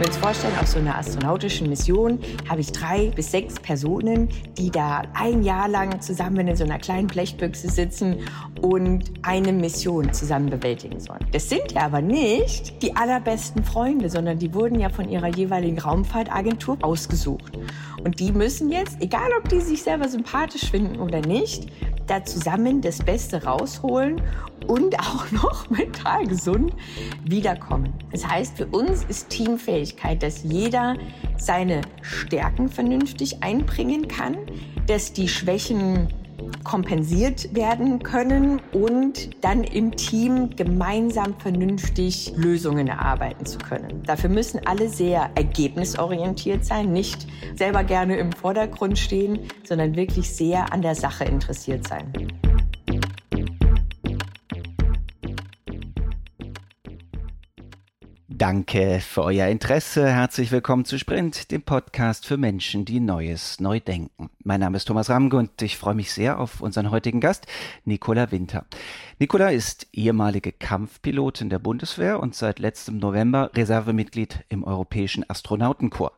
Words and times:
Wir 0.00 0.06
uns 0.06 0.16
vorstellen, 0.16 0.54
auf 0.58 0.66
so 0.66 0.78
einer 0.78 0.96
astronautischen 0.96 1.68
Mission 1.68 2.20
habe 2.48 2.62
ich 2.62 2.72
drei 2.72 3.10
bis 3.10 3.30
sechs 3.30 3.60
Personen, 3.60 4.30
die 4.56 4.70
da 4.70 5.02
ein 5.12 5.42
Jahr 5.42 5.68
lang 5.68 6.00
zusammen 6.00 6.48
in 6.48 6.56
so 6.56 6.64
einer 6.64 6.78
kleinen 6.78 7.06
Blechbüchse 7.06 7.68
sitzen 7.68 8.20
und 8.62 9.12
eine 9.20 9.52
Mission 9.52 10.10
zusammen 10.14 10.48
bewältigen 10.48 11.00
sollen. 11.00 11.26
Das 11.32 11.50
sind 11.50 11.72
ja 11.72 11.82
aber 11.82 12.00
nicht 12.00 12.82
die 12.82 12.96
allerbesten 12.96 13.62
Freunde, 13.62 14.08
sondern 14.08 14.38
die 14.38 14.54
wurden 14.54 14.80
ja 14.80 14.88
von 14.88 15.06
ihrer 15.06 15.28
jeweiligen 15.28 15.78
Raumfahrtagentur 15.78 16.78
ausgesucht. 16.80 17.58
Und 18.02 18.20
die 18.20 18.32
müssen 18.32 18.72
jetzt, 18.72 19.02
egal 19.02 19.28
ob 19.38 19.50
die 19.50 19.60
sich 19.60 19.82
selber 19.82 20.08
sympathisch 20.08 20.70
finden 20.70 20.98
oder 20.98 21.20
nicht, 21.20 21.70
da 22.06 22.24
zusammen 22.24 22.80
das 22.80 23.00
Beste 23.00 23.44
rausholen 23.44 24.22
und 24.66 24.98
auch 25.00 25.30
noch 25.30 25.68
mental 25.68 26.26
gesund 26.26 26.72
wiederkommen. 27.24 27.92
Das 28.10 28.26
heißt, 28.26 28.56
für 28.56 28.66
uns 28.66 29.04
ist 29.04 29.28
Teamfähigkeit, 29.28 29.89
dass 30.22 30.42
jeder 30.42 30.96
seine 31.36 31.82
Stärken 32.02 32.68
vernünftig 32.68 33.42
einbringen 33.42 34.08
kann, 34.08 34.36
dass 34.86 35.12
die 35.12 35.28
Schwächen 35.28 36.08
kompensiert 36.64 37.54
werden 37.54 38.02
können 38.02 38.60
und 38.72 39.30
dann 39.44 39.64
im 39.64 39.96
Team 39.96 40.50
gemeinsam 40.56 41.38
vernünftig 41.38 42.32
Lösungen 42.36 42.88
erarbeiten 42.88 43.46
zu 43.46 43.58
können. 43.58 44.02
Dafür 44.04 44.30
müssen 44.30 44.60
alle 44.66 44.88
sehr 44.88 45.30
ergebnisorientiert 45.34 46.64
sein, 46.64 46.92
nicht 46.92 47.26
selber 47.56 47.84
gerne 47.84 48.16
im 48.16 48.32
Vordergrund 48.32 48.98
stehen, 48.98 49.40
sondern 49.64 49.96
wirklich 49.96 50.30
sehr 50.30 50.72
an 50.72 50.82
der 50.82 50.94
Sache 50.94 51.24
interessiert 51.24 51.86
sein. 51.86 52.12
Danke 58.40 59.00
für 59.00 59.22
euer 59.22 59.48
Interesse. 59.48 60.10
Herzlich 60.10 60.50
willkommen 60.50 60.86
zu 60.86 60.98
Sprint, 60.98 61.50
dem 61.50 61.60
Podcast 61.60 62.24
für 62.24 62.38
Menschen, 62.38 62.86
die 62.86 62.98
Neues 62.98 63.60
neu 63.60 63.80
denken. 63.80 64.30
Mein 64.42 64.60
Name 64.60 64.78
ist 64.78 64.86
Thomas 64.86 65.10
Ramge 65.10 65.36
und 65.36 65.60
ich 65.60 65.76
freue 65.76 65.94
mich 65.94 66.10
sehr 66.10 66.38
auf 66.38 66.62
unseren 66.62 66.90
heutigen 66.90 67.20
Gast, 67.20 67.46
Nicola 67.84 68.32
Winter. 68.32 68.64
Nicola 69.18 69.50
ist 69.50 69.88
ehemalige 69.92 70.52
Kampfpilotin 70.52 71.50
der 71.50 71.58
Bundeswehr 71.58 72.18
und 72.18 72.34
seit 72.34 72.60
letztem 72.60 72.96
November 72.96 73.50
Reservemitglied 73.54 74.42
im 74.48 74.64
Europäischen 74.64 75.28
Astronautenkorps. 75.28 76.16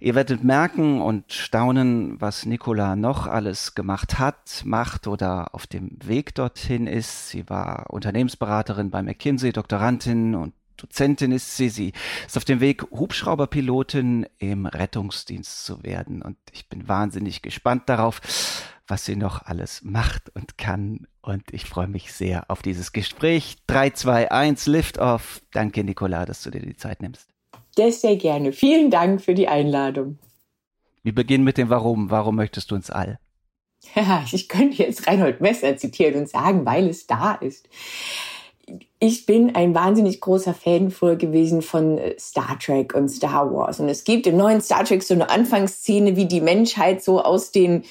Ihr 0.00 0.14
werdet 0.14 0.42
merken 0.42 1.02
und 1.02 1.34
staunen, 1.34 2.18
was 2.18 2.46
Nicola 2.46 2.96
noch 2.96 3.26
alles 3.26 3.74
gemacht 3.74 4.18
hat, 4.18 4.62
macht 4.64 5.06
oder 5.06 5.54
auf 5.54 5.66
dem 5.66 5.98
Weg 6.02 6.34
dorthin 6.34 6.86
ist. 6.86 7.28
Sie 7.28 7.50
war 7.50 7.90
Unternehmensberaterin 7.90 8.88
bei 8.88 9.02
McKinsey, 9.02 9.52
Doktorandin 9.52 10.34
und 10.34 10.54
Dozentin 10.78 11.32
ist 11.32 11.56
sie. 11.56 11.68
Sie 11.68 11.92
ist 12.26 12.36
auf 12.36 12.44
dem 12.44 12.60
Weg, 12.60 12.82
Hubschrauberpilotin 12.90 14.26
im 14.38 14.66
Rettungsdienst 14.66 15.64
zu 15.64 15.82
werden. 15.82 16.22
Und 16.22 16.36
ich 16.52 16.68
bin 16.68 16.88
wahnsinnig 16.88 17.42
gespannt 17.42 17.82
darauf, 17.86 18.20
was 18.86 19.04
sie 19.04 19.16
noch 19.16 19.44
alles 19.44 19.82
macht 19.82 20.34
und 20.34 20.56
kann. 20.56 21.06
Und 21.20 21.42
ich 21.52 21.66
freue 21.66 21.88
mich 21.88 22.12
sehr 22.12 22.50
auf 22.50 22.62
dieses 22.62 22.92
Gespräch. 22.92 23.58
3, 23.66 23.90
2, 23.90 24.30
1, 24.30 24.66
Lift 24.66 24.98
off. 24.98 25.42
Danke, 25.52 25.84
Nicola, 25.84 26.24
dass 26.24 26.42
du 26.42 26.50
dir 26.50 26.62
die 26.62 26.76
Zeit 26.76 27.02
nimmst. 27.02 27.28
Sehr, 27.76 27.92
sehr 27.92 28.16
gerne. 28.16 28.52
Vielen 28.52 28.90
Dank 28.90 29.20
für 29.20 29.34
die 29.34 29.48
Einladung. 29.48 30.18
Wir 31.02 31.14
beginnen 31.14 31.44
mit 31.44 31.58
dem 31.58 31.68
Warum. 31.68 32.10
Warum 32.10 32.36
möchtest 32.36 32.70
du 32.70 32.76
ins 32.76 32.90
All? 32.90 33.18
Ja, 33.94 34.24
ich 34.32 34.48
könnte 34.48 34.82
jetzt 34.82 35.06
Reinhold 35.06 35.40
Messer 35.40 35.76
zitieren 35.76 36.16
und 36.16 36.28
sagen, 36.28 36.64
weil 36.64 36.88
es 36.88 37.06
da 37.06 37.34
ist 37.34 37.68
ich 39.00 39.26
bin 39.26 39.54
ein 39.54 39.74
wahnsinnig 39.74 40.20
großer 40.20 40.54
Fan 40.54 40.90
früher 40.90 41.16
gewesen 41.16 41.62
von 41.62 41.98
äh, 41.98 42.14
Star 42.18 42.58
Trek 42.58 42.94
und 42.94 43.08
Star 43.08 43.52
Wars. 43.52 43.80
Und 43.80 43.88
es 43.88 44.04
gibt 44.04 44.26
im 44.26 44.36
neuen 44.36 44.60
Star 44.60 44.84
Trek 44.84 45.02
so 45.02 45.14
eine 45.14 45.30
Anfangsszene, 45.30 46.16
wie 46.16 46.26
die 46.26 46.40
Menschheit 46.40 47.02
so 47.02 47.22
aus 47.22 47.52
den 47.52 47.84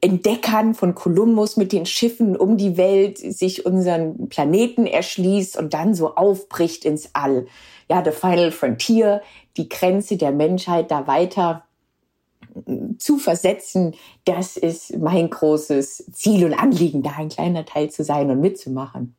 Entdeckern 0.00 0.74
von 0.74 0.94
Kolumbus 0.94 1.56
mit 1.56 1.72
den 1.72 1.86
Schiffen 1.86 2.36
um 2.36 2.56
die 2.56 2.76
Welt 2.76 3.18
sich 3.18 3.66
unseren 3.66 4.28
Planeten 4.28 4.86
erschließt 4.86 5.56
und 5.56 5.74
dann 5.74 5.94
so 5.94 6.14
aufbricht 6.14 6.84
ins 6.84 7.10
All. 7.14 7.46
Ja, 7.88 8.02
The 8.04 8.10
Final 8.10 8.50
Frontier, 8.50 9.22
die 9.56 9.68
Grenze 9.68 10.16
der 10.16 10.32
Menschheit 10.32 10.90
da 10.90 11.06
weiter 11.06 11.64
mm, 12.66 12.96
zu 12.98 13.18
versetzen, 13.18 13.94
das 14.24 14.56
ist 14.56 14.96
mein 14.98 15.28
großes 15.28 16.10
Ziel 16.12 16.46
und 16.46 16.54
Anliegen, 16.54 17.02
da 17.02 17.12
ein 17.18 17.28
kleiner 17.28 17.64
Teil 17.66 17.90
zu 17.90 18.04
sein 18.04 18.30
und 18.30 18.40
mitzumachen. 18.40 19.14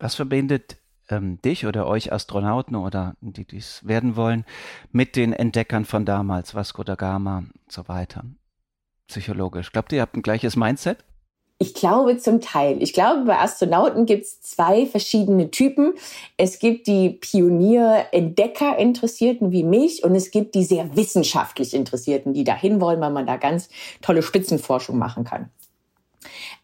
Was 0.00 0.14
verbindet 0.14 0.78
ähm, 1.10 1.40
dich 1.42 1.66
oder 1.66 1.86
euch 1.86 2.12
Astronauten 2.12 2.74
oder 2.74 3.14
die 3.20 3.44
dies 3.44 3.86
werden 3.86 4.16
wollen 4.16 4.46
mit 4.90 5.14
den 5.14 5.34
Entdeckern 5.34 5.84
von 5.84 6.06
damals, 6.06 6.54
Vasco 6.54 6.82
da 6.82 6.94
Gama 6.94 7.38
und 7.38 7.52
so 7.68 7.86
weiter? 7.86 8.24
Psychologisch. 9.06 9.72
Glaubt 9.72 9.92
ihr, 9.92 9.96
ihr 9.96 10.02
habt 10.02 10.16
ein 10.16 10.22
gleiches 10.22 10.56
Mindset? 10.56 11.04
Ich 11.62 11.74
glaube 11.74 12.16
zum 12.16 12.40
Teil. 12.40 12.82
Ich 12.82 12.94
glaube, 12.94 13.26
bei 13.26 13.38
Astronauten 13.38 14.06
gibt 14.06 14.24
es 14.24 14.40
zwei 14.40 14.86
verschiedene 14.86 15.50
Typen. 15.50 15.92
Es 16.38 16.58
gibt 16.58 16.86
die 16.86 17.10
Pionier-Entdecker-Interessierten 17.10 19.52
wie 19.52 19.64
mich 19.64 20.02
und 20.02 20.14
es 20.14 20.30
gibt 20.30 20.54
die 20.54 20.64
sehr 20.64 20.96
wissenschaftlich 20.96 21.74
Interessierten, 21.74 22.32
die 22.32 22.44
dahin 22.44 22.80
wollen, 22.80 23.02
weil 23.02 23.10
man 23.10 23.26
da 23.26 23.36
ganz 23.36 23.68
tolle 24.00 24.22
Spitzenforschung 24.22 24.96
machen 24.96 25.24
kann. 25.24 25.50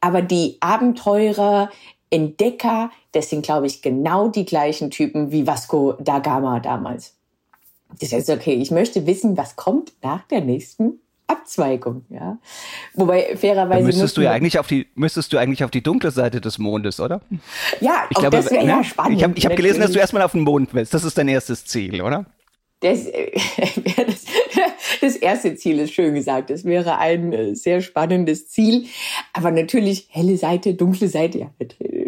Aber 0.00 0.22
die 0.22 0.56
Abenteurer, 0.60 1.68
Entdecker, 2.16 2.90
das 3.12 3.30
sind, 3.30 3.44
glaube 3.44 3.66
ich, 3.66 3.82
genau 3.82 4.28
die 4.28 4.46
gleichen 4.46 4.90
Typen 4.90 5.30
wie 5.30 5.46
Vasco 5.46 5.94
da 6.00 6.18
Gama 6.18 6.60
damals. 6.60 7.14
Das 8.00 8.12
heißt, 8.12 8.30
okay, 8.30 8.54
ich 8.54 8.70
möchte 8.70 9.06
wissen, 9.06 9.36
was 9.36 9.56
kommt 9.56 9.92
nach 10.02 10.26
der 10.28 10.40
nächsten 10.40 11.00
Abzweigung, 11.28 12.04
ja. 12.08 12.38
Wobei 12.94 13.36
fairerweise. 13.36 13.80
Da 13.80 13.86
müsstest 13.86 14.16
du 14.16 14.20
ja 14.20 14.30
eigentlich 14.30 14.58
auf 14.58 14.66
die, 14.68 14.86
müsstest 14.94 15.32
du 15.32 15.38
eigentlich 15.38 15.64
auf 15.64 15.70
die 15.70 15.82
dunkle 15.82 16.10
Seite 16.10 16.40
des 16.40 16.58
Mondes, 16.58 17.00
oder? 17.00 17.20
Ja, 17.80 18.06
ich 18.10 18.16
glaube, 18.16 18.36
das 18.36 18.50
wäre 18.50 18.64
ja 18.64 18.76
ne? 18.78 18.84
spannend. 18.84 19.18
Ich 19.18 19.24
habe 19.24 19.34
hab 19.34 19.56
gelesen, 19.56 19.80
dass 19.80 19.92
du 19.92 19.98
erstmal 19.98 20.22
auf 20.22 20.32
den 20.32 20.42
Mond 20.42 20.72
willst. 20.72 20.94
Das 20.94 21.04
ist 21.04 21.18
dein 21.18 21.28
erstes 21.28 21.64
Ziel, 21.64 22.00
oder? 22.00 22.26
Das, 22.80 23.06
das, 24.06 24.24
das 25.00 25.16
erste 25.16 25.56
Ziel 25.56 25.80
ist 25.80 25.94
schön 25.94 26.14
gesagt. 26.14 26.50
Das 26.50 26.64
wäre 26.64 26.98
ein 26.98 27.32
äh, 27.32 27.54
sehr 27.54 27.80
spannendes 27.80 28.48
Ziel. 28.48 28.86
Aber 29.32 29.50
natürlich 29.50 30.08
helle 30.10 30.36
Seite, 30.36 30.74
dunkle 30.74 31.08
Seite, 31.08 31.38
ja, 31.38 31.50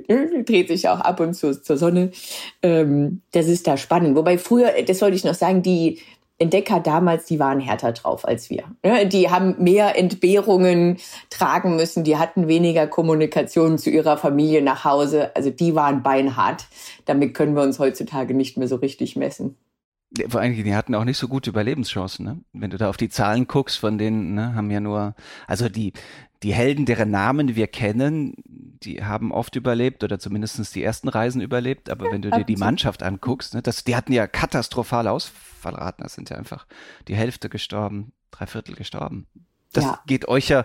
dreht 0.08 0.68
sich 0.68 0.88
auch 0.88 1.00
ab 1.00 1.20
und 1.20 1.34
zu 1.34 1.60
zur 1.60 1.76
Sonne. 1.76 2.10
Ähm, 2.62 3.22
das 3.32 3.46
ist 3.46 3.66
da 3.66 3.76
spannend. 3.76 4.16
Wobei 4.16 4.38
früher, 4.38 4.72
das 4.86 5.02
wollte 5.02 5.16
ich 5.16 5.24
noch 5.24 5.34
sagen, 5.34 5.62
die 5.62 6.00
Entdecker 6.40 6.78
damals, 6.78 7.26
die 7.26 7.40
waren 7.40 7.58
härter 7.58 7.92
drauf 7.92 8.26
als 8.26 8.48
wir. 8.48 8.64
Die 9.08 9.28
haben 9.28 9.56
mehr 9.58 9.98
Entbehrungen 9.98 10.98
tragen 11.30 11.74
müssen, 11.74 12.04
die 12.04 12.16
hatten 12.16 12.46
weniger 12.46 12.86
Kommunikation 12.86 13.76
zu 13.76 13.90
ihrer 13.90 14.16
Familie 14.16 14.62
nach 14.62 14.84
Hause. 14.84 15.34
Also 15.34 15.50
die 15.50 15.74
waren 15.74 16.04
beinhart. 16.04 16.66
Damit 17.06 17.34
können 17.34 17.56
wir 17.56 17.62
uns 17.62 17.80
heutzutage 17.80 18.34
nicht 18.34 18.56
mehr 18.56 18.68
so 18.68 18.76
richtig 18.76 19.16
messen. 19.16 19.56
Vor 20.28 20.40
allem, 20.40 20.54
die 20.54 20.74
hatten 20.74 20.94
auch 20.94 21.04
nicht 21.04 21.18
so 21.18 21.28
gute 21.28 21.50
Überlebenschancen. 21.50 22.24
Ne? 22.24 22.40
Wenn 22.52 22.70
du 22.70 22.78
da 22.78 22.88
auf 22.88 22.96
die 22.96 23.10
Zahlen 23.10 23.46
guckst, 23.46 23.78
von 23.78 23.98
denen 23.98 24.34
ne, 24.34 24.54
haben 24.54 24.70
ja 24.70 24.80
nur, 24.80 25.14
also 25.46 25.68
die, 25.68 25.92
die 26.42 26.54
Helden, 26.54 26.86
deren 26.86 27.10
Namen 27.10 27.56
wir 27.56 27.66
kennen, 27.66 28.34
die 28.46 29.04
haben 29.04 29.32
oft 29.32 29.54
überlebt 29.56 30.04
oder 30.04 30.18
zumindest 30.18 30.74
die 30.74 30.82
ersten 30.82 31.08
Reisen 31.08 31.42
überlebt. 31.42 31.90
Aber 31.90 32.10
wenn 32.10 32.22
du 32.22 32.30
dir 32.30 32.44
die 32.44 32.56
Mannschaft 32.56 33.02
anguckst, 33.02 33.54
ne, 33.54 33.62
das, 33.62 33.84
die 33.84 33.96
hatten 33.96 34.12
ja 34.12 34.26
katastrophale 34.26 35.10
Ausfallraten. 35.10 36.02
Das 36.02 36.14
sind 36.14 36.30
ja 36.30 36.36
einfach 36.36 36.66
die 37.06 37.16
Hälfte 37.16 37.48
gestorben, 37.48 38.12
drei 38.30 38.46
Viertel 38.46 38.76
gestorben. 38.76 39.26
Das 39.72 39.84
ja. 39.84 40.00
geht 40.06 40.28
euch 40.28 40.48
ja 40.48 40.64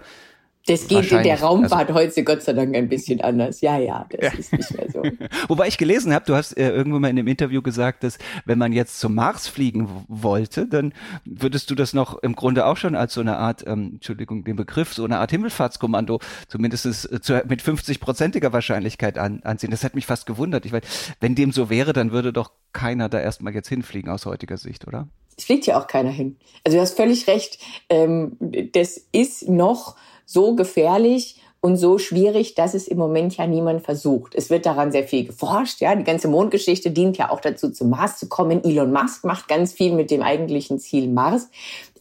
das 0.66 0.88
geht 0.88 1.12
in 1.12 1.24
der 1.24 1.42
Raumfahrt 1.42 1.90
also, 1.90 2.00
heute 2.00 2.24
Gott 2.24 2.42
sei 2.42 2.54
Dank 2.54 2.74
ein 2.74 2.88
bisschen 2.88 3.20
anders. 3.20 3.60
Ja, 3.60 3.78
ja, 3.78 4.06
das 4.10 4.34
ja. 4.34 4.40
ist 4.40 4.54
nicht 4.54 4.78
mehr 4.78 4.90
so. 4.90 5.04
Wobei 5.50 5.68
ich 5.68 5.78
gelesen 5.78 6.14
habe, 6.14 6.26
du 6.26 6.36
hast 6.36 6.58
äh, 6.58 6.70
irgendwo 6.70 7.00
mal 7.00 7.10
in 7.10 7.20
einem 7.20 7.28
Interview 7.28 7.62
gesagt, 7.62 8.04
dass 8.04 8.18
wenn 8.46 8.58
man 8.58 8.72
jetzt 8.72 9.00
zum 9.00 9.14
Mars 9.14 9.48
fliegen 9.50 10.06
wollte, 10.08 10.66
dann 10.66 10.94
würdest 11.26 11.70
du 11.70 11.76
das 11.76 11.94
noch 11.94 12.18
im 12.24 12.34
Grunde 12.34 12.66
auch 12.66 12.78
schon 12.78 12.96
als 12.96 13.14
so 13.14 13.20
eine 13.20 13.38
Art, 13.38 13.66
ähm, 13.68 13.92
Entschuldigung, 13.96 14.46
den 14.46 14.56
Begriff, 14.56 14.94
so 14.94 15.04
eine 15.04 15.20
Art 15.20 15.32
Himmelfahrtskommando 15.32 16.20
zumindest 16.48 16.86
äh, 16.86 17.20
zu, 17.20 17.44
mit 17.46 17.62
50-prozentiger 17.62 18.54
Wahrscheinlichkeit 18.54 19.18
an, 19.18 19.42
ansehen. 19.44 19.72
Das 19.72 19.84
hat 19.84 19.96
mich 19.96 20.06
fast 20.06 20.26
gewundert. 20.26 20.66
Ich 20.66 20.72
weiß, 20.72 20.84
wenn 21.20 21.36
dem 21.36 21.52
so 21.52 21.70
wäre, 21.70 21.92
dann 21.92 22.12
würde 22.14 22.32
doch 22.32 22.52
keiner 22.72 23.10
da 23.10 23.20
erstmal 23.20 23.54
jetzt 23.54 23.68
hinfliegen 23.68 24.10
aus 24.10 24.26
heutiger 24.26 24.56
Sicht, 24.56 24.88
oder? 24.88 25.10
Es 25.38 25.44
fliegt 25.46 25.66
ja 25.66 25.78
auch 25.80 25.88
keiner 25.88 26.12
hin. 26.12 26.38
Also 26.64 26.78
du 26.78 26.82
hast 26.82 26.96
völlig 26.96 27.28
recht. 27.28 27.60
Ähm, 27.90 28.38
das 28.72 28.98
ist 29.12 29.50
noch 29.50 29.98
so 30.26 30.56
gefährlich 30.56 31.42
und 31.62 31.78
so 31.78 31.98
schwierig, 31.98 32.56
dass 32.56 32.74
es 32.74 32.90
im 32.90 32.98
Moment 32.98 33.38
ja 33.38 33.48
niemand 33.48 33.84
versucht. 33.84 34.36
Es 34.36 34.50
wird 34.50 34.66
daran 34.66 34.92
sehr 34.92 35.06
viel 35.06 35.26
geforscht. 35.26 35.80
Ja, 35.80 35.96
die 35.96 36.04
ganze 36.04 36.28
Mondgeschichte 36.28 36.92
dient 36.92 37.18
ja 37.18 37.32
auch 37.32 37.40
dazu, 37.40 37.70
zum 37.70 37.90
Mars 37.90 38.20
zu 38.20 38.28
kommen. 38.28 38.64
Elon 38.66 38.92
Musk 38.92 39.24
macht 39.24 39.48
ganz 39.48 39.72
viel 39.72 39.94
mit 39.94 40.12
dem 40.12 40.22
eigentlichen 40.22 40.78
Ziel 40.78 41.08
Mars. 41.08 41.50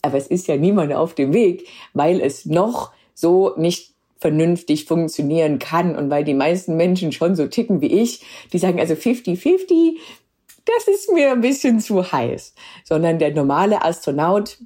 Aber 0.02 0.18
es 0.18 0.26
ist 0.26 0.48
ja 0.48 0.56
niemand 0.56 0.92
auf 0.92 1.14
dem 1.14 1.32
Weg, 1.32 1.68
weil 1.94 2.20
es 2.20 2.44
noch 2.44 2.90
so 3.14 3.52
nicht 3.56 3.92
vernünftig 4.18 4.86
funktionieren 4.86 5.60
kann 5.60 5.94
und 5.94 6.10
weil 6.10 6.24
die 6.24 6.34
meisten 6.34 6.76
Menschen 6.76 7.12
schon 7.12 7.36
so 7.36 7.46
ticken 7.46 7.80
wie 7.80 8.02
ich, 8.02 8.24
die 8.52 8.58
sagen 8.58 8.80
also 8.80 8.94
50-50, 8.94 9.96
das 10.64 10.88
ist 10.88 11.12
mir 11.12 11.30
ein 11.30 11.40
bisschen 11.40 11.78
zu 11.78 12.10
heiß. 12.10 12.54
Sondern 12.84 13.20
der 13.20 13.32
normale 13.32 13.84
Astronaut 13.84 14.58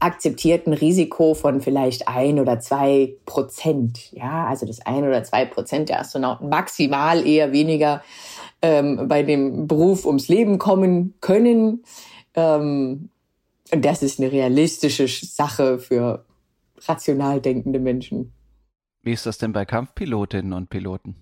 akzeptiert 0.00 0.66
ein 0.66 0.72
Risiko 0.72 1.34
von 1.34 1.60
vielleicht 1.60 2.08
ein 2.08 2.38
oder 2.38 2.60
zwei 2.60 3.14
Prozent. 3.24 4.12
Ja, 4.12 4.46
also 4.46 4.66
das 4.66 4.84
ein 4.84 5.04
oder 5.04 5.24
zwei 5.24 5.44
Prozent 5.44 5.88
der 5.88 6.00
Astronauten 6.00 6.48
maximal 6.48 7.26
eher 7.26 7.52
weniger 7.52 8.02
ähm, 8.62 9.08
bei 9.08 9.22
dem 9.22 9.66
Beruf 9.66 10.04
ums 10.04 10.28
Leben 10.28 10.58
kommen 10.58 11.14
können. 11.20 11.84
Ähm, 12.34 13.10
und 13.72 13.84
das 13.84 14.02
ist 14.02 14.20
eine 14.20 14.30
realistische 14.30 15.08
Sache 15.08 15.78
für 15.78 16.24
rational 16.86 17.40
denkende 17.40 17.80
Menschen. 17.80 18.32
Wie 19.02 19.12
ist 19.12 19.26
das 19.26 19.38
denn 19.38 19.52
bei 19.52 19.64
Kampfpilotinnen 19.64 20.52
und 20.52 20.68
Piloten? 20.68 21.16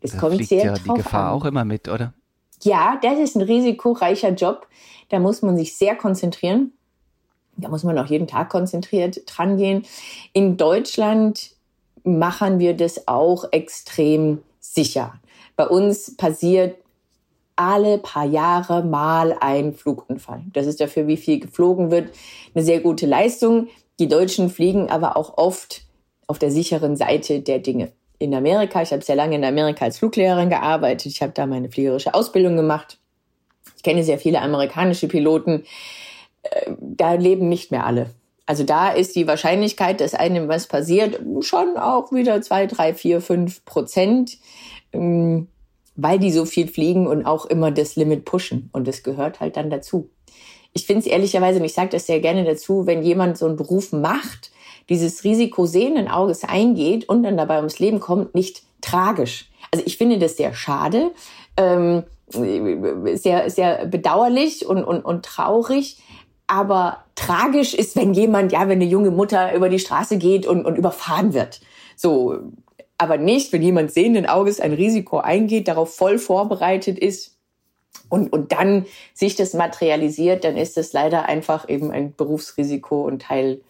Das 0.00 0.12
da 0.12 0.18
kommt 0.18 0.44
sehr 0.44 0.64
ja 0.66 0.74
die 0.74 0.88
Gefahr 0.88 1.28
an. 1.28 1.32
auch 1.32 1.44
immer 1.46 1.64
mit, 1.64 1.88
oder? 1.88 2.12
Ja, 2.62 2.98
das 3.02 3.18
ist 3.18 3.36
ein 3.36 3.42
risikoreicher 3.42 4.30
Job. 4.34 4.68
Da 5.08 5.18
muss 5.18 5.42
man 5.42 5.56
sich 5.56 5.76
sehr 5.76 5.96
konzentrieren. 5.96 6.72
Da 7.56 7.68
muss 7.68 7.84
man 7.84 7.98
auch 7.98 8.06
jeden 8.06 8.26
Tag 8.26 8.48
konzentriert 8.48 9.22
dran 9.26 9.56
gehen. 9.56 9.84
In 10.32 10.56
Deutschland 10.56 11.50
machen 12.02 12.58
wir 12.58 12.76
das 12.76 13.08
auch 13.08 13.44
extrem 13.52 14.42
sicher. 14.60 15.14
Bei 15.56 15.66
uns 15.66 16.16
passiert 16.16 16.76
alle 17.56 17.98
paar 17.98 18.24
Jahre 18.24 18.82
mal 18.82 19.36
ein 19.40 19.74
Flugunfall. 19.74 20.42
Das 20.52 20.66
ist 20.66 20.80
dafür, 20.80 21.06
wie 21.06 21.16
viel 21.16 21.38
geflogen 21.38 21.90
wird, 21.90 22.12
eine 22.54 22.64
sehr 22.64 22.80
gute 22.80 23.06
Leistung. 23.06 23.68
Die 23.98 24.08
Deutschen 24.08 24.50
fliegen 24.50 24.90
aber 24.90 25.16
auch 25.16 25.38
oft 25.38 25.82
auf 26.26 26.38
der 26.38 26.50
sicheren 26.50 26.96
Seite 26.96 27.40
der 27.40 27.60
Dinge. 27.60 27.92
In 28.18 28.34
Amerika, 28.34 28.82
ich 28.82 28.92
habe 28.92 29.04
sehr 29.04 29.16
lange 29.16 29.36
in 29.36 29.44
Amerika 29.44 29.84
als 29.84 29.98
Fluglehrerin 29.98 30.48
gearbeitet, 30.48 31.06
ich 31.06 31.22
habe 31.22 31.32
da 31.32 31.46
meine 31.46 31.70
fliegerische 31.70 32.14
Ausbildung 32.14 32.56
gemacht. 32.56 32.98
Ich 33.76 33.82
kenne 33.82 34.02
sehr 34.02 34.18
viele 34.18 34.40
amerikanische 34.40 35.08
Piloten. 35.08 35.64
Da 36.80 37.14
leben 37.14 37.48
nicht 37.48 37.70
mehr 37.70 37.86
alle. 37.86 38.10
Also 38.46 38.64
da 38.64 38.90
ist 38.90 39.16
die 39.16 39.26
Wahrscheinlichkeit, 39.26 40.00
dass 40.00 40.14
einem 40.14 40.48
was 40.48 40.66
passiert, 40.66 41.20
schon 41.40 41.76
auch 41.76 42.12
wieder 42.12 42.42
zwei, 42.42 42.66
drei, 42.66 42.92
vier, 42.92 43.20
fünf 43.20 43.64
Prozent. 43.64 44.38
Ähm, 44.92 45.48
weil 45.96 46.18
die 46.18 46.32
so 46.32 46.44
viel 46.44 46.68
fliegen 46.68 47.06
und 47.06 47.24
auch 47.24 47.46
immer 47.46 47.70
das 47.70 47.96
Limit 47.96 48.24
pushen. 48.24 48.68
Und 48.72 48.88
das 48.88 49.02
gehört 49.02 49.40
halt 49.40 49.56
dann 49.56 49.70
dazu. 49.70 50.10
Ich 50.72 50.86
finde 50.86 51.00
es 51.00 51.06
ehrlicherweise, 51.06 51.60
und 51.60 51.64
ich 51.64 51.74
sage 51.74 51.90
das 51.90 52.06
sehr 52.06 52.20
gerne 52.20 52.44
dazu, 52.44 52.86
wenn 52.86 53.02
jemand 53.02 53.38
so 53.38 53.46
einen 53.46 53.56
Beruf 53.56 53.92
macht, 53.92 54.50
dieses 54.88 55.22
Risiko 55.24 55.66
sehenden 55.66 56.08
Auges 56.08 56.42
eingeht 56.44 57.08
und 57.08 57.22
dann 57.22 57.36
dabei 57.36 57.58
ums 57.58 57.78
Leben 57.78 58.00
kommt, 58.00 58.34
nicht 58.34 58.62
tragisch. 58.80 59.50
Also 59.70 59.84
ich 59.86 59.96
finde 59.96 60.18
das 60.18 60.36
sehr 60.36 60.52
schade, 60.52 61.12
ähm, 61.56 62.02
sehr, 62.28 63.48
sehr 63.50 63.86
bedauerlich 63.86 64.66
und, 64.66 64.82
und, 64.82 65.04
und 65.04 65.24
traurig. 65.24 65.98
Aber 66.46 67.04
tragisch 67.14 67.74
ist, 67.74 67.96
wenn 67.96 68.12
jemand, 68.14 68.52
ja, 68.52 68.60
wenn 68.68 68.80
eine 68.80 68.84
junge 68.84 69.10
Mutter 69.10 69.54
über 69.54 69.68
die 69.68 69.78
Straße 69.78 70.18
geht 70.18 70.46
und, 70.46 70.66
und 70.66 70.76
überfahren 70.76 71.32
wird. 71.32 71.60
So, 71.96 72.38
aber 72.98 73.16
nicht, 73.16 73.52
wenn 73.52 73.62
jemand 73.62 73.92
sehenden 73.92 74.26
Auges 74.26 74.60
ein 74.60 74.72
Risiko 74.72 75.18
eingeht, 75.18 75.68
darauf 75.68 75.94
voll 75.94 76.18
vorbereitet 76.18 76.98
ist 76.98 77.36
und, 78.08 78.32
und 78.32 78.52
dann 78.52 78.86
sich 79.14 79.34
das 79.36 79.54
materialisiert, 79.54 80.44
dann 80.44 80.56
ist 80.56 80.76
das 80.76 80.92
leider 80.92 81.26
einfach 81.26 81.68
eben 81.68 81.90
ein 81.90 82.14
Berufsrisiko 82.14 83.02
und 83.02 83.22
Teil 83.22 83.60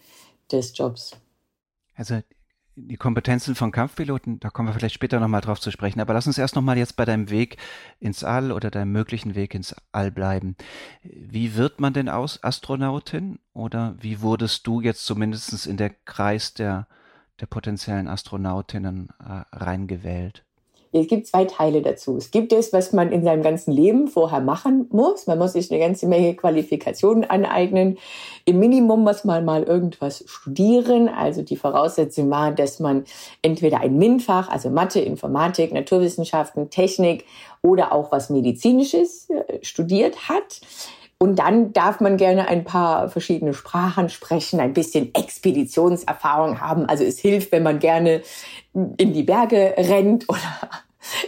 des 0.51 0.77
Jobs. 0.77 1.11
Also 1.95 2.19
die 2.75 2.97
Kompetenzen 2.97 3.55
von 3.55 3.71
Kampfpiloten, 3.71 4.39
da 4.39 4.49
kommen 4.49 4.69
wir 4.69 4.73
vielleicht 4.73 4.95
später 4.95 5.19
nochmal 5.19 5.41
drauf 5.41 5.59
zu 5.59 5.71
sprechen. 5.71 6.01
Aber 6.01 6.13
lass 6.13 6.27
uns 6.27 6.37
erst 6.37 6.55
nochmal 6.55 6.77
jetzt 6.77 6.95
bei 6.95 7.05
deinem 7.05 7.29
Weg 7.29 7.57
ins 7.99 8.23
All 8.23 8.51
oder 8.51 8.69
deinem 8.69 8.91
möglichen 8.91 9.35
Weg 9.35 9.55
ins 9.55 9.75
All 9.91 10.11
bleiben. 10.11 10.55
Wie 11.03 11.55
wird 11.55 11.79
man 11.79 11.93
denn 11.93 12.09
aus 12.09 12.43
Astronautin? 12.43 13.39
Oder 13.53 13.95
wie 13.99 14.21
wurdest 14.21 14.67
du 14.67 14.81
jetzt 14.81 15.05
zumindest 15.05 15.65
in 15.65 15.77
der 15.77 15.89
Kreis 15.89 16.53
der 16.53 16.87
der 17.41 17.47
potenziellen 17.47 18.07
Astronautinnen 18.07 19.09
äh, 19.19 19.43
reingewählt? 19.55 20.45
Es 21.01 21.07
gibt 21.07 21.27
zwei 21.27 21.43
Teile 21.43 21.81
dazu. 21.81 22.15
Es 22.15 22.31
gibt 22.31 22.51
das, 22.51 22.71
was 22.71 22.93
man 22.93 23.11
in 23.11 23.23
seinem 23.23 23.43
ganzen 23.43 23.71
Leben 23.71 24.07
vorher 24.07 24.39
machen 24.39 24.87
muss. 24.91 25.27
Man 25.27 25.37
muss 25.37 25.53
sich 25.53 25.69
eine 25.69 25.79
ganze 25.79 26.07
Menge 26.07 26.35
Qualifikationen 26.35 27.29
aneignen. 27.29 27.97
Im 28.45 28.59
Minimum 28.59 29.03
muss 29.03 29.25
man 29.25 29.43
mal 29.43 29.63
irgendwas 29.63 30.23
studieren. 30.25 31.09
Also 31.09 31.41
die 31.41 31.57
Voraussetzung 31.57 32.29
war, 32.29 32.51
dass 32.51 32.79
man 32.79 33.03
entweder 33.41 33.81
ein 33.81 33.97
MINT-Fach, 33.97 34.47
also 34.47 34.69
Mathe, 34.69 35.01
Informatik, 35.01 35.73
Naturwissenschaften, 35.73 36.69
Technik 36.69 37.25
oder 37.61 37.91
auch 37.91 38.11
was 38.13 38.29
Medizinisches 38.29 39.29
äh, 39.29 39.63
studiert 39.63 40.29
hat. 40.29 40.61
Und 41.17 41.39
dann 41.39 41.71
darf 41.71 42.01
man 42.01 42.17
gerne 42.17 42.47
ein 42.49 42.65
paar 42.65 43.09
verschiedene 43.09 43.53
Sprachen 43.53 44.09
sprechen, 44.09 44.59
ein 44.59 44.73
bisschen 44.73 45.13
Expeditionserfahrung 45.15 46.59
haben. 46.59 46.85
Also 46.85 47.03
es 47.03 47.19
hilft, 47.19 47.51
wenn 47.51 47.63
man 47.63 47.79
gerne 47.79 48.21
in 48.73 49.13
die 49.13 49.23
Berge 49.23 49.75
rennt 49.77 50.25
oder 50.29 50.39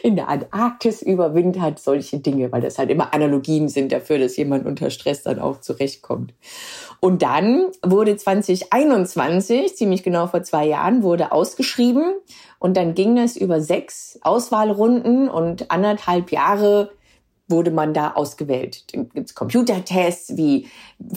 in 0.03 0.15
der 0.15 0.29
Antarktis 0.29 1.01
überwintert, 1.01 1.79
solche 1.79 2.19
Dinge, 2.19 2.51
weil 2.51 2.61
das 2.61 2.77
halt 2.77 2.89
immer 2.89 3.13
Analogien 3.13 3.69
sind 3.69 3.91
dafür, 3.91 4.19
dass 4.19 4.37
jemand 4.37 4.65
unter 4.65 4.89
Stress 4.89 5.23
dann 5.23 5.39
auch 5.39 5.61
zurechtkommt. 5.61 6.33
Und 6.99 7.21
dann 7.21 7.67
wurde 7.83 8.15
2021, 8.15 9.75
ziemlich 9.75 10.03
genau 10.03 10.27
vor 10.27 10.43
zwei 10.43 10.65
Jahren, 10.65 11.03
wurde 11.03 11.31
ausgeschrieben 11.31 12.15
und 12.59 12.75
dann 12.75 12.95
ging 12.95 13.17
es 13.17 13.37
über 13.37 13.61
sechs 13.61 14.19
Auswahlrunden 14.21 15.29
und 15.29 15.69
anderthalb 15.69 16.31
Jahre 16.31 16.91
wurde 17.47 17.71
man 17.71 17.93
da 17.93 18.11
ausgewählt. 18.11 18.93
Dann 18.93 19.09
gibt's 19.09 19.35
Computertests, 19.35 20.35
wie 20.35 20.67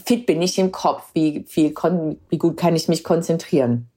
fit 0.04 0.26
bin 0.26 0.42
ich 0.42 0.58
im 0.58 0.70
Kopf, 0.70 1.04
wie, 1.14 1.44
viel 1.46 1.74
wie 2.28 2.38
gut 2.38 2.56
kann 2.56 2.76
ich 2.76 2.88
mich 2.88 3.02
konzentrieren, 3.02 3.88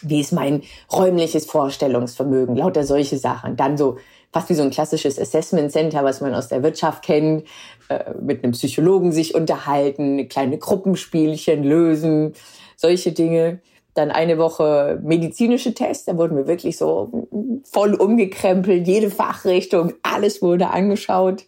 wie 0.00 0.20
ist 0.20 0.32
mein 0.32 0.62
räumliches 0.92 1.46
Vorstellungsvermögen, 1.46 2.56
lauter 2.56 2.84
solche 2.84 3.18
Sachen. 3.18 3.56
Dann 3.56 3.76
so 3.76 3.98
fast 4.32 4.48
wie 4.48 4.54
so 4.54 4.62
ein 4.62 4.70
klassisches 4.70 5.18
Assessment 5.18 5.70
Center, 5.70 6.04
was 6.04 6.20
man 6.20 6.34
aus 6.34 6.48
der 6.48 6.62
Wirtschaft 6.62 7.04
kennt, 7.04 7.44
äh, 7.88 8.12
mit 8.20 8.42
einem 8.42 8.52
Psychologen 8.52 9.12
sich 9.12 9.34
unterhalten, 9.34 10.28
kleine 10.28 10.58
Gruppenspielchen 10.58 11.62
lösen, 11.62 12.32
solche 12.76 13.12
Dinge 13.12 13.60
dann 13.94 14.10
eine 14.10 14.38
Woche 14.38 14.98
medizinische 15.02 15.74
Tests, 15.74 16.06
da 16.06 16.16
wurden 16.16 16.36
wir 16.36 16.46
wirklich 16.46 16.78
so 16.78 17.28
voll 17.64 17.94
umgekrempelt, 17.94 18.86
jede 18.86 19.10
Fachrichtung, 19.10 19.92
alles 20.02 20.40
wurde 20.40 20.70
angeschaut. 20.70 21.44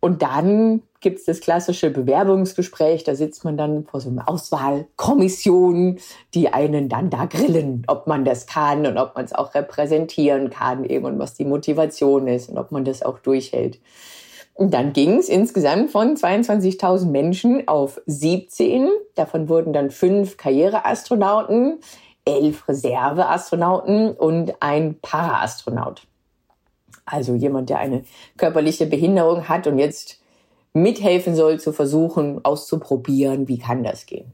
Und 0.00 0.20
dann 0.22 0.82
gibt's 1.06 1.24
das 1.24 1.38
klassische 1.38 1.90
Bewerbungsgespräch, 1.90 3.04
da 3.04 3.14
sitzt 3.14 3.44
man 3.44 3.56
dann 3.56 3.84
vor 3.84 4.00
so 4.00 4.10
einer 4.10 4.28
Auswahlkommission, 4.28 6.00
die 6.34 6.52
einen 6.52 6.88
dann 6.88 7.10
da 7.10 7.26
grillen, 7.26 7.84
ob 7.86 8.08
man 8.08 8.24
das 8.24 8.48
kann 8.48 8.86
und 8.86 8.98
ob 8.98 9.14
man 9.14 9.24
es 9.24 9.32
auch 9.32 9.54
repräsentieren 9.54 10.50
kann 10.50 10.82
eben 10.82 11.04
und 11.04 11.20
was 11.20 11.34
die 11.34 11.44
Motivation 11.44 12.26
ist 12.26 12.48
und 12.48 12.58
ob 12.58 12.72
man 12.72 12.84
das 12.84 13.04
auch 13.04 13.20
durchhält. 13.20 13.78
Und 14.52 14.74
dann 14.74 14.92
ging 14.92 15.18
es 15.18 15.28
insgesamt 15.28 15.92
von 15.92 16.16
22.000 16.16 17.06
Menschen 17.06 17.68
auf 17.68 18.00
17. 18.06 18.88
Davon 19.14 19.48
wurden 19.48 19.72
dann 19.72 19.92
fünf 19.92 20.36
Karriereastronauten, 20.36 21.78
elf 22.24 22.66
Reserveastronauten 22.66 24.10
und 24.10 24.54
ein 24.58 24.98
Paraastronaut. 25.00 26.02
Also 27.04 27.36
jemand, 27.36 27.70
der 27.70 27.78
eine 27.78 28.02
körperliche 28.36 28.86
Behinderung 28.86 29.48
hat 29.48 29.68
und 29.68 29.78
jetzt 29.78 30.20
mithelfen 30.76 31.34
soll, 31.34 31.58
zu 31.58 31.72
versuchen, 31.72 32.44
auszuprobieren, 32.44 33.48
wie 33.48 33.58
kann 33.58 33.82
das 33.82 34.06
gehen. 34.06 34.32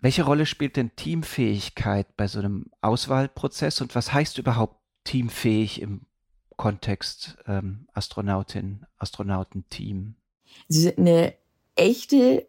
Welche 0.00 0.24
Rolle 0.24 0.46
spielt 0.46 0.76
denn 0.76 0.94
Teamfähigkeit 0.96 2.16
bei 2.16 2.26
so 2.26 2.38
einem 2.38 2.66
Auswahlprozess 2.80 3.80
und 3.80 3.94
was 3.94 4.12
heißt 4.12 4.38
überhaupt 4.38 4.76
teamfähig 5.04 5.80
im 5.80 6.02
Kontext 6.56 7.38
ähm, 7.46 7.86
Astronautin, 7.94 8.86
Astronautenteam? 8.98 10.14
Also 10.70 10.90
eine 10.96 11.34
echte 11.74 12.47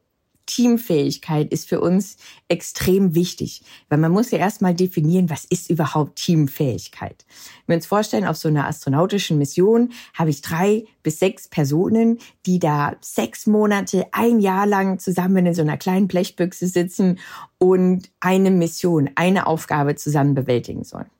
Teamfähigkeit 0.49 1.51
ist 1.53 1.69
für 1.69 1.79
uns 1.79 2.17
extrem 2.47 3.13
wichtig, 3.13 3.61
weil 3.87 3.99
man 3.99 4.11
muss 4.11 4.31
ja 4.31 4.39
erstmal 4.39 4.73
definieren, 4.73 5.29
was 5.29 5.45
ist 5.45 5.69
überhaupt 5.69 6.15
Teamfähigkeit. 6.15 7.23
Wenn 7.67 7.75
wir 7.75 7.77
uns 7.77 7.85
vorstellen, 7.85 8.25
auf 8.25 8.35
so 8.35 8.47
einer 8.47 8.65
astronautischen 8.65 9.37
Mission 9.37 9.91
habe 10.15 10.31
ich 10.31 10.41
drei 10.41 10.85
bis 11.03 11.19
sechs 11.19 11.47
Personen, 11.47 12.17
die 12.47 12.57
da 12.57 12.95
sechs 12.99 13.45
Monate, 13.45 14.07
ein 14.11 14.39
Jahr 14.39 14.65
lang 14.65 14.97
zusammen 14.97 15.45
in 15.45 15.53
so 15.53 15.61
einer 15.61 15.77
kleinen 15.77 16.07
Blechbüchse 16.07 16.67
sitzen 16.67 17.19
und 17.59 18.09
eine 18.19 18.49
Mission, 18.49 19.11
eine 19.13 19.45
Aufgabe 19.45 19.95
zusammen 19.95 20.33
bewältigen 20.33 20.83
sollen. 20.83 21.11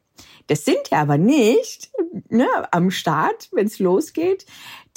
Das 0.50 0.66
sind 0.66 0.90
ja 0.90 1.02
aber 1.02 1.20
nicht 1.20 1.92
ne, 2.30 2.48
am 2.72 2.90
Start, 2.90 3.50
wenn 3.52 3.68
es 3.68 3.78
losgeht, 3.78 4.48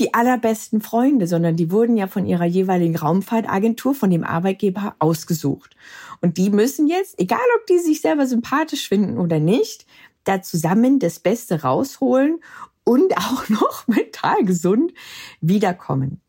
die 0.01 0.15
allerbesten 0.15 0.81
Freunde, 0.81 1.27
sondern 1.27 1.57
die 1.57 1.71
wurden 1.71 1.99
ja 1.99 2.07
von 2.07 2.25
ihrer 2.25 2.47
jeweiligen 2.47 2.97
Raumfahrtagentur, 2.97 3.95
von 3.95 4.09
dem 4.09 4.25
Arbeitgeber 4.25 4.97
ausgesucht. 4.99 5.77
Und 6.23 6.39
die 6.39 6.49
müssen 6.49 6.87
jetzt, 6.87 7.21
egal 7.21 7.39
ob 7.59 7.67
die 7.67 7.79
sich 7.79 8.01
selber 8.01 8.27
sympathisch 8.27 8.89
finden 8.89 9.19
oder 9.19 9.41
nicht, 9.41 9.85
da 10.25 10.41
zusammen 10.41 10.99
das 10.99 11.21
Beste 11.21 11.61
rausholen 11.61 12.41
und 12.85 13.15
auch 13.19 13.47
noch 13.51 13.87
mental 13.87 14.47
gesund 14.47 14.95
wiederkommen. 15.43 16.23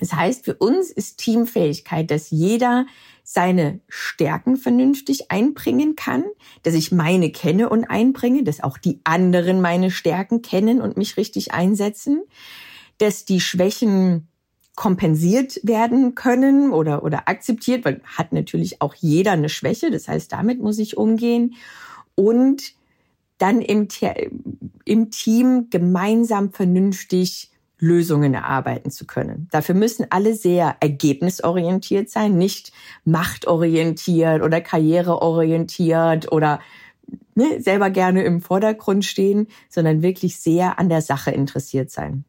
Das 0.00 0.12
heißt, 0.12 0.44
für 0.44 0.54
uns 0.54 0.90
ist 0.90 1.18
Teamfähigkeit, 1.18 2.10
dass 2.10 2.30
jeder 2.30 2.86
seine 3.32 3.78
Stärken 3.88 4.56
vernünftig 4.56 5.30
einbringen 5.30 5.94
kann, 5.94 6.24
dass 6.64 6.74
ich 6.74 6.90
meine 6.90 7.30
kenne 7.30 7.68
und 7.68 7.84
einbringe, 7.84 8.42
dass 8.42 8.60
auch 8.60 8.76
die 8.76 8.98
anderen 9.04 9.60
meine 9.60 9.92
Stärken 9.92 10.42
kennen 10.42 10.80
und 10.80 10.96
mich 10.96 11.16
richtig 11.16 11.52
einsetzen, 11.52 12.24
dass 12.98 13.24
die 13.26 13.38
Schwächen 13.38 14.26
kompensiert 14.74 15.60
werden 15.62 16.16
können 16.16 16.72
oder, 16.72 17.04
oder 17.04 17.28
akzeptiert, 17.28 17.84
weil 17.84 18.00
hat 18.04 18.32
natürlich 18.32 18.82
auch 18.82 18.96
jeder 18.96 19.30
eine 19.30 19.48
Schwäche, 19.48 19.92
das 19.92 20.08
heißt, 20.08 20.32
damit 20.32 20.60
muss 20.60 20.80
ich 20.80 20.96
umgehen 20.96 21.54
und 22.16 22.72
dann 23.38 23.60
im, 23.60 23.86
im 24.84 25.10
Team 25.12 25.68
gemeinsam 25.70 26.50
vernünftig 26.50 27.49
Lösungen 27.80 28.34
erarbeiten 28.34 28.90
zu 28.90 29.06
können. 29.06 29.48
Dafür 29.50 29.74
müssen 29.74 30.06
alle 30.10 30.34
sehr 30.34 30.76
ergebnisorientiert 30.80 32.10
sein, 32.10 32.36
nicht 32.36 32.72
machtorientiert 33.04 34.42
oder 34.42 34.60
karriereorientiert 34.60 36.30
oder 36.30 36.60
ne, 37.34 37.60
selber 37.60 37.90
gerne 37.90 38.22
im 38.22 38.40
Vordergrund 38.40 39.04
stehen, 39.04 39.48
sondern 39.68 40.02
wirklich 40.02 40.38
sehr 40.38 40.78
an 40.78 40.88
der 40.88 41.02
Sache 41.02 41.30
interessiert 41.30 41.90
sein. 41.90 42.24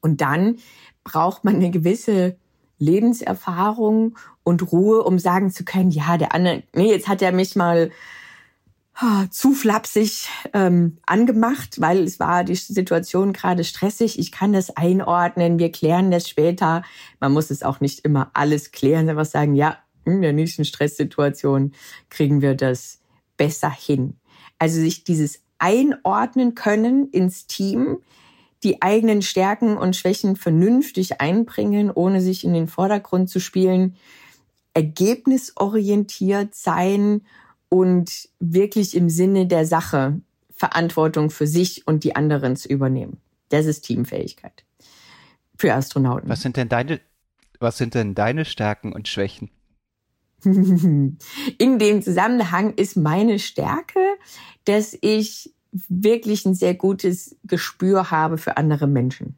Und 0.00 0.20
dann 0.20 0.56
braucht 1.04 1.44
man 1.44 1.56
eine 1.56 1.70
gewisse 1.70 2.36
Lebenserfahrung 2.78 4.18
und 4.42 4.72
Ruhe, 4.72 5.02
um 5.02 5.18
sagen 5.18 5.50
zu 5.50 5.64
können, 5.64 5.90
ja, 5.90 6.18
der 6.18 6.34
andere, 6.34 6.62
nee, 6.74 6.90
jetzt 6.90 7.08
hat 7.08 7.22
er 7.22 7.32
mich 7.32 7.54
mal 7.54 7.90
zu 9.30 9.54
flapsig 9.54 10.28
ähm, 10.52 10.98
angemacht, 11.04 11.80
weil 11.80 12.04
es 12.04 12.20
war 12.20 12.44
die 12.44 12.54
Situation 12.54 13.32
gerade 13.32 13.64
stressig. 13.64 14.18
Ich 14.18 14.30
kann 14.30 14.52
das 14.52 14.76
einordnen, 14.76 15.58
wir 15.58 15.72
klären 15.72 16.10
das 16.12 16.28
später. 16.28 16.82
Man 17.18 17.32
muss 17.32 17.50
es 17.50 17.62
auch 17.64 17.80
nicht 17.80 18.00
immer 18.04 18.30
alles 18.34 18.70
klären, 18.70 19.08
einfach 19.08 19.24
sagen, 19.24 19.54
ja, 19.54 19.78
in 20.04 20.22
der 20.22 20.32
nächsten 20.32 20.64
Stresssituation 20.64 21.72
kriegen 22.08 22.40
wir 22.40 22.54
das 22.54 23.00
besser 23.36 23.70
hin. 23.70 24.16
Also 24.58 24.78
sich 24.78 25.02
dieses 25.02 25.42
einordnen 25.58 26.54
können 26.54 27.08
ins 27.10 27.46
Team, 27.46 27.98
die 28.62 28.80
eigenen 28.80 29.22
Stärken 29.22 29.76
und 29.76 29.96
Schwächen 29.96 30.36
vernünftig 30.36 31.20
einbringen, 31.20 31.90
ohne 31.90 32.20
sich 32.20 32.44
in 32.44 32.52
den 32.52 32.68
Vordergrund 32.68 33.28
zu 33.28 33.40
spielen, 33.40 33.96
ergebnisorientiert 34.72 36.54
sein 36.54 37.22
und 37.74 38.28
wirklich 38.38 38.96
im 38.96 39.08
Sinne 39.08 39.48
der 39.48 39.66
Sache 39.66 40.20
Verantwortung 40.54 41.30
für 41.30 41.48
sich 41.48 41.88
und 41.88 42.04
die 42.04 42.14
anderen 42.14 42.54
zu 42.54 42.68
übernehmen. 42.68 43.16
Das 43.48 43.66
ist 43.66 43.82
Teamfähigkeit 43.82 44.64
für 45.56 45.74
Astronauten. 45.74 46.28
Was 46.28 46.42
sind 46.42 46.56
denn 46.56 46.68
deine, 46.68 47.00
was 47.58 47.76
sind 47.76 47.94
denn 47.94 48.14
deine 48.14 48.44
Stärken 48.44 48.92
und 48.92 49.08
Schwächen? 49.08 49.50
In 50.44 51.18
dem 51.58 52.00
Zusammenhang 52.00 52.74
ist 52.74 52.96
meine 52.96 53.40
Stärke, 53.40 53.98
dass 54.66 54.96
ich 55.00 55.52
wirklich 55.88 56.46
ein 56.46 56.54
sehr 56.54 56.74
gutes 56.74 57.36
Gespür 57.42 58.12
habe 58.12 58.38
für 58.38 58.56
andere 58.56 58.86
Menschen. 58.86 59.34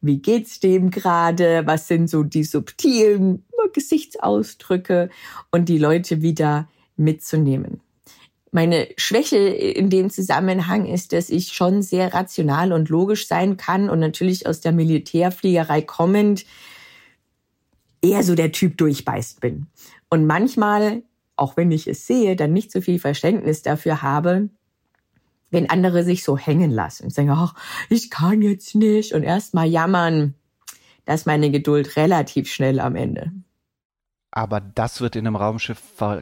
Wie 0.00 0.22
geht's 0.22 0.60
dem 0.60 0.92
gerade? 0.92 1.62
Was 1.66 1.88
sind 1.88 2.08
so 2.08 2.22
die 2.22 2.44
subtilen 2.44 3.44
Gesichtsausdrücke 3.72 5.10
und 5.50 5.68
die 5.68 5.78
Leute 5.78 6.22
wieder 6.22 6.68
mitzunehmen. 6.96 7.80
Meine 8.50 8.88
Schwäche 8.98 9.38
in 9.38 9.88
dem 9.88 10.10
Zusammenhang 10.10 10.84
ist, 10.84 11.14
dass 11.14 11.30
ich 11.30 11.52
schon 11.52 11.80
sehr 11.80 12.12
rational 12.12 12.72
und 12.72 12.90
logisch 12.90 13.26
sein 13.26 13.56
kann 13.56 13.88
und 13.88 13.98
natürlich 13.98 14.46
aus 14.46 14.60
der 14.60 14.72
Militärfliegerei 14.72 15.80
kommend 15.80 16.44
eher 18.02 18.22
so 18.22 18.34
der 18.34 18.52
Typ 18.52 18.76
durchbeißt 18.76 19.40
bin. 19.40 19.68
Und 20.10 20.26
manchmal, 20.26 21.02
auch 21.36 21.56
wenn 21.56 21.70
ich 21.70 21.86
es 21.86 22.06
sehe, 22.06 22.36
dann 22.36 22.52
nicht 22.52 22.70
so 22.70 22.82
viel 22.82 22.98
Verständnis 22.98 23.62
dafür 23.62 24.02
habe, 24.02 24.50
wenn 25.50 25.70
andere 25.70 26.04
sich 26.04 26.24
so 26.24 26.36
hängen 26.36 26.70
lassen 26.70 27.04
und 27.04 27.14
sagen, 27.14 27.30
ach, 27.30 27.54
ich 27.88 28.10
kann 28.10 28.42
jetzt 28.42 28.74
nicht 28.74 29.14
und 29.14 29.22
erst 29.22 29.54
mal 29.54 29.66
jammern, 29.66 30.34
da 31.04 31.14
ist 31.14 31.26
meine 31.26 31.50
Geduld 31.50 31.96
relativ 31.96 32.52
schnell 32.52 32.80
am 32.80 32.96
Ende. 32.96 33.32
Aber 34.32 34.60
das 34.60 35.00
wird 35.00 35.14
in 35.14 35.26
einem 35.26 35.36
Raumschiff 35.36 35.80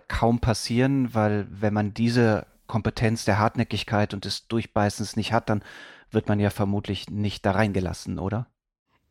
kaum 0.09 0.41
passieren, 0.41 1.15
weil 1.15 1.47
wenn 1.49 1.73
man 1.73 1.95
diese 1.95 2.47
Kompetenz 2.67 3.25
der 3.25 3.39
Hartnäckigkeit 3.39 4.13
und 4.13 4.25
des 4.25 4.49
Durchbeißens 4.49 5.17
nicht 5.17 5.33
hat, 5.33 5.49
dann 5.49 5.63
wird 6.11 6.29
man 6.29 6.41
ja 6.41 6.51
vermutlich 6.51 7.09
nicht 7.09 7.47
da 7.47 7.53
reingelassen, 7.53 8.19
oder? 8.19 8.47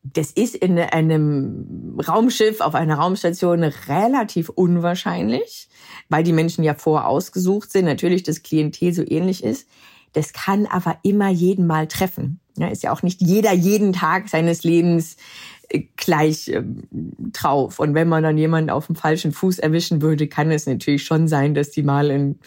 Das 0.02 0.30
ist 0.30 0.54
in 0.54 0.78
einem 0.78 1.98
Raumschiff 2.06 2.60
auf 2.60 2.74
einer 2.74 2.96
Raumstation 2.96 3.62
relativ 3.64 4.48
unwahrscheinlich, 4.48 5.68
weil 6.08 6.22
die 6.22 6.32
Menschen 6.32 6.64
ja 6.64 6.74
vorausgesucht 6.74 7.70
sind, 7.70 7.84
natürlich 7.84 8.22
das 8.22 8.42
Klientel 8.42 8.94
so 8.94 9.02
ähnlich 9.06 9.44
ist. 9.44 9.68
Das 10.12 10.32
kann 10.32 10.66
aber 10.66 10.98
immer 11.02 11.28
jeden 11.28 11.66
Mal 11.66 11.86
treffen. 11.86 12.40
Ja, 12.56 12.68
ist 12.68 12.82
ja 12.82 12.92
auch 12.92 13.02
nicht 13.02 13.20
jeder 13.20 13.52
jeden 13.52 13.92
Tag 13.92 14.28
seines 14.28 14.64
Lebens 14.64 15.16
gleich 15.96 16.48
ähm, 16.48 16.82
drauf. 17.32 17.78
Und 17.78 17.94
wenn 17.94 18.08
man 18.08 18.22
dann 18.22 18.38
jemanden 18.38 18.70
auf 18.70 18.86
dem 18.86 18.96
falschen 18.96 19.32
Fuß 19.32 19.58
erwischen 19.58 20.02
würde, 20.02 20.28
kann 20.28 20.50
es 20.50 20.66
natürlich 20.66 21.04
schon 21.04 21.28
sein, 21.28 21.54
dass 21.54 21.70
die 21.70 21.82
mal 21.82 22.10
in 22.10 22.38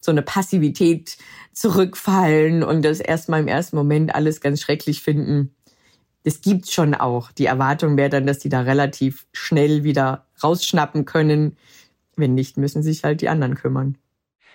so 0.00 0.10
eine 0.10 0.22
Passivität 0.22 1.16
zurückfallen 1.52 2.62
und 2.62 2.84
das 2.84 3.00
erstmal 3.00 3.40
im 3.40 3.48
ersten 3.48 3.76
Moment 3.76 4.14
alles 4.14 4.40
ganz 4.40 4.60
schrecklich 4.60 5.00
finden. 5.02 5.54
Das 6.24 6.40
gibt's 6.40 6.72
schon 6.72 6.94
auch. 6.94 7.30
Die 7.32 7.46
Erwartung 7.46 7.96
wäre 7.96 8.10
dann, 8.10 8.26
dass 8.26 8.38
die 8.38 8.48
da 8.48 8.60
relativ 8.60 9.26
schnell 9.32 9.84
wieder 9.84 10.26
rausschnappen 10.42 11.04
können. 11.04 11.56
Wenn 12.16 12.34
nicht, 12.34 12.56
müssen 12.56 12.82
sich 12.82 13.04
halt 13.04 13.20
die 13.20 13.28
anderen 13.28 13.54
kümmern. 13.54 13.98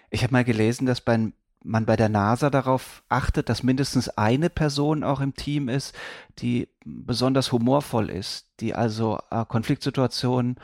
Ich 0.09 0.23
habe 0.23 0.33
mal 0.33 0.43
gelesen, 0.43 0.85
dass 0.85 1.01
bei 1.01 1.31
man 1.63 1.85
bei 1.85 1.95
der 1.95 2.09
NASA 2.09 2.49
darauf 2.49 3.03
achtet, 3.09 3.49
dass 3.49 3.63
mindestens 3.63 4.09
eine 4.09 4.49
Person 4.49 5.03
auch 5.03 5.19
im 5.19 5.33
Team 5.33 5.69
ist, 5.69 5.95
die 6.39 6.69
besonders 6.85 7.51
humorvoll 7.51 8.09
ist, 8.09 8.47
die 8.59 8.73
also 8.73 9.19
äh, 9.31 9.45
Konfliktsituationen 9.45 10.55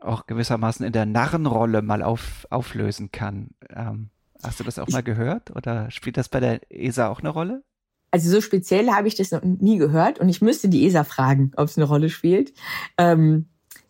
auch 0.00 0.26
gewissermaßen 0.26 0.84
in 0.84 0.92
der 0.92 1.06
Narrenrolle 1.06 1.82
mal 1.82 2.02
auf, 2.02 2.46
auflösen 2.50 3.12
kann. 3.12 3.50
Ähm, 3.68 4.10
hast 4.42 4.60
du 4.60 4.64
das 4.64 4.78
auch 4.78 4.88
mal 4.88 5.02
gehört 5.02 5.54
oder 5.54 5.90
spielt 5.90 6.16
das 6.16 6.28
bei 6.28 6.40
der 6.40 6.60
ESA 6.70 7.08
auch 7.08 7.20
eine 7.20 7.28
Rolle? 7.28 7.62
Also 8.10 8.30
so 8.30 8.40
speziell 8.40 8.90
habe 8.90 9.08
ich 9.08 9.14
das 9.14 9.30
noch 9.30 9.42
nie 9.42 9.78
gehört 9.78 10.18
und 10.18 10.28
ich 10.28 10.42
müsste 10.42 10.68
die 10.68 10.84
ESA 10.86 11.04
fragen, 11.04 11.52
ob 11.56 11.68
es 11.68 11.76
eine 11.76 11.86
Rolle 11.86 12.10
spielt. 12.10 12.52
Ähm, 12.98 13.46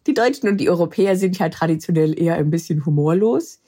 die 0.06 0.14
Deutschen 0.14 0.48
und 0.48 0.58
die 0.58 0.68
Europäer 0.68 1.16
sind 1.16 1.38
ja 1.38 1.48
traditionell 1.48 2.18
eher 2.18 2.34
ein 2.34 2.50
bisschen 2.50 2.84
humorlos. 2.84 3.59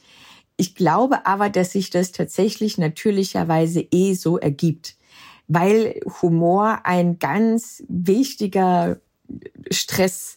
Ich 0.62 0.76
glaube 0.76 1.26
aber, 1.26 1.50
dass 1.50 1.72
sich 1.72 1.90
das 1.90 2.12
tatsächlich 2.12 2.78
natürlicherweise 2.78 3.80
eh 3.80 4.14
so 4.14 4.38
ergibt, 4.38 4.94
weil 5.48 6.00
Humor 6.22 6.82
ein 6.84 7.18
ganz 7.18 7.82
wichtiger 7.88 9.00
Stress 9.72 10.36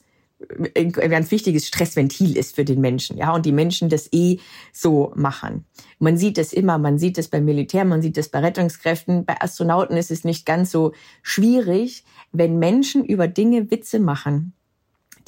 ein 0.75 0.91
ganz 0.91 1.29
wichtiges 1.29 1.67
Stressventil 1.67 2.35
ist 2.35 2.55
für 2.55 2.65
den 2.65 2.81
Menschen, 2.81 3.17
ja, 3.17 3.35
und 3.35 3.45
die 3.45 3.51
Menschen 3.51 3.87
das 3.87 4.11
eh 4.11 4.39
so 4.73 5.13
machen. 5.15 5.65
Man 5.99 6.17
sieht 6.17 6.39
es 6.39 6.53
immer, 6.53 6.79
man 6.79 6.97
sieht 6.97 7.19
es 7.19 7.27
beim 7.27 7.45
Militär, 7.45 7.85
man 7.85 8.01
sieht 8.01 8.17
es 8.17 8.29
bei 8.29 8.39
Rettungskräften, 8.39 9.25
bei 9.25 9.39
Astronauten 9.39 9.95
ist 9.95 10.09
es 10.09 10.23
nicht 10.23 10.47
ganz 10.47 10.71
so 10.71 10.93
schwierig, 11.21 12.03
wenn 12.31 12.57
Menschen 12.57 13.05
über 13.05 13.27
Dinge 13.27 13.69
Witze 13.69 13.99
machen 13.99 14.55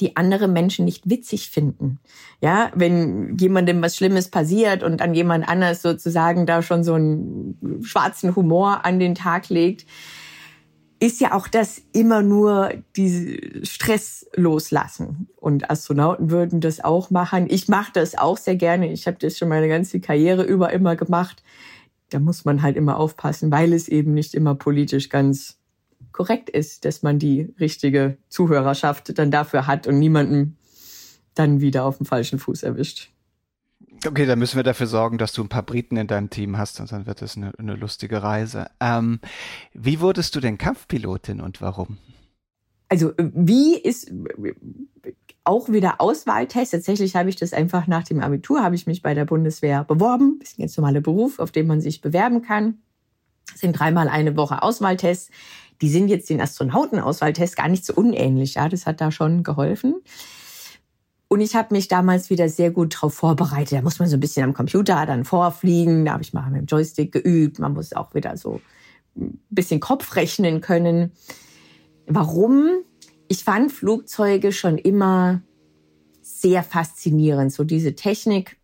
die 0.00 0.16
andere 0.16 0.48
Menschen 0.48 0.84
nicht 0.84 1.10
witzig 1.10 1.50
finden. 1.50 1.98
Ja, 2.40 2.70
wenn 2.74 3.36
jemandem 3.38 3.82
was 3.82 3.96
Schlimmes 3.96 4.28
passiert 4.28 4.82
und 4.82 5.02
an 5.02 5.14
jemand 5.14 5.48
anders 5.48 5.82
sozusagen 5.82 6.46
da 6.46 6.62
schon 6.62 6.84
so 6.84 6.94
einen 6.94 7.82
schwarzen 7.82 8.36
Humor 8.36 8.84
an 8.84 8.98
den 8.98 9.14
Tag 9.14 9.48
legt, 9.48 9.86
ist 11.00 11.20
ja 11.20 11.32
auch 11.32 11.46
das 11.46 11.80
immer 11.92 12.22
nur 12.22 12.72
die 12.96 13.60
Stress 13.62 14.26
loslassen. 14.34 15.28
Und 15.36 15.70
Astronauten 15.70 16.30
würden 16.30 16.60
das 16.60 16.82
auch 16.82 17.10
machen. 17.10 17.46
Ich 17.48 17.68
mache 17.68 17.92
das 17.92 18.18
auch 18.18 18.36
sehr 18.36 18.56
gerne. 18.56 18.90
Ich 18.92 19.06
habe 19.06 19.16
das 19.20 19.38
schon 19.38 19.48
meine 19.48 19.68
ganze 19.68 20.00
Karriere 20.00 20.42
über 20.42 20.72
immer 20.72 20.96
gemacht. 20.96 21.42
Da 22.10 22.18
muss 22.18 22.44
man 22.44 22.62
halt 22.62 22.76
immer 22.76 22.96
aufpassen, 22.98 23.50
weil 23.52 23.72
es 23.72 23.88
eben 23.88 24.12
nicht 24.12 24.34
immer 24.34 24.54
politisch 24.54 25.08
ganz 25.08 25.57
korrekt 26.18 26.50
ist, 26.50 26.84
dass 26.84 27.04
man 27.04 27.20
die 27.20 27.54
richtige 27.60 28.18
Zuhörerschaft 28.28 29.16
dann 29.16 29.30
dafür 29.30 29.68
hat 29.68 29.86
und 29.86 30.00
niemanden 30.00 30.56
dann 31.34 31.60
wieder 31.60 31.84
auf 31.84 31.98
dem 31.98 32.06
falschen 32.06 32.40
Fuß 32.40 32.64
erwischt. 32.64 33.10
Okay, 34.04 34.26
dann 34.26 34.40
müssen 34.40 34.56
wir 34.56 34.64
dafür 34.64 34.88
sorgen, 34.88 35.16
dass 35.16 35.32
du 35.32 35.44
ein 35.44 35.48
paar 35.48 35.62
Briten 35.62 35.96
in 35.96 36.08
deinem 36.08 36.28
Team 36.28 36.58
hast 36.58 36.80
und 36.80 36.90
dann 36.90 37.06
wird 37.06 37.22
es 37.22 37.36
eine, 37.36 37.52
eine 37.56 37.76
lustige 37.76 38.20
Reise. 38.20 38.68
Ähm, 38.80 39.20
wie 39.74 40.00
wurdest 40.00 40.34
du 40.34 40.40
denn 40.40 40.58
Kampfpilotin 40.58 41.40
und 41.40 41.60
warum? 41.60 41.98
Also 42.88 43.12
wie 43.16 43.78
ist 43.78 44.10
auch 45.44 45.68
wieder 45.68 46.00
Auswahltest. 46.00 46.72
Tatsächlich 46.72 47.14
habe 47.14 47.28
ich 47.28 47.36
das 47.36 47.52
einfach 47.52 47.86
nach 47.86 48.02
dem 48.02 48.20
Abitur, 48.20 48.64
habe 48.64 48.74
ich 48.74 48.88
mich 48.88 49.02
bei 49.02 49.14
der 49.14 49.24
Bundeswehr 49.24 49.84
beworben. 49.84 50.38
Das 50.40 50.50
ist 50.50 50.58
ein 50.58 50.62
ganz 50.62 50.76
normaler 50.76 51.00
Beruf, 51.00 51.38
auf 51.38 51.52
den 51.52 51.68
man 51.68 51.80
sich 51.80 52.00
bewerben 52.00 52.42
kann. 52.42 52.78
Das 53.52 53.60
sind 53.60 53.78
dreimal 53.78 54.08
eine 54.08 54.36
Woche 54.36 54.62
Auswahltests. 54.62 55.30
Die 55.80 55.88
sind 55.88 56.08
jetzt 56.08 56.28
den 56.28 56.40
Astronautenauswahltests 56.40 57.56
gar 57.56 57.68
nicht 57.68 57.84
so 57.84 57.94
unähnlich. 57.94 58.54
Ja, 58.54 58.68
das 58.68 58.86
hat 58.86 59.00
da 59.00 59.10
schon 59.10 59.42
geholfen. 59.42 59.96
Und 61.28 61.40
ich 61.40 61.54
habe 61.54 61.74
mich 61.74 61.88
damals 61.88 62.30
wieder 62.30 62.48
sehr 62.48 62.70
gut 62.70 62.94
darauf 62.94 63.14
vorbereitet. 63.14 63.78
Da 63.78 63.82
muss 63.82 63.98
man 63.98 64.08
so 64.08 64.16
ein 64.16 64.20
bisschen 64.20 64.44
am 64.44 64.54
Computer 64.54 65.04
dann 65.04 65.24
vorfliegen. 65.24 66.06
Da 66.06 66.12
habe 66.12 66.22
ich 66.22 66.32
mal 66.32 66.50
mit 66.50 66.62
dem 66.62 66.66
Joystick 66.66 67.12
geübt. 67.12 67.58
Man 67.58 67.74
muss 67.74 67.92
auch 67.92 68.14
wieder 68.14 68.36
so 68.36 68.60
ein 69.14 69.38
bisschen 69.50 69.78
Kopf 69.78 70.16
rechnen 70.16 70.62
können. 70.62 71.12
Warum? 72.06 72.70
Ich 73.28 73.44
fand 73.44 73.70
Flugzeuge 73.70 74.52
schon 74.52 74.78
immer 74.78 75.42
sehr 76.22 76.62
faszinierend. 76.62 77.52
So 77.52 77.62
diese 77.62 77.94
Technik, 77.94 78.56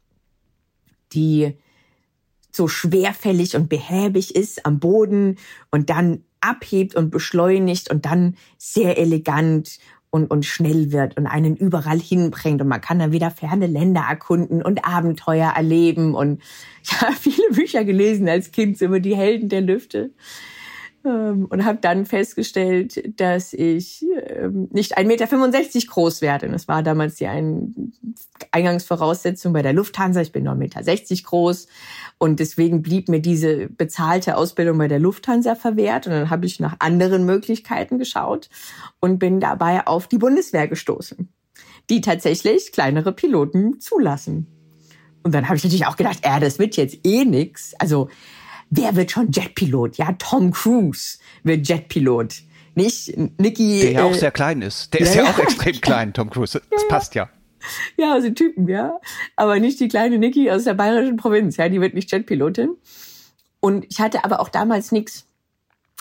die 1.12 1.58
so 2.50 2.66
schwerfällig 2.66 3.56
und 3.56 3.68
behäbig 3.68 4.34
ist 4.34 4.64
am 4.64 4.78
Boden 4.78 5.36
und 5.70 5.90
dann 5.90 6.24
abhebt 6.44 6.94
und 6.94 7.10
beschleunigt 7.10 7.90
und 7.90 8.04
dann 8.04 8.36
sehr 8.58 8.98
elegant 8.98 9.78
und, 10.10 10.30
und 10.30 10.46
schnell 10.46 10.92
wird 10.92 11.16
und 11.16 11.26
einen 11.26 11.56
überall 11.56 11.98
hinbringt. 11.98 12.60
Und 12.60 12.68
man 12.68 12.80
kann 12.80 13.00
dann 13.00 13.12
wieder 13.12 13.30
ferne 13.30 13.66
Länder 13.66 14.04
erkunden 14.08 14.62
und 14.62 14.84
Abenteuer 14.84 15.52
erleben. 15.56 16.14
Und 16.14 16.40
ich 16.82 17.00
habe 17.00 17.14
viele 17.14 17.50
Bücher 17.50 17.84
gelesen 17.84 18.28
als 18.28 18.52
Kind 18.52 18.80
über 18.80 19.00
die 19.00 19.16
Helden 19.16 19.48
der 19.48 19.60
Lüfte 19.60 20.10
und 21.04 21.64
habe 21.66 21.78
dann 21.82 22.06
festgestellt, 22.06 23.20
dass 23.20 23.52
ich 23.52 24.06
ähm, 24.26 24.68
nicht 24.72 24.96
1,65 24.96 25.04
Meter 25.06 25.26
groß 25.86 26.22
werde. 26.22 26.48
Das 26.48 26.66
war 26.66 26.82
damals 26.82 27.16
die 27.16 27.28
Eingangsvoraussetzung 28.50 29.52
bei 29.52 29.60
der 29.60 29.74
Lufthansa. 29.74 30.22
Ich 30.22 30.32
bin 30.32 30.48
9,60 30.48 30.54
Meter 30.56 31.22
groß 31.28 31.66
und 32.16 32.40
deswegen 32.40 32.80
blieb 32.80 33.10
mir 33.10 33.20
diese 33.20 33.68
bezahlte 33.68 34.38
Ausbildung 34.38 34.78
bei 34.78 34.88
der 34.88 34.98
Lufthansa 34.98 35.54
verwehrt. 35.54 36.06
Und 36.06 36.14
dann 36.14 36.30
habe 36.30 36.46
ich 36.46 36.58
nach 36.58 36.76
anderen 36.78 37.26
Möglichkeiten 37.26 37.98
geschaut 37.98 38.48
und 39.00 39.18
bin 39.18 39.40
dabei 39.40 39.86
auf 39.86 40.08
die 40.08 40.18
Bundeswehr 40.18 40.68
gestoßen, 40.68 41.28
die 41.90 42.00
tatsächlich 42.00 42.72
kleinere 42.72 43.12
Piloten 43.12 43.78
zulassen. 43.78 44.46
Und 45.22 45.34
dann 45.34 45.48
habe 45.48 45.56
ich 45.56 45.64
natürlich 45.64 45.86
auch 45.86 45.96
gedacht, 45.96 46.20
äh, 46.22 46.40
das 46.40 46.58
wird 46.58 46.76
jetzt 46.76 46.98
eh 47.04 47.26
nix. 47.26 47.74
Also 47.78 48.08
wer 48.70 48.96
wird 48.96 49.10
schon 49.10 49.30
Jetpilot? 49.30 49.96
Ja, 49.96 50.12
Tom 50.18 50.52
Cruise 50.52 51.18
wird 51.42 51.68
Jetpilot. 51.68 52.42
Nicht 52.74 53.16
Nicky. 53.38 53.80
Der 53.80 53.92
ja 53.92 54.00
äh, 54.00 54.02
auch 54.02 54.14
sehr 54.14 54.30
klein 54.30 54.62
ist. 54.62 54.92
Der 54.92 55.00
ja, 55.00 55.06
ist 55.06 55.14
ja, 55.14 55.24
ja 55.24 55.30
auch 55.30 55.38
extrem 55.38 55.80
klein, 55.80 56.12
Tom 56.12 56.30
Cruise. 56.30 56.60
Das 56.70 56.88
passt 56.88 57.14
ja. 57.14 57.28
Ja, 57.96 58.12
also 58.12 58.30
Typen, 58.30 58.68
ja. 58.68 59.00
Aber 59.36 59.58
nicht 59.58 59.80
die 59.80 59.88
kleine 59.88 60.18
Niki 60.18 60.50
aus 60.50 60.64
der 60.64 60.74
bayerischen 60.74 61.16
Provinz. 61.16 61.56
Ja, 61.56 61.68
die 61.68 61.80
wird 61.80 61.94
nicht 61.94 62.12
Jetpilotin. 62.12 62.76
Und 63.60 63.86
ich 63.88 64.00
hatte 64.00 64.24
aber 64.24 64.40
auch 64.40 64.50
damals 64.50 64.92
nichts 64.92 65.26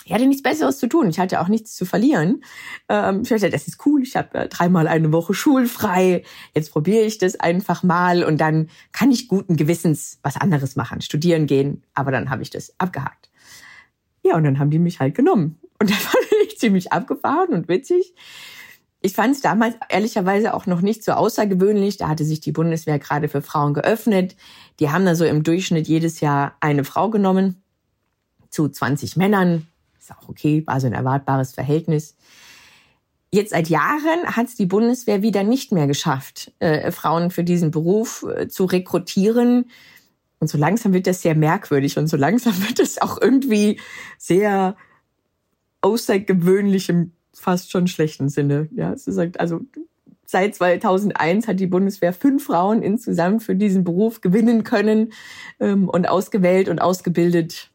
ich 0.04 0.12
hatte 0.12 0.26
nichts 0.26 0.42
Besseres 0.42 0.78
zu 0.78 0.86
tun. 0.86 1.08
Ich 1.08 1.18
hatte 1.18 1.40
auch 1.40 1.48
nichts 1.48 1.74
zu 1.74 1.86
verlieren. 1.86 2.44
Ähm, 2.88 3.22
ich 3.22 3.30
dachte, 3.30 3.48
das 3.48 3.66
ist 3.66 3.84
cool. 3.86 4.02
Ich 4.02 4.16
habe 4.16 4.38
äh, 4.38 4.48
dreimal 4.48 4.86
eine 4.86 5.12
Woche 5.12 5.32
schulfrei. 5.32 6.24
Jetzt 6.54 6.72
probiere 6.72 7.04
ich 7.04 7.18
das 7.18 7.40
einfach 7.40 7.82
mal 7.82 8.22
und 8.22 8.40
dann 8.40 8.68
kann 8.92 9.10
ich 9.10 9.28
guten 9.28 9.56
Gewissens 9.56 10.18
was 10.22 10.36
anderes 10.36 10.76
machen, 10.76 11.00
studieren 11.00 11.46
gehen. 11.46 11.82
Aber 11.94 12.10
dann 12.10 12.28
habe 12.28 12.42
ich 12.42 12.50
das 12.50 12.74
abgehakt. 12.78 13.30
Ja, 14.22 14.36
und 14.36 14.44
dann 14.44 14.58
haben 14.58 14.70
die 14.70 14.78
mich 14.78 15.00
halt 15.00 15.14
genommen. 15.14 15.58
Und 15.80 15.90
das 15.90 15.98
fand 15.98 16.24
ich 16.46 16.58
ziemlich 16.58 16.92
abgefahren 16.92 17.54
und 17.54 17.68
witzig. 17.68 18.14
Ich 19.00 19.14
fand 19.14 19.34
es 19.34 19.42
damals 19.42 19.74
ehrlicherweise 19.90 20.54
auch 20.54 20.66
noch 20.66 20.80
nicht 20.80 21.04
so 21.04 21.12
außergewöhnlich. 21.12 21.96
Da 21.98 22.08
hatte 22.08 22.24
sich 22.24 22.40
die 22.40 22.52
Bundeswehr 22.52 22.98
gerade 22.98 23.28
für 23.28 23.42
Frauen 23.42 23.74
geöffnet. 23.74 24.36
Die 24.80 24.90
haben 24.90 25.04
da 25.04 25.14
so 25.14 25.24
im 25.24 25.42
Durchschnitt 25.42 25.88
jedes 25.88 26.20
Jahr 26.20 26.56
eine 26.60 26.84
Frau 26.84 27.10
genommen 27.10 27.62
zu 28.48 28.68
20 28.68 29.16
Männern 29.16 29.66
ist 30.04 30.16
auch 30.16 30.28
okay, 30.28 30.62
war 30.66 30.80
so 30.80 30.86
ein 30.86 30.92
erwartbares 30.92 31.52
Verhältnis. 31.52 32.16
Jetzt 33.32 33.50
seit 33.50 33.68
Jahren 33.68 34.24
hat 34.26 34.46
es 34.46 34.54
die 34.54 34.66
Bundeswehr 34.66 35.22
wieder 35.22 35.42
nicht 35.42 35.72
mehr 35.72 35.86
geschafft, 35.86 36.52
äh, 36.60 36.90
Frauen 36.92 37.30
für 37.30 37.42
diesen 37.42 37.70
Beruf 37.70 38.24
äh, 38.24 38.48
zu 38.48 38.64
rekrutieren. 38.64 39.70
Und 40.38 40.48
so 40.48 40.58
langsam 40.58 40.92
wird 40.92 41.06
das 41.06 41.22
sehr 41.22 41.34
merkwürdig 41.34 41.98
und 41.98 42.06
so 42.06 42.16
langsam 42.16 42.54
wird 42.68 42.78
es 42.78 43.00
auch 43.00 43.20
irgendwie 43.20 43.80
sehr 44.18 44.76
außergewöhnlich 45.80 46.88
im 46.88 47.12
fast 47.32 47.72
schon 47.72 47.88
schlechten 47.88 48.28
Sinne. 48.28 48.68
Ja, 48.74 48.92
es 48.92 49.06
ist 49.06 49.18
also 49.38 49.60
seit 50.26 50.54
2001 50.54 51.48
hat 51.48 51.60
die 51.60 51.66
Bundeswehr 51.66 52.12
fünf 52.12 52.44
Frauen 52.44 52.82
insgesamt 52.82 53.42
für 53.42 53.56
diesen 53.56 53.84
Beruf 53.84 54.20
gewinnen 54.20 54.64
können 54.64 55.12
ähm, 55.60 55.88
und 55.88 56.08
ausgewählt 56.08 56.68
und 56.68 56.80
ausgebildet 56.80 57.73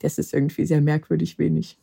das 0.00 0.18
ist 0.18 0.32
irgendwie 0.32 0.66
sehr 0.66 0.80
merkwürdig 0.80 1.38
wenig. 1.38 1.78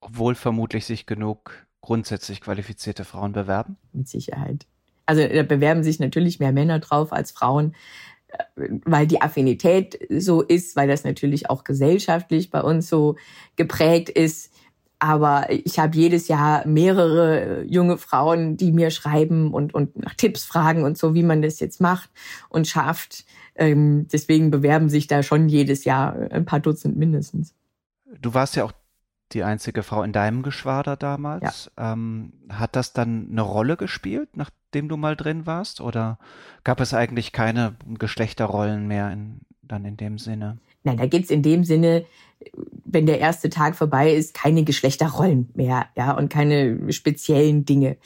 Obwohl 0.00 0.34
vermutlich 0.34 0.84
sich 0.84 1.06
genug 1.06 1.66
grundsätzlich 1.80 2.40
qualifizierte 2.40 3.04
Frauen 3.04 3.32
bewerben? 3.32 3.76
Mit 3.92 4.08
Sicherheit. 4.08 4.66
Also 5.06 5.26
da 5.26 5.44
bewerben 5.44 5.84
sich 5.84 6.00
natürlich 6.00 6.40
mehr 6.40 6.52
Männer 6.52 6.80
drauf 6.80 7.12
als 7.12 7.30
Frauen, 7.30 7.74
äh, 8.28 8.68
weil 8.84 9.06
die 9.06 9.22
Affinität 9.22 9.98
so 10.10 10.42
ist, 10.42 10.74
weil 10.76 10.88
das 10.88 11.04
natürlich 11.04 11.48
auch 11.48 11.64
gesellschaftlich 11.64 12.50
bei 12.50 12.60
uns 12.60 12.88
so 12.88 13.16
geprägt 13.54 14.08
ist. 14.08 14.52
Aber 14.98 15.50
ich 15.50 15.78
habe 15.78 15.96
jedes 15.96 16.28
Jahr 16.28 16.66
mehrere 16.66 17.64
junge 17.64 17.98
Frauen, 17.98 18.56
die 18.56 18.72
mir 18.72 18.90
schreiben 18.90 19.52
und, 19.52 19.74
und 19.74 19.96
nach 19.98 20.14
Tipps 20.14 20.44
fragen 20.44 20.84
und 20.84 20.96
so, 20.96 21.14
wie 21.14 21.22
man 21.22 21.42
das 21.42 21.60
jetzt 21.60 21.80
macht 21.80 22.10
und 22.48 22.66
schafft. 22.66 23.24
Ähm, 23.54 24.08
deswegen 24.10 24.50
bewerben 24.50 24.88
sich 24.88 25.06
da 25.06 25.22
schon 25.22 25.48
jedes 25.48 25.84
Jahr 25.84 26.14
ein 26.30 26.46
paar 26.46 26.60
Dutzend 26.60 26.96
mindestens. 26.96 27.54
Du 28.20 28.32
warst 28.32 28.56
ja 28.56 28.64
auch 28.64 28.72
die 29.32 29.42
einzige 29.42 29.82
Frau 29.82 30.02
in 30.02 30.12
deinem 30.12 30.42
Geschwader 30.42 30.96
damals. 30.96 31.70
Ja. 31.76 31.92
Ähm, 31.92 32.32
hat 32.48 32.76
das 32.76 32.92
dann 32.92 33.28
eine 33.30 33.42
Rolle 33.42 33.76
gespielt, 33.76 34.36
nachdem 34.36 34.88
du 34.88 34.96
mal 34.96 35.16
drin 35.16 35.46
warst? 35.46 35.80
Oder 35.80 36.18
gab 36.64 36.80
es 36.80 36.94
eigentlich 36.94 37.32
keine 37.32 37.76
Geschlechterrollen 37.98 38.86
mehr 38.86 39.10
in, 39.10 39.40
dann 39.62 39.84
in 39.84 39.96
dem 39.96 40.18
Sinne? 40.18 40.58
Nein, 40.86 40.98
da 40.98 41.06
gibt's 41.06 41.30
in 41.30 41.42
dem 41.42 41.64
Sinne, 41.64 42.06
wenn 42.84 43.06
der 43.06 43.18
erste 43.18 43.50
Tag 43.50 43.74
vorbei 43.74 44.14
ist, 44.14 44.34
keine 44.34 44.62
Geschlechterrollen 44.62 45.48
mehr, 45.54 45.86
ja, 45.96 46.12
und 46.12 46.28
keine 46.30 46.92
speziellen 46.92 47.64
Dinge. 47.64 47.96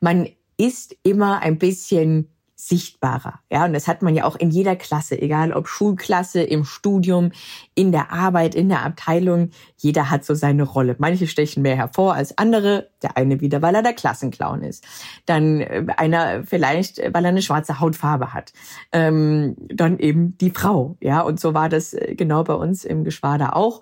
Man 0.00 0.28
ist 0.56 0.96
immer 1.02 1.40
ein 1.40 1.58
bisschen 1.58 2.31
sichtbarer. 2.64 3.40
Ja, 3.50 3.64
und 3.64 3.72
das 3.72 3.88
hat 3.88 4.02
man 4.02 4.14
ja 4.14 4.24
auch 4.24 4.36
in 4.36 4.50
jeder 4.50 4.76
Klasse, 4.76 5.20
egal 5.20 5.52
ob 5.52 5.66
Schulklasse, 5.66 6.42
im 6.42 6.64
Studium, 6.64 7.32
in 7.74 7.90
der 7.90 8.12
Arbeit, 8.12 8.54
in 8.54 8.68
der 8.68 8.84
Abteilung. 8.84 9.50
Jeder 9.76 10.10
hat 10.10 10.24
so 10.24 10.34
seine 10.34 10.62
Rolle. 10.62 10.94
Manche 10.98 11.26
stechen 11.26 11.62
mehr 11.62 11.74
hervor 11.74 12.14
als 12.14 12.38
andere. 12.38 12.90
Der 13.02 13.16
eine 13.16 13.40
wieder, 13.40 13.62
weil 13.62 13.74
er 13.74 13.82
der 13.82 13.94
Klassenclown 13.94 14.62
ist. 14.62 14.86
Dann 15.26 15.60
äh, 15.60 15.86
einer 15.96 16.44
vielleicht, 16.44 17.00
äh, 17.00 17.10
weil 17.12 17.24
er 17.24 17.30
eine 17.30 17.42
schwarze 17.42 17.80
Hautfarbe 17.80 18.32
hat. 18.32 18.52
Ähm, 18.92 19.56
dann 19.68 19.98
eben 19.98 20.38
die 20.38 20.50
Frau. 20.50 20.96
Ja, 21.00 21.22
und 21.22 21.40
so 21.40 21.54
war 21.54 21.68
das 21.68 21.94
äh, 21.94 22.14
genau 22.14 22.44
bei 22.44 22.54
uns 22.54 22.84
im 22.84 23.02
Geschwader 23.02 23.56
auch. 23.56 23.80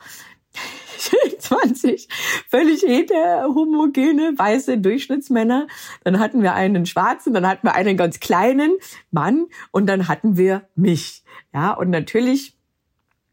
20 1.50 2.08
völlig 2.48 2.82
heterhomogene 2.82 4.34
weiße 4.36 4.78
Durchschnittsmänner. 4.78 5.66
Dann 6.04 6.20
hatten 6.20 6.42
wir 6.42 6.54
einen 6.54 6.86
schwarzen, 6.86 7.34
dann 7.34 7.46
hatten 7.46 7.66
wir 7.66 7.74
einen 7.74 7.96
ganz 7.96 8.20
kleinen 8.20 8.76
Mann 9.10 9.46
und 9.72 9.86
dann 9.86 10.06
hatten 10.06 10.36
wir 10.36 10.68
mich. 10.76 11.24
Ja, 11.52 11.72
und 11.72 11.90
natürlich 11.90 12.56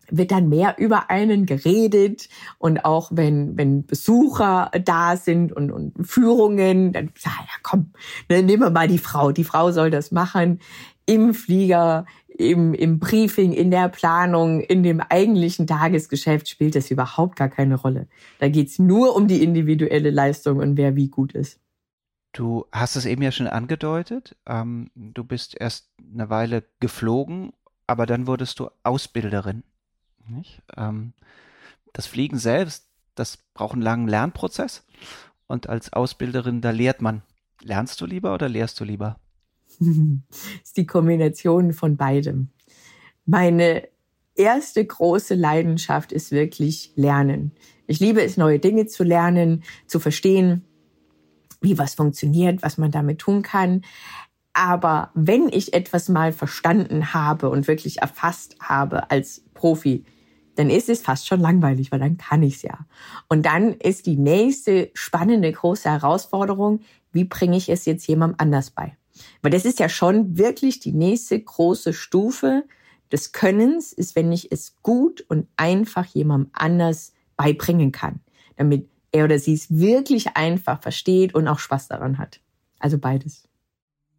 wird 0.09 0.31
dann 0.31 0.49
mehr 0.49 0.75
über 0.77 1.09
einen 1.09 1.45
geredet 1.45 2.29
und 2.57 2.85
auch 2.85 3.09
wenn 3.13 3.57
wenn 3.57 3.85
Besucher 3.85 4.71
da 4.85 5.17
sind 5.17 5.51
und, 5.51 5.69
und 5.69 6.07
Führungen, 6.07 6.93
dann 6.93 7.11
ja, 7.23 7.31
ja 7.37 7.53
komm, 7.61 7.91
dann 8.29 8.45
nehmen 8.45 8.63
wir 8.63 8.69
mal 8.71 8.87
die 8.87 8.97
Frau. 8.97 9.31
Die 9.31 9.43
Frau 9.43 9.71
soll 9.71 9.91
das 9.91 10.11
machen 10.11 10.59
im 11.05 11.33
Flieger, 11.33 12.05
im, 12.37 12.73
im 12.73 12.99
Briefing, 12.99 13.51
in 13.51 13.71
der 13.71 13.89
Planung, 13.89 14.61
in 14.61 14.83
dem 14.83 15.01
eigentlichen 15.01 15.67
Tagesgeschäft 15.67 16.47
spielt 16.47 16.75
das 16.75 16.91
überhaupt 16.91 17.35
gar 17.35 17.49
keine 17.49 17.75
Rolle. 17.75 18.07
Da 18.39 18.49
geht's 18.49 18.79
nur 18.79 19.15
um 19.15 19.27
die 19.27 19.43
individuelle 19.43 20.11
Leistung 20.11 20.57
und 20.57 20.77
wer 20.77 20.95
wie 20.95 21.09
gut 21.09 21.33
ist. 21.33 21.59
Du 22.33 22.65
hast 22.71 22.95
es 22.95 23.05
eben 23.05 23.23
ja 23.23 23.31
schon 23.31 23.47
angedeutet. 23.47 24.35
Ähm, 24.45 24.91
du 24.93 25.23
bist 25.23 25.59
erst 25.59 25.89
eine 26.13 26.29
Weile 26.29 26.63
geflogen, 26.79 27.53
aber 27.87 28.05
dann 28.05 28.27
wurdest 28.27 28.59
du 28.59 28.69
Ausbilderin. 28.83 29.63
Ähm, 30.75 31.13
das 31.93 32.05
Fliegen 32.05 32.37
selbst, 32.37 32.87
das 33.15 33.37
braucht 33.55 33.73
einen 33.73 33.81
langen 33.81 34.07
Lernprozess. 34.07 34.85
Und 35.47 35.69
als 35.69 35.93
Ausbilderin, 35.93 36.61
da 36.61 36.71
lehrt 36.71 37.01
man. 37.01 37.23
Lernst 37.61 37.99
du 38.01 38.05
lieber 38.05 38.33
oder 38.33 38.49
lehrst 38.49 38.79
du 38.79 38.83
lieber? 38.83 39.19
ist 40.63 40.77
die 40.77 40.87
Kombination 40.87 41.73
von 41.73 41.97
beidem. 41.97 42.49
Meine 43.25 43.87
erste 44.35 44.85
große 44.85 45.35
Leidenschaft 45.35 46.11
ist 46.11 46.31
wirklich 46.31 46.93
Lernen. 46.95 47.51
Ich 47.87 47.99
liebe 47.99 48.21
es, 48.21 48.37
neue 48.37 48.59
Dinge 48.59 48.85
zu 48.85 49.03
lernen, 49.03 49.63
zu 49.87 49.99
verstehen, 49.99 50.65
wie 51.61 51.77
was 51.77 51.95
funktioniert, 51.95 52.61
was 52.61 52.77
man 52.77 52.91
damit 52.91 53.19
tun 53.19 53.41
kann. 53.41 53.81
Aber 54.53 55.11
wenn 55.13 55.49
ich 55.49 55.73
etwas 55.73 56.09
mal 56.09 56.31
verstanden 56.31 57.13
habe 57.13 57.49
und 57.49 57.67
wirklich 57.67 58.01
erfasst 58.01 58.57
habe 58.59 59.11
als 59.11 59.43
Profi, 59.53 60.05
dann 60.55 60.69
ist 60.69 60.89
es 60.89 61.01
fast 61.01 61.27
schon 61.27 61.39
langweilig, 61.39 61.91
weil 61.91 61.99
dann 61.99 62.17
kann 62.17 62.41
ich's 62.41 62.63
ja. 62.63 62.79
Und 63.29 63.45
dann 63.45 63.73
ist 63.73 64.07
die 64.07 64.17
nächste 64.17 64.89
spannende 64.93 65.51
große 65.51 65.89
Herausforderung, 65.89 66.81
wie 67.11 67.23
bringe 67.23 67.57
ich 67.57 67.69
es 67.69 67.85
jetzt 67.85 68.07
jemandem 68.07 68.39
anders 68.39 68.71
bei? 68.71 68.97
Weil 69.41 69.51
das 69.51 69.65
ist 69.65 69.79
ja 69.79 69.89
schon 69.89 70.37
wirklich 70.37 70.79
die 70.79 70.93
nächste 70.93 71.39
große 71.39 71.93
Stufe 71.93 72.63
des 73.11 73.31
Könnens, 73.31 73.93
ist, 73.93 74.15
wenn 74.15 74.31
ich 74.31 74.51
es 74.51 74.75
gut 74.81 75.21
und 75.29 75.47
einfach 75.55 76.05
jemandem 76.05 76.49
anders 76.53 77.13
beibringen 77.35 77.91
kann, 77.91 78.19
damit 78.55 78.89
er 79.11 79.25
oder 79.25 79.39
sie 79.39 79.53
es 79.53 79.69
wirklich 79.69 80.35
einfach 80.35 80.81
versteht 80.81 81.33
und 81.33 81.47
auch 81.47 81.59
Spaß 81.59 81.87
daran 81.87 82.17
hat. 82.17 82.41
Also 82.79 82.97
beides. 82.97 83.47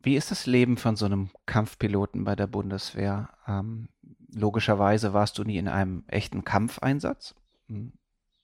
Wie 0.02 0.16
ist 0.16 0.30
das 0.30 0.46
Leben 0.46 0.76
von 0.76 0.96
so 0.96 1.04
einem 1.04 1.30
Kampfpiloten 1.46 2.24
bei 2.24 2.36
der 2.36 2.46
Bundeswehr? 2.46 3.30
Ähm, 3.46 3.88
logischerweise 4.32 5.12
warst 5.12 5.38
du 5.38 5.44
nie 5.44 5.58
in 5.58 5.68
einem 5.68 6.04
echten 6.06 6.44
Kampfeinsatz. 6.44 7.34
Hm, 7.68 7.92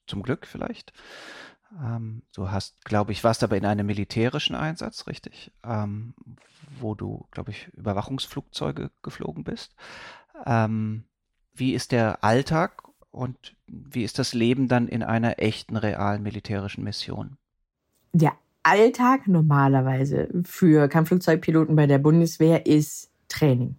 zum 0.07 0.23
Glück 0.23 0.47
vielleicht. 0.47 0.93
Ähm, 1.83 2.23
du 2.35 2.51
hast, 2.51 2.85
glaube 2.85 3.13
ich, 3.13 3.25
warst 3.25 3.43
aber 3.43 3.57
in 3.57 3.67
einem 3.67 3.87
militärischen 3.87 4.55
Einsatz, 4.55 5.07
richtig? 5.07 5.53
Ähm, 5.65 6.15
wo 6.81 6.95
du, 6.95 7.27
glaube 7.31 7.51
ich, 7.51 7.69
Überwachungsflugzeuge 7.75 8.91
geflogen 9.03 9.45
bist. 9.45 9.75
Ähm, 10.47 11.05
wie 11.55 11.75
ist 11.75 11.93
der 11.93 12.25
Alltag 12.25 12.83
und 13.11 13.55
wie 13.67 14.03
ist 14.03 14.19
das 14.19 14.35
Leben 14.35 14.69
dann 14.69 14.89
in 14.89 15.03
einer 15.03 15.39
echten, 15.39 15.77
realen 15.77 16.23
militärischen 16.23 16.85
Mission? 16.85 17.37
Der 18.13 18.33
Alltag 18.63 19.29
normalerweise 19.29 20.29
für 20.45 20.89
Kampfflugzeugpiloten 20.89 21.77
bei 21.77 21.87
der 21.87 21.99
Bundeswehr 21.99 22.67
ist 22.67 23.11
Training. 23.29 23.77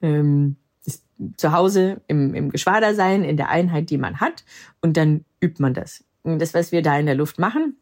Ähm, 0.00 0.56
ist 0.84 1.04
zu 1.36 1.52
Hause 1.52 2.00
im, 2.06 2.34
im 2.34 2.50
Geschwader 2.50 2.94
sein, 2.94 3.22
in 3.22 3.36
der 3.36 3.50
Einheit, 3.50 3.90
die 3.90 3.98
man 3.98 4.20
hat, 4.20 4.44
und 4.80 4.96
dann 4.96 5.24
übt 5.42 5.60
man 5.60 5.74
das. 5.74 6.04
Das, 6.24 6.54
was 6.54 6.72
wir 6.72 6.82
da 6.82 6.98
in 6.98 7.06
der 7.06 7.14
Luft 7.14 7.38
machen, 7.38 7.76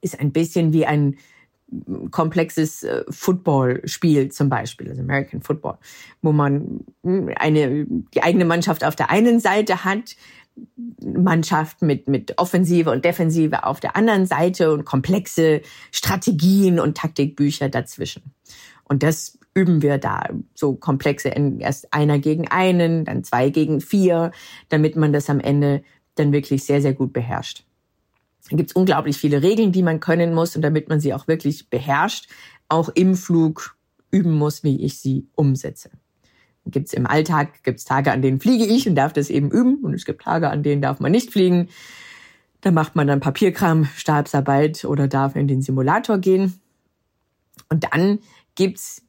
ist 0.00 0.18
ein 0.18 0.32
bisschen 0.32 0.72
wie 0.72 0.86
ein 0.86 1.16
komplexes 2.10 2.82
äh, 2.82 3.04
Footballspiel 3.08 4.30
zum 4.30 4.48
Beispiel, 4.48 4.88
also 4.90 5.02
American 5.02 5.40
Football, 5.40 5.78
wo 6.22 6.32
man 6.32 6.84
hm, 7.02 7.30
eine, 7.36 7.86
die 7.86 8.22
eigene 8.22 8.44
Mannschaft 8.44 8.84
auf 8.84 8.96
der 8.96 9.10
einen 9.10 9.40
Seite 9.40 9.84
hat, 9.84 10.16
Mannschaft 11.00 11.82
mit, 11.82 12.08
mit 12.08 12.38
Offensive 12.38 12.90
und 12.90 13.04
Defensive 13.04 13.64
auf 13.64 13.80
der 13.80 13.96
anderen 13.96 14.26
Seite 14.26 14.72
und 14.72 14.84
komplexe 14.84 15.62
Strategien 15.90 16.78
und 16.78 16.96
Taktikbücher 16.96 17.68
dazwischen. 17.68 18.34
Und 18.84 19.02
das 19.02 19.38
üben 19.54 19.82
wir 19.82 19.98
da, 19.98 20.28
so 20.54 20.74
komplexe, 20.74 21.28
erst 21.58 21.92
einer 21.92 22.18
gegen 22.18 22.48
einen, 22.48 23.04
dann 23.04 23.24
zwei 23.24 23.50
gegen 23.50 23.80
vier, 23.80 24.32
damit 24.68 24.96
man 24.96 25.12
das 25.12 25.30
am 25.30 25.40
Ende 25.40 25.82
dann 26.14 26.32
wirklich 26.32 26.64
sehr, 26.64 26.80
sehr 26.80 26.94
gut 26.94 27.12
beherrscht. 27.12 27.64
Da 28.50 28.56
gibt 28.56 28.70
es 28.70 28.76
unglaublich 28.76 29.16
viele 29.16 29.42
Regeln, 29.42 29.72
die 29.72 29.82
man 29.82 30.00
können 30.00 30.34
muss 30.34 30.54
und 30.54 30.62
damit 30.62 30.88
man 30.88 31.00
sie 31.00 31.14
auch 31.14 31.28
wirklich 31.28 31.70
beherrscht, 31.70 32.28
auch 32.68 32.90
im 32.90 33.16
Flug 33.16 33.76
üben 34.10 34.32
muss, 34.32 34.62
wie 34.62 34.84
ich 34.84 34.98
sie 34.98 35.26
umsetze 35.34 35.90
gibt's 36.66 36.92
im 36.92 37.06
Alltag, 37.06 37.62
gibt's 37.62 37.84
Tage, 37.84 38.12
an 38.12 38.22
denen 38.22 38.40
fliege 38.40 38.64
ich 38.64 38.88
und 38.88 38.94
darf 38.94 39.12
das 39.12 39.30
eben 39.30 39.50
üben. 39.50 39.76
Und 39.82 39.94
es 39.94 40.04
gibt 40.04 40.22
Tage, 40.22 40.50
an 40.50 40.62
denen 40.62 40.82
darf 40.82 41.00
man 41.00 41.12
nicht 41.12 41.32
fliegen. 41.32 41.68
Da 42.60 42.70
macht 42.70 42.96
man 42.96 43.06
dann 43.06 43.20
Papierkram, 43.20 43.84
Stabsarbeit 43.96 44.84
oder 44.84 45.08
darf 45.08 45.36
in 45.36 45.48
den 45.48 45.62
Simulator 45.62 46.18
gehen. 46.18 46.60
Und 47.68 47.84
dann 47.92 48.20
gibt's 48.54 49.02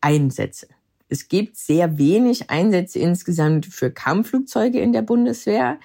Einsätze. 0.00 0.68
Es 1.08 1.28
gibt 1.28 1.56
sehr 1.56 1.98
wenig 1.98 2.50
Einsätze 2.50 2.98
insgesamt 2.98 3.66
für 3.66 3.90
Kampfflugzeuge 3.90 4.80
in 4.80 4.92
der 4.92 5.02
Bundeswehr. 5.02 5.78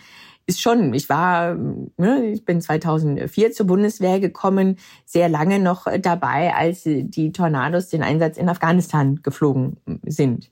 Ist 0.46 0.62
schon, 0.62 0.94
ich 0.94 1.08
war, 1.08 1.56
ne, 1.56 2.26
ich 2.34 2.44
bin 2.44 2.60
2004 2.60 3.54
zur 3.54 3.66
Bundeswehr 3.66 4.20
gekommen, 4.20 4.78
sehr 5.06 5.30
lange 5.30 5.60
noch 5.60 5.88
dabei, 6.02 6.54
als 6.54 6.84
die 6.84 7.32
Tornados 7.32 7.88
den 7.88 8.04
Einsatz 8.04 8.38
in 8.38 8.50
Afghanistan 8.50 9.22
geflogen 9.24 9.78
sind. 10.06 10.50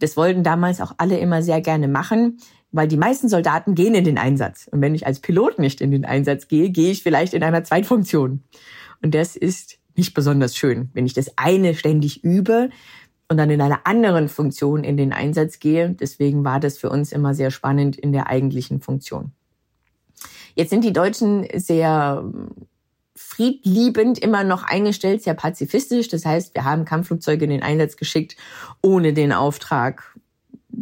Das 0.00 0.16
wollten 0.16 0.42
damals 0.42 0.80
auch 0.80 0.94
alle 0.98 1.18
immer 1.18 1.42
sehr 1.42 1.60
gerne 1.60 1.86
machen, 1.86 2.38
weil 2.72 2.88
die 2.88 2.96
meisten 2.96 3.28
Soldaten 3.28 3.76
gehen 3.76 3.94
in 3.94 4.04
den 4.04 4.18
Einsatz. 4.18 4.68
Und 4.70 4.80
wenn 4.80 4.94
ich 4.94 5.06
als 5.06 5.20
Pilot 5.20 5.60
nicht 5.60 5.80
in 5.80 5.92
den 5.92 6.04
Einsatz 6.04 6.48
gehe, 6.48 6.70
gehe 6.70 6.90
ich 6.90 7.02
vielleicht 7.02 7.34
in 7.34 7.44
einer 7.44 7.62
Zweitfunktion. 7.62 8.42
Und 9.02 9.14
das 9.14 9.36
ist 9.36 9.78
nicht 9.96 10.14
besonders 10.14 10.56
schön, 10.56 10.90
wenn 10.94 11.06
ich 11.06 11.14
das 11.14 11.36
eine 11.36 11.74
ständig 11.74 12.24
übe 12.24 12.70
und 13.30 13.36
dann 13.36 13.48
in 13.48 13.60
einer 13.60 13.86
anderen 13.86 14.28
Funktion 14.28 14.82
in 14.82 14.96
den 14.96 15.12
Einsatz 15.12 15.60
gehe. 15.60 15.90
Deswegen 15.90 16.44
war 16.44 16.58
das 16.58 16.78
für 16.78 16.90
uns 16.90 17.12
immer 17.12 17.32
sehr 17.32 17.52
spannend 17.52 17.96
in 17.96 18.12
der 18.12 18.26
eigentlichen 18.26 18.80
Funktion. 18.80 19.30
Jetzt 20.56 20.70
sind 20.70 20.84
die 20.84 20.92
Deutschen 20.92 21.46
sehr 21.54 22.24
friedliebend 23.14 24.18
immer 24.18 24.42
noch 24.42 24.64
eingestellt, 24.64 25.22
sehr 25.22 25.34
pazifistisch. 25.34 26.08
Das 26.08 26.26
heißt, 26.26 26.56
wir 26.56 26.64
haben 26.64 26.84
Kampfflugzeuge 26.84 27.44
in 27.44 27.50
den 27.50 27.62
Einsatz 27.62 27.96
geschickt, 27.96 28.36
ohne 28.82 29.12
den 29.12 29.32
Auftrag 29.32 30.18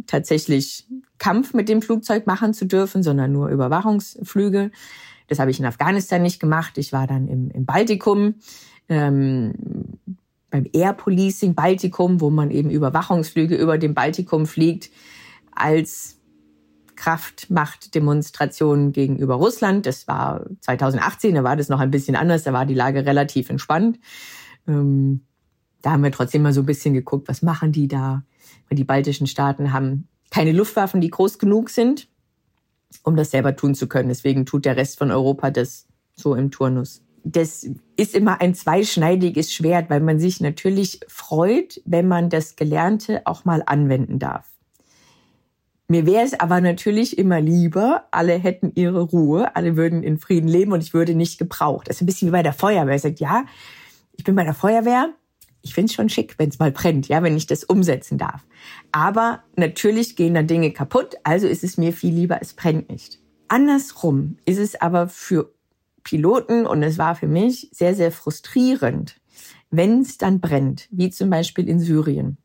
tatsächlich 0.07 0.87
Kampf 1.19 1.53
mit 1.53 1.69
dem 1.69 1.83
Flugzeug 1.83 2.25
machen 2.25 2.55
zu 2.55 2.65
dürfen, 2.65 3.03
sondern 3.03 3.31
nur 3.31 3.49
Überwachungsflüge. 3.49 4.71
Das 5.27 5.37
habe 5.37 5.51
ich 5.51 5.59
in 5.59 5.65
Afghanistan 5.65 6.23
nicht 6.23 6.39
gemacht. 6.39 6.79
Ich 6.79 6.93
war 6.93 7.05
dann 7.05 7.27
im, 7.27 7.51
im 7.51 7.65
Baltikum, 7.65 8.35
ähm, 8.87 9.53
beim 10.49 10.65
Air 10.73 10.93
Policing 10.93 11.53
Baltikum, 11.55 12.21
wo 12.21 12.29
man 12.29 12.51
eben 12.51 12.69
Überwachungsflüge 12.69 13.55
über 13.55 13.77
dem 13.77 13.93
Baltikum 13.93 14.45
fliegt, 14.45 14.89
als 15.51 16.17
Kraftmachtdemonstrationen 16.95 18.91
gegenüber 18.91 19.35
Russland. 19.35 19.85
Das 19.85 20.07
war 20.07 20.45
2018, 20.61 21.35
da 21.35 21.43
war 21.43 21.55
das 21.55 21.69
noch 21.69 21.79
ein 21.79 21.91
bisschen 21.91 22.15
anders, 22.15 22.43
da 22.43 22.53
war 22.53 22.65
die 22.65 22.73
Lage 22.73 23.05
relativ 23.05 23.49
entspannt. 23.49 23.99
Ähm, 24.67 25.21
da 25.81 25.91
haben 25.91 26.03
wir 26.03 26.11
trotzdem 26.11 26.41
mal 26.41 26.53
so 26.53 26.61
ein 26.61 26.65
bisschen 26.65 26.93
geguckt, 26.93 27.29
was 27.29 27.41
machen 27.41 27.71
die 27.71 27.87
da? 27.87 28.23
Weil 28.67 28.75
die 28.75 28.83
baltischen 28.83 29.27
Staaten 29.27 29.71
haben 29.71 30.07
keine 30.29 30.51
Luftwaffen, 30.51 31.01
die 31.01 31.09
groß 31.09 31.39
genug 31.39 31.69
sind, 31.69 32.09
um 33.03 33.15
das 33.15 33.31
selber 33.31 33.55
tun 33.55 33.75
zu 33.75 33.87
können. 33.87 34.09
Deswegen 34.09 34.45
tut 34.45 34.65
der 34.65 34.75
Rest 34.75 34.97
von 34.97 35.09
Europa 35.11 35.51
das 35.51 35.87
so 36.15 36.35
im 36.35 36.51
Turnus. 36.51 37.01
Das 37.23 37.67
ist 37.97 38.15
immer 38.15 38.41
ein 38.41 38.55
zweischneidiges 38.55 39.53
Schwert, 39.53 39.89
weil 39.89 39.99
man 39.99 40.19
sich 40.19 40.41
natürlich 40.41 40.99
freut, 41.07 41.81
wenn 41.85 42.07
man 42.07 42.29
das 42.29 42.55
Gelernte 42.55 43.21
auch 43.25 43.45
mal 43.45 43.63
anwenden 43.65 44.19
darf. 44.19 44.47
Mir 45.91 46.05
wäre 46.05 46.23
es 46.23 46.39
aber 46.39 46.61
natürlich 46.61 47.17
immer 47.17 47.41
lieber, 47.41 48.05
alle 48.11 48.33
hätten 48.33 48.71
ihre 48.75 49.01
Ruhe, 49.01 49.55
alle 49.55 49.75
würden 49.75 50.03
in 50.03 50.19
Frieden 50.19 50.47
leben 50.47 50.71
und 50.71 50.83
ich 50.83 50.93
würde 50.93 51.15
nicht 51.15 51.39
gebraucht. 51.39 51.87
Das 51.87 51.95
ist 51.95 52.03
ein 52.03 52.05
bisschen 52.05 52.27
wie 52.27 52.33
bei 52.33 52.43
der 52.43 52.53
Feuerwehr. 52.53 52.95
Ich 52.95 53.01
sagt, 53.01 53.19
ja, 53.19 53.45
ich 54.15 54.23
bin 54.23 54.35
bei 54.35 54.43
der 54.43 54.53
Feuerwehr. 54.53 55.09
Ich 55.63 55.73
finde 55.73 55.89
es 55.89 55.95
schon 55.95 56.07
schick, 56.07 56.35
wenn 56.37 56.49
es 56.49 56.59
mal 56.59 56.71
brennt, 56.71 57.07
ja, 57.07 57.23
wenn 57.23 57.35
ich 57.35 57.47
das 57.47 57.63
umsetzen 57.63 58.19
darf. 58.19 58.45
Aber 58.91 59.43
natürlich 59.55 60.15
gehen 60.15 60.35
da 60.35 60.43
Dinge 60.43 60.71
kaputt, 60.71 61.15
also 61.23 61.47
ist 61.47 61.63
es 61.63 61.77
mir 61.77 61.91
viel 61.91 62.13
lieber, 62.13 62.37
es 62.39 62.53
brennt 62.53 62.89
nicht. 62.89 63.19
Andersrum 63.47 64.37
ist 64.45 64.59
es 64.59 64.79
aber 64.79 65.07
für 65.07 65.51
Piloten 66.03 66.65
und 66.65 66.83
es 66.83 66.97
war 66.97 67.15
für 67.15 67.27
mich 67.27 67.69
sehr, 67.71 67.95
sehr 67.95 68.11
frustrierend, 68.11 69.19
wenn 69.69 70.01
es 70.01 70.17
dann 70.17 70.39
brennt, 70.39 70.87
wie 70.91 71.09
zum 71.09 71.29
Beispiel 71.29 71.67
in 71.67 71.79
Syrien 71.79 72.37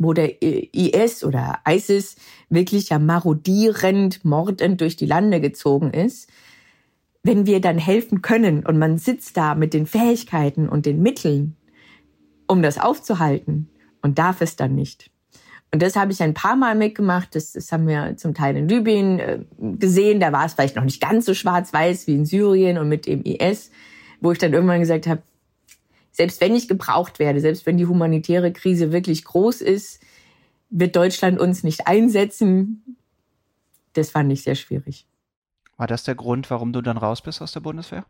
wo 0.00 0.14
der 0.14 0.40
IS 0.40 1.24
oder 1.24 1.60
ISIS 1.68 2.16
wirklich 2.48 2.88
ja 2.88 2.98
marodierend, 2.98 4.24
mordend 4.24 4.80
durch 4.80 4.96
die 4.96 5.06
Lande 5.06 5.40
gezogen 5.42 5.90
ist, 5.90 6.30
wenn 7.22 7.44
wir 7.44 7.60
dann 7.60 7.78
helfen 7.78 8.22
können 8.22 8.64
und 8.64 8.78
man 8.78 8.96
sitzt 8.96 9.36
da 9.36 9.54
mit 9.54 9.74
den 9.74 9.86
Fähigkeiten 9.86 10.70
und 10.70 10.86
den 10.86 11.02
Mitteln, 11.02 11.56
um 12.46 12.62
das 12.62 12.78
aufzuhalten 12.78 13.68
und 14.00 14.18
darf 14.18 14.40
es 14.40 14.56
dann 14.56 14.74
nicht. 14.74 15.10
Und 15.72 15.82
das 15.82 15.94
habe 15.94 16.10
ich 16.10 16.22
ein 16.22 16.34
paar 16.34 16.56
Mal 16.56 16.74
mitgemacht. 16.74 17.34
Das, 17.34 17.52
das 17.52 17.70
haben 17.70 17.86
wir 17.86 18.16
zum 18.16 18.34
Teil 18.34 18.56
in 18.56 18.68
Libyen 18.68 19.18
äh, 19.20 19.38
gesehen. 19.58 20.18
Da 20.18 20.32
war 20.32 20.46
es 20.46 20.54
vielleicht 20.54 20.76
noch 20.76 20.84
nicht 20.84 21.00
ganz 21.00 21.26
so 21.26 21.34
schwarz-weiß 21.34 22.06
wie 22.06 22.14
in 22.14 22.26
Syrien 22.26 22.78
und 22.78 22.88
mit 22.88 23.06
dem 23.06 23.22
IS, 23.22 23.70
wo 24.20 24.32
ich 24.32 24.38
dann 24.38 24.52
irgendwann 24.52 24.80
gesagt 24.80 25.06
habe, 25.06 25.22
selbst 26.10 26.40
wenn 26.40 26.56
ich 26.56 26.66
gebraucht 26.66 27.18
werde, 27.20 27.40
selbst 27.40 27.66
wenn 27.66 27.76
die 27.76 27.86
humanitäre 27.86 28.52
Krise 28.52 28.90
wirklich 28.90 29.24
groß 29.24 29.60
ist, 29.60 30.02
wird 30.70 30.96
Deutschland 30.96 31.38
uns 31.38 31.62
nicht 31.62 31.86
einsetzen. 31.86 32.96
Das 33.92 34.10
fand 34.10 34.32
ich 34.32 34.42
sehr 34.42 34.56
schwierig. 34.56 35.06
War 35.76 35.86
das 35.86 36.04
der 36.04 36.16
Grund, 36.16 36.50
warum 36.50 36.72
du 36.72 36.82
dann 36.82 36.96
raus 36.96 37.22
bist 37.22 37.40
aus 37.40 37.52
der 37.52 37.60
Bundeswehr? 37.60 38.04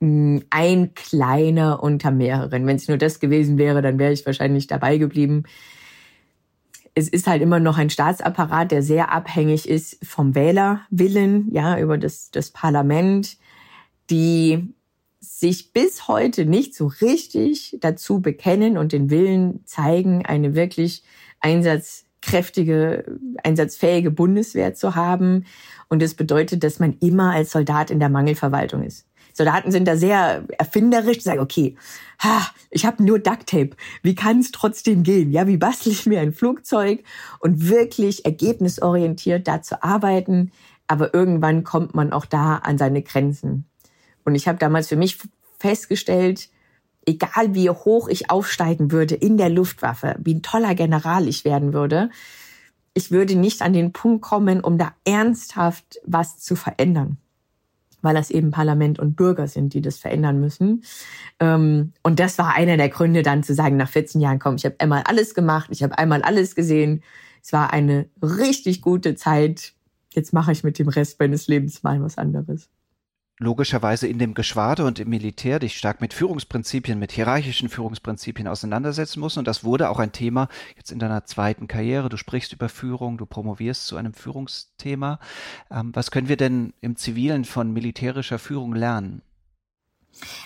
Hm, 0.00 0.42
ein 0.50 0.94
kleiner 0.94 1.82
unter 1.82 2.10
mehreren. 2.10 2.66
Wenn 2.66 2.76
es 2.76 2.88
nur 2.88 2.98
das 2.98 3.20
gewesen 3.20 3.58
wäre, 3.58 3.80
dann 3.80 3.98
wäre 3.98 4.12
ich 4.12 4.26
wahrscheinlich 4.26 4.66
dabei 4.66 4.98
geblieben. 4.98 5.44
Es 6.94 7.08
ist 7.08 7.26
halt 7.26 7.42
immer 7.42 7.60
noch 7.60 7.78
ein 7.78 7.90
Staatsapparat, 7.90 8.70
der 8.70 8.82
sehr 8.82 9.12
abhängig 9.12 9.68
ist 9.68 9.98
vom 10.04 10.34
Wählerwillen, 10.34 11.52
ja, 11.52 11.78
über 11.78 11.98
das, 11.98 12.30
das 12.30 12.50
Parlament, 12.50 13.36
die 14.10 14.74
sich 15.20 15.72
bis 15.72 16.08
heute 16.08 16.46
nicht 16.46 16.74
so 16.74 16.86
richtig 16.86 17.76
dazu 17.80 18.20
bekennen 18.20 18.76
und 18.76 18.92
den 18.92 19.10
Willen 19.10 19.64
zeigen, 19.66 20.26
eine 20.26 20.54
wirklich 20.54 21.02
einsatzfähige 21.40 22.10
kräftige, 22.22 23.18
einsatzfähige 23.42 24.10
Bundeswehr 24.10 24.74
zu 24.74 24.94
haben. 24.94 25.44
Und 25.88 26.02
das 26.02 26.14
bedeutet, 26.14 26.62
dass 26.64 26.78
man 26.78 26.96
immer 27.00 27.32
als 27.32 27.52
Soldat 27.52 27.90
in 27.90 27.98
der 27.98 28.08
Mangelverwaltung 28.08 28.82
ist. 28.82 29.06
Soldaten 29.32 29.70
sind 29.70 29.86
da 29.86 29.96
sehr 29.96 30.44
erfinderisch, 30.58 31.18
die 31.18 31.24
sagen, 31.24 31.40
okay, 31.40 31.76
ha, 32.18 32.46
ich 32.70 32.84
habe 32.84 33.02
nur 33.02 33.18
Ducktape. 33.18 33.70
Wie 34.02 34.14
kann 34.14 34.40
es 34.40 34.52
trotzdem 34.52 35.02
gehen? 35.02 35.32
Ja, 35.32 35.46
wie 35.46 35.56
bastel 35.56 35.92
ich 35.92 36.06
mir 36.06 36.20
ein 36.20 36.32
Flugzeug 36.32 37.02
und 37.38 37.68
wirklich 37.68 38.24
ergebnisorientiert 38.24 39.48
da 39.48 39.62
zu 39.62 39.82
arbeiten? 39.82 40.52
Aber 40.86 41.14
irgendwann 41.14 41.64
kommt 41.64 41.94
man 41.94 42.12
auch 42.12 42.26
da 42.26 42.56
an 42.56 42.78
seine 42.78 43.02
Grenzen. 43.02 43.66
Und 44.24 44.34
ich 44.34 44.48
habe 44.48 44.58
damals 44.58 44.88
für 44.88 44.96
mich 44.96 45.18
festgestellt, 45.58 46.48
egal 47.06 47.54
wie 47.54 47.70
hoch 47.70 48.08
ich 48.08 48.30
aufsteigen 48.30 48.90
würde 48.90 49.14
in 49.14 49.38
der 49.38 49.48
Luftwaffe, 49.48 50.16
wie 50.18 50.34
ein 50.34 50.42
toller 50.42 50.74
General 50.74 51.26
ich 51.28 51.44
werden 51.44 51.72
würde, 51.72 52.10
ich 52.92 53.10
würde 53.10 53.36
nicht 53.36 53.62
an 53.62 53.72
den 53.72 53.92
Punkt 53.92 54.22
kommen, 54.22 54.60
um 54.60 54.76
da 54.76 54.92
ernsthaft 55.04 56.00
was 56.04 56.38
zu 56.38 56.56
verändern 56.56 57.18
weil 58.02 58.14
das 58.14 58.30
eben 58.30 58.50
Parlament 58.50 58.98
und 58.98 59.16
Bürger 59.16 59.48
sind, 59.48 59.74
die 59.74 59.80
das 59.80 59.98
verändern 59.98 60.40
müssen. 60.40 60.82
Ähm, 61.38 61.92
und 62.02 62.20
das 62.20 62.38
war 62.38 62.54
einer 62.54 62.76
der 62.76 62.88
Gründe, 62.88 63.22
dann 63.22 63.42
zu 63.42 63.54
sagen, 63.54 63.76
nach 63.76 63.88
14 63.88 64.20
Jahren, 64.20 64.38
komm, 64.38 64.56
ich 64.56 64.64
habe 64.64 64.76
einmal 64.78 65.02
alles 65.04 65.34
gemacht, 65.34 65.68
ich 65.70 65.82
habe 65.82 65.98
einmal 65.98 66.22
alles 66.22 66.54
gesehen. 66.54 67.02
Es 67.42 67.52
war 67.52 67.72
eine 67.72 68.06
richtig 68.22 68.82
gute 68.82 69.14
Zeit. 69.14 69.74
Jetzt 70.12 70.32
mache 70.32 70.52
ich 70.52 70.64
mit 70.64 70.78
dem 70.78 70.88
Rest 70.88 71.18
meines 71.20 71.46
Lebens 71.48 71.82
mal 71.82 72.02
was 72.02 72.18
anderes 72.18 72.68
logischerweise 73.40 74.06
in 74.06 74.18
dem 74.18 74.34
Geschwader 74.34 74.84
und 74.84 75.00
im 75.00 75.08
Militär 75.08 75.58
dich 75.58 75.76
stark 75.76 76.00
mit 76.02 76.12
Führungsprinzipien, 76.12 76.98
mit 76.98 77.10
hierarchischen 77.10 77.70
Führungsprinzipien 77.70 78.46
auseinandersetzen 78.46 79.18
musst. 79.18 79.38
Und 79.38 79.48
das 79.48 79.64
wurde 79.64 79.88
auch 79.88 79.98
ein 79.98 80.12
Thema 80.12 80.48
jetzt 80.76 80.92
in 80.92 80.98
deiner 80.98 81.24
zweiten 81.24 81.66
Karriere. 81.66 82.10
Du 82.10 82.18
sprichst 82.18 82.52
über 82.52 82.68
Führung, 82.68 83.16
du 83.16 83.24
promovierst 83.24 83.86
zu 83.86 83.96
einem 83.96 84.12
Führungsthema. 84.12 85.18
Ähm, 85.70 85.90
was 85.94 86.10
können 86.10 86.28
wir 86.28 86.36
denn 86.36 86.74
im 86.82 86.96
Zivilen 86.96 87.46
von 87.46 87.72
militärischer 87.72 88.38
Führung 88.38 88.74
lernen? 88.74 89.22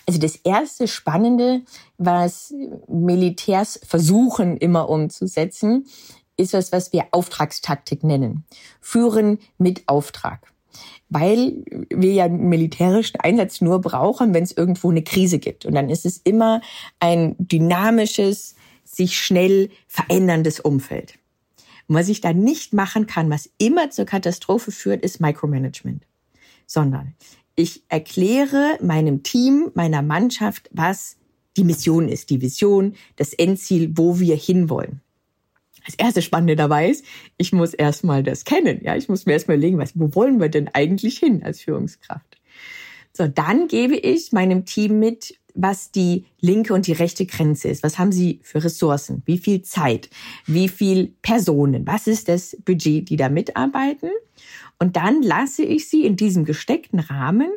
Also 0.07 0.21
das 0.21 0.37
erste 0.37 0.87
Spannende, 0.87 1.63
was 1.99 2.55
Militärs 2.87 3.81
versuchen 3.85 4.57
immer 4.57 4.89
umzusetzen, 4.89 5.87
ist 6.37 6.53
was, 6.53 6.71
was 6.71 6.93
wir 6.93 7.07
Auftragstaktik 7.11 8.05
nennen. 8.05 8.45
Führen 8.81 9.39
mit 9.59 9.89
Auftrag 9.89 10.54
weil 11.09 11.65
wir 11.91 12.13
ja 12.13 12.29
militärischen 12.29 13.21
Einsatz 13.21 13.61
nur 13.61 13.81
brauchen, 13.81 14.35
wenn 14.35 14.43
es 14.43 14.53
irgendwo 14.53 14.91
eine 14.91 15.03
Krise 15.03 15.39
gibt. 15.39 15.65
Und 15.67 15.75
dann 15.75 15.91
ist 15.91 16.05
es 16.07 16.19
immer 16.19 16.61
ein 17.01 17.37
dynamisches, 17.39 18.57
sich 18.85 19.19
schnell 19.19 19.71
veränderndes 19.87 20.61
Umfeld. 20.61 21.15
Und 21.87 21.97
was 21.97 22.09
ich 22.09 22.21
da 22.21 22.33
nicht 22.33 22.73
machen 22.73 23.07
kann, 23.07 23.31
was 23.31 23.51
immer 23.59 23.91
zur 23.91 24.07
Katastrophe 24.07 24.73
führt, 24.73 25.03
ist 25.03 25.21
Micromanagement. 25.21 26.07
Sondern 26.67 27.15
ich 27.57 27.83
erkläre 27.89 28.79
meinem 28.83 29.23
Team, 29.23 29.71
meiner 29.75 30.03
Mannschaft, 30.03 30.71
was 30.73 31.17
die 31.57 31.65
Mission 31.65 32.09
ist, 32.09 32.31
die 32.31 32.41
Vision, 32.41 32.95
das 33.17 33.33
Endziel, 33.33 33.93
wo 33.95 34.19
wir 34.19 34.37
hinwollen 34.37 35.01
das 35.85 35.95
erste 35.95 36.23
Spannende 36.23 36.57
dabei 36.57 36.91
ist, 36.91 37.05
ich 37.37 37.53
muss 37.53 37.75
erstmal 37.75 38.23
das 38.23 38.45
kennen. 38.45 38.81
Ja, 38.83 38.97
ich 38.97 39.09
muss 39.09 39.27
mir 39.27 39.33
erstmal 39.33 39.57
überlegen, 39.57 39.79
was, 39.79 39.99
wo 39.99 40.15
wollen 40.15 40.41
wir 40.41 40.49
denn 40.49 40.69
eigentlich 40.73 41.19
hin 41.19 41.43
als 41.43 41.61
Führungskraft? 41.61 42.39
So, 43.13 43.29
dann 43.29 43.69
gebe 43.69 43.95
ich 43.97 44.33
meinem 44.33 44.65
Team 44.65 44.99
mit, 44.99 45.39
was 45.55 45.93
die 45.93 46.27
linke 46.41 46.75
und 46.75 46.89
die 46.89 46.93
rechte 46.93 47.27
Grenze 47.27 47.69
ist. 47.69 47.85
Was 47.85 47.99
haben 47.99 48.11
sie 48.11 48.41
für 48.43 48.65
Ressourcen? 48.65 49.23
Wie 49.25 49.39
viel 49.39 49.63
Zeit? 49.63 50.11
Wie 50.47 50.69
viel 50.69 51.15
Personen? 51.23 51.87
Was 51.87 52.09
ist 52.09 52.29
das 52.29 52.57
Budget, 52.65 53.09
die 53.09 53.17
da 53.17 53.29
mitarbeiten? 53.29 54.11
Und 54.81 54.97
dann 54.97 55.23
lasse 55.23 55.63
ich 55.63 55.89
sie 55.89 56.05
in 56.05 56.17
diesem 56.17 56.45
gesteckten 56.45 56.99
Rahmen 56.99 57.51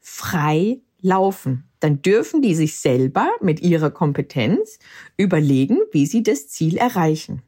frei 0.00 0.80
laufen. 1.00 1.64
Dann 1.78 2.02
dürfen 2.02 2.42
die 2.42 2.54
sich 2.54 2.78
selber 2.78 3.28
mit 3.40 3.60
ihrer 3.60 3.90
Kompetenz 3.90 4.78
überlegen, 5.16 5.78
wie 5.92 6.06
sie 6.06 6.22
das 6.22 6.48
Ziel 6.48 6.76
erreichen. 6.76 7.42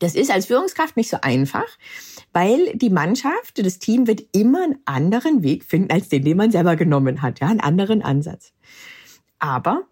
Das 0.00 0.14
ist 0.14 0.30
als 0.30 0.46
Führungskraft 0.46 0.96
nicht 0.96 1.10
so 1.10 1.18
einfach, 1.20 1.66
weil 2.32 2.72
die 2.74 2.90
Mannschaft, 2.90 3.64
das 3.64 3.78
Team 3.78 4.06
wird 4.06 4.22
immer 4.32 4.64
einen 4.64 4.78
anderen 4.86 5.42
Weg 5.42 5.64
finden 5.64 5.92
als 5.92 6.08
den, 6.08 6.24
den 6.24 6.36
man 6.36 6.50
selber 6.50 6.74
genommen 6.74 7.22
hat, 7.22 7.40
ja, 7.40 7.48
einen 7.48 7.60
anderen 7.60 8.02
Ansatz. 8.02 8.52
Aber 9.38 9.82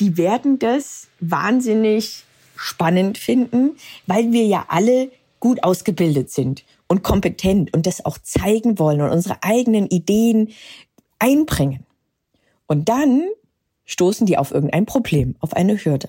die 0.00 0.16
werden 0.16 0.58
das 0.58 1.08
wahnsinnig 1.20 2.24
spannend 2.56 3.18
finden, 3.18 3.76
weil 4.06 4.32
wir 4.32 4.46
ja 4.46 4.64
alle 4.68 5.10
gut 5.38 5.62
ausgebildet 5.64 6.30
sind 6.30 6.64
und 6.88 7.02
kompetent 7.02 7.74
und 7.74 7.86
das 7.86 8.04
auch 8.04 8.18
zeigen 8.18 8.78
wollen 8.78 9.02
und 9.02 9.10
unsere 9.10 9.42
eigenen 9.42 9.86
Ideen 9.86 10.50
einbringen. 11.18 11.84
Und 12.66 12.88
dann 12.88 13.28
stoßen 13.84 14.26
die 14.26 14.38
auf 14.38 14.50
irgendein 14.50 14.86
Problem, 14.86 15.36
auf 15.40 15.54
eine 15.54 15.76
Hürde 15.76 16.08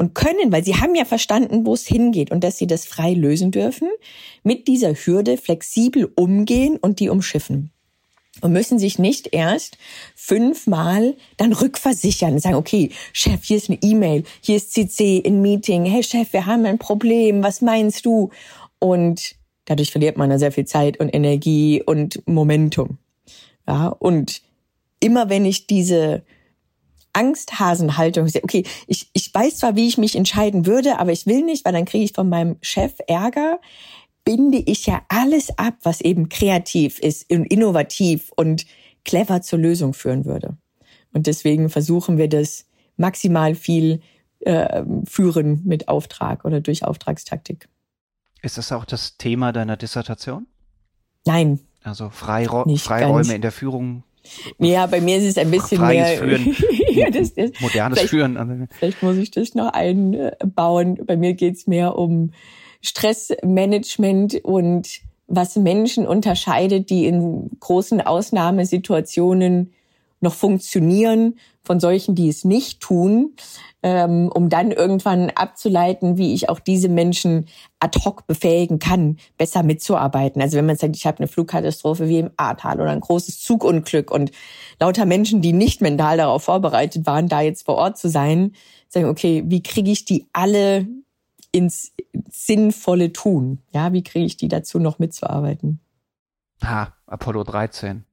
und 0.00 0.14
können, 0.14 0.50
weil 0.50 0.64
sie 0.64 0.76
haben 0.76 0.94
ja 0.94 1.04
verstanden, 1.04 1.66
wo 1.66 1.74
es 1.74 1.86
hingeht 1.86 2.30
und 2.30 2.42
dass 2.42 2.56
sie 2.56 2.66
das 2.66 2.86
frei 2.86 3.12
lösen 3.12 3.50
dürfen, 3.50 3.86
mit 4.42 4.66
dieser 4.66 4.94
Hürde 4.94 5.36
flexibel 5.36 6.10
umgehen 6.16 6.78
und 6.80 7.00
die 7.00 7.10
umschiffen. 7.10 7.70
Und 8.40 8.52
müssen 8.52 8.78
sich 8.78 8.98
nicht 8.98 9.34
erst 9.34 9.76
fünfmal 10.16 11.16
dann 11.36 11.52
rückversichern 11.52 12.32
und 12.32 12.38
sagen, 12.40 12.54
okay, 12.54 12.88
Chef, 13.12 13.44
hier 13.44 13.58
ist 13.58 13.68
eine 13.68 13.78
E-Mail, 13.82 14.24
hier 14.40 14.56
ist 14.56 14.72
CC 14.72 15.18
in 15.18 15.42
Meeting, 15.42 15.84
hey 15.84 16.02
Chef, 16.02 16.32
wir 16.32 16.46
haben 16.46 16.64
ein 16.64 16.78
Problem, 16.78 17.42
was 17.42 17.60
meinst 17.60 18.06
du? 18.06 18.30
Und 18.78 19.34
dadurch 19.66 19.90
verliert 19.90 20.16
man 20.16 20.30
da 20.30 20.38
sehr 20.38 20.52
viel 20.52 20.64
Zeit 20.64 20.98
und 20.98 21.10
Energie 21.10 21.82
und 21.84 22.26
Momentum. 22.26 22.96
Ja, 23.68 23.88
und 23.88 24.40
immer 24.98 25.28
wenn 25.28 25.44
ich 25.44 25.66
diese 25.66 26.22
Angsthasenhaltung. 27.12 28.28
Okay, 28.42 28.64
ich, 28.86 29.10
ich 29.12 29.32
weiß 29.32 29.58
zwar, 29.58 29.76
wie 29.76 29.88
ich 29.88 29.98
mich 29.98 30.16
entscheiden 30.16 30.66
würde, 30.66 30.98
aber 30.98 31.12
ich 31.12 31.26
will 31.26 31.42
nicht, 31.42 31.64
weil 31.64 31.72
dann 31.72 31.84
kriege 31.84 32.04
ich 32.04 32.12
von 32.12 32.28
meinem 32.28 32.56
Chef 32.62 32.94
Ärger. 33.06 33.60
Binde 34.24 34.58
ich 34.58 34.86
ja 34.86 35.02
alles 35.08 35.58
ab, 35.58 35.74
was 35.82 36.00
eben 36.00 36.28
kreativ 36.28 36.98
ist 36.98 37.30
und 37.32 37.46
innovativ 37.46 38.30
und 38.36 38.66
clever 39.04 39.42
zur 39.42 39.58
Lösung 39.58 39.94
führen 39.94 40.24
würde. 40.24 40.56
Und 41.12 41.26
deswegen 41.26 41.70
versuchen 41.70 42.18
wir 42.18 42.28
das 42.28 42.66
maximal 42.96 43.54
viel 43.54 44.00
äh, 44.40 44.84
führen 45.04 45.62
mit 45.64 45.88
Auftrag 45.88 46.44
oder 46.44 46.60
durch 46.60 46.84
Auftragstaktik. 46.84 47.68
Ist 48.42 48.58
das 48.58 48.72
auch 48.72 48.84
das 48.84 49.16
Thema 49.16 49.52
deiner 49.52 49.76
Dissertation? 49.76 50.46
Nein. 51.26 51.60
Also 51.82 52.10
Freirau 52.10 52.64
Freiräume 52.76 53.34
in 53.34 53.42
der 53.42 53.52
Führung 53.52 54.04
ja, 54.58 54.86
bei 54.86 55.00
mir 55.00 55.18
ist 55.18 55.24
es 55.24 55.38
ein 55.38 55.50
bisschen 55.50 55.78
Freies 55.78 56.20
mehr 56.20 56.38
Führen. 56.38 56.56
ja, 56.90 57.10
das, 57.10 57.34
das, 57.34 57.50
modernes 57.60 57.98
vielleicht, 57.98 58.10
Führen. 58.10 58.68
Vielleicht 58.78 59.02
muss 59.02 59.16
ich 59.16 59.30
das 59.30 59.54
noch 59.54 59.72
einbauen. 59.72 60.98
Bei 61.06 61.16
mir 61.16 61.34
geht's 61.34 61.66
mehr 61.66 61.96
um 61.96 62.32
Stressmanagement 62.82 64.44
und 64.44 65.00
was 65.26 65.56
Menschen 65.56 66.06
unterscheidet, 66.06 66.90
die 66.90 67.06
in 67.06 67.50
großen 67.60 68.00
Ausnahmesituationen 68.00 69.72
noch 70.20 70.34
funktionieren, 70.34 71.38
von 71.62 71.80
solchen, 71.80 72.14
die 72.14 72.28
es 72.28 72.44
nicht 72.44 72.80
tun 72.80 73.34
ähm, 73.82 74.30
um 74.32 74.48
dann 74.48 74.72
irgendwann 74.72 75.30
abzuleiten, 75.30 76.18
wie 76.18 76.34
ich 76.34 76.48
auch 76.48 76.60
diese 76.60 76.88
Menschen 76.88 77.46
ad 77.78 77.98
hoc 78.04 78.26
befähigen 78.26 78.78
kann, 78.78 79.16
besser 79.38 79.62
mitzuarbeiten. 79.62 80.42
Also 80.42 80.58
wenn 80.58 80.66
man 80.66 80.76
sagt, 80.76 80.96
ich 80.96 81.06
habe 81.06 81.18
eine 81.18 81.28
Flugkatastrophe 81.28 82.08
wie 82.08 82.18
im 82.18 82.30
Ahrtal 82.36 82.80
oder 82.80 82.90
ein 82.90 83.00
großes 83.00 83.40
Zugunglück 83.40 84.10
und 84.10 84.32
lauter 84.78 85.06
Menschen, 85.06 85.40
die 85.40 85.52
nicht 85.52 85.80
mental 85.80 86.18
darauf 86.18 86.44
vorbereitet 86.44 87.06
waren, 87.06 87.28
da 87.28 87.40
jetzt 87.40 87.64
vor 87.64 87.76
Ort 87.76 87.96
zu 87.96 88.08
sein, 88.08 88.52
sagen, 88.88 89.06
okay, 89.06 89.44
wie 89.46 89.62
kriege 89.62 89.90
ich 89.90 90.04
die 90.04 90.26
alle 90.32 90.86
ins 91.52 91.92
sinnvolle 92.30 93.12
Tun? 93.12 93.60
Ja, 93.72 93.92
wie 93.92 94.02
kriege 94.02 94.26
ich 94.26 94.36
die 94.36 94.48
dazu 94.48 94.78
noch 94.78 94.98
mitzuarbeiten? 94.98 95.80
Ha, 96.62 96.94
Apollo 97.06 97.44
13. 97.44 98.04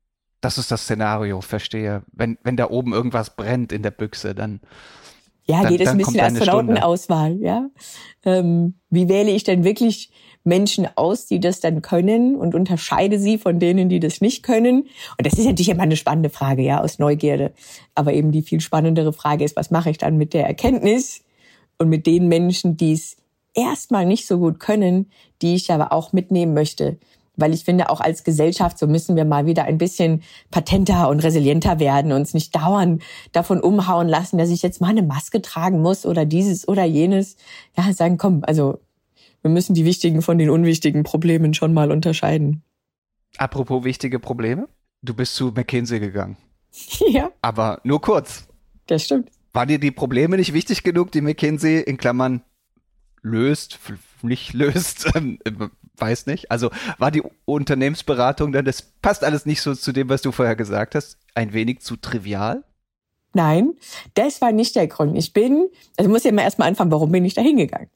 Das 0.41 0.58
ist 0.58 0.71
das 0.71 0.84
Szenario, 0.84 1.41
verstehe. 1.41 2.04
Wenn, 2.12 2.38
wenn 2.43 2.58
da 2.58 2.69
oben 2.69 2.93
irgendwas 2.93 3.36
brennt 3.36 3.71
in 3.71 3.82
der 3.82 3.91
Büchse, 3.91 4.36
dann 4.36 4.62
ja, 5.47 5.62
dann, 5.62 5.71
geht 5.71 5.82
es 5.82 5.88
ein 5.88 5.97
bisschen 5.97 6.19
Astronautenauswahl, 6.19 7.38
ja. 7.41 7.69
Ähm, 8.26 8.76
wie 8.89 9.08
wähle 9.08 9.32
ich 9.32 9.45
denn 9.45 9.63
wirklich 9.63 10.12
Menschen 10.43 10.88
aus, 10.95 11.26
die 11.26 11.39
das 11.39 11.62
dann 11.62 11.82
können 11.82 12.36
und 12.36 12.54
unterscheide 12.54 13.17
sie 13.17 13.38
von 13.38 13.58
denen, 13.58 13.88
die 13.88 14.02
das 14.02 14.19
nicht 14.19 14.43
können? 14.43 14.82
Und 15.17 15.26
das 15.26 15.34
ist 15.34 15.45
natürlich 15.45 15.69
immer 15.69 15.84
eine 15.84 15.95
spannende 15.95 16.30
Frage, 16.30 16.63
ja, 16.63 16.82
aus 16.82 17.00
Neugierde. 17.00 17.54
Aber 17.95 18.12
eben 18.13 18.34
die 18.34 18.41
viel 18.41 18.60
spannendere 18.60 19.13
Frage 19.13 19.45
ist, 19.45 19.56
was 19.56 19.71
mache 19.71 19.89
ich 19.89 19.97
dann 19.97 20.17
mit 20.17 20.34
der 20.34 20.45
Erkenntnis 20.45 21.23
und 21.78 21.88
mit 21.88 22.06
den 22.08 22.28
Menschen, 22.28 22.76
die 22.76 22.91
es 22.91 23.15
erstmal 23.54 24.06
nicht 24.06 24.28
so 24.28 24.39
gut 24.39 24.60
können, 24.60 25.10
die 25.41 25.56
ich 25.56 25.71
aber 25.71 25.93
auch 25.93 26.12
mitnehmen 26.12 26.54
möchte 26.54 26.97
weil 27.38 27.54
ich 27.54 27.63
finde, 27.63 27.89
auch 27.89 28.02
als 28.02 28.23
Gesellschaft, 28.23 28.78
so 28.78 28.88
müssen 28.88 29.15
wir 29.15 29.23
mal 29.23 29.45
wieder 29.45 29.63
ein 29.63 29.78
bisschen 29.78 30.23
patenter 30.52 31.08
und 31.08 31.23
resilienter 31.23 31.80
werden, 31.80 32.12
uns 32.12 32.34
nicht 32.34 32.56
dauernd 32.56 33.02
davon 33.32 33.62
umhauen 33.62 34.08
lassen, 34.08 34.38
dass 34.38 34.50
ich 34.50 34.62
jetzt 34.62 34.82
mal 34.82 34.89
eine 34.89 35.04
Maske 35.04 35.41
tragen 35.41 35.82
muss 35.82 36.06
oder 36.06 36.26
dieses 36.26 36.67
oder 36.67 36.84
jenes. 36.84 37.38
Ja, 37.78 37.91
sagen, 37.93 38.17
komm, 38.17 38.43
also 38.45 38.80
wir 39.41 39.52
müssen 39.52 39.76
die 39.76 39.86
wichtigen 39.86 40.21
von 40.21 40.38
den 40.38 40.50
unwichtigen 40.50 41.04
Problemen 41.04 41.54
schon 41.54 41.73
mal 41.73 41.91
unterscheiden. 41.91 42.63
Apropos 43.38 43.84
wichtige 43.84 44.19
Probleme, 44.19 44.67
du 45.04 45.13
bist 45.13 45.36
zu 45.36 45.54
McKinsey 45.56 46.00
gegangen. 46.00 46.38
Ja. 47.10 47.32
Aber 47.41 47.80
nur 47.84 48.02
kurz. 48.02 48.47
Das 48.88 49.04
stimmt. 49.04 49.32
Waren 49.54 49.69
dir 49.69 49.80
die 49.80 49.91
Probleme 49.91 50.38
nicht 50.38 50.54
wichtig 50.54 50.84
genug, 50.84 51.12
die 51.12 51.21
McKinsey 51.21 51.80
in 51.80 51.97
Klammern 51.97 52.43
löst, 53.21 53.80
nicht 54.21 54.54
löst, 54.54 55.10
ähm, 55.15 55.39
weiß 55.98 56.26
nicht. 56.26 56.52
Also 56.52 56.70
war 56.98 57.12
die 57.12 57.24
Unternehmensberatung 57.46 58.52
dann, 58.52 58.66
das 58.66 58.82
passt 58.82 59.24
alles 59.24 59.46
nicht 59.46 59.62
so 59.62 59.76
zu 59.76 59.92
dem, 59.92 60.10
was 60.10 60.22
du 60.22 60.32
vorher 60.32 60.56
gesagt 60.56 60.96
hast, 60.96 61.18
ein 61.36 61.54
wenig 61.54 61.82
zu 61.82 61.96
trivial? 61.98 62.64
Nein, 63.34 63.74
das 64.16 64.42
war 64.42 64.52
nicht 64.52 64.76
der 64.76 64.88
Grund. 64.88 65.18
Ich 65.18 65.34
bin, 65.34 65.68
also 65.98 66.10
ich 66.10 66.14
muss 66.14 66.24
ja 66.24 66.32
mal 66.32 66.42
erstmal 66.42 66.70
anfangen, 66.70 66.92
warum 66.92 67.12
bin 67.12 67.26
ich 67.26 67.36
da 67.36 67.42
hingegangen? 67.42 67.90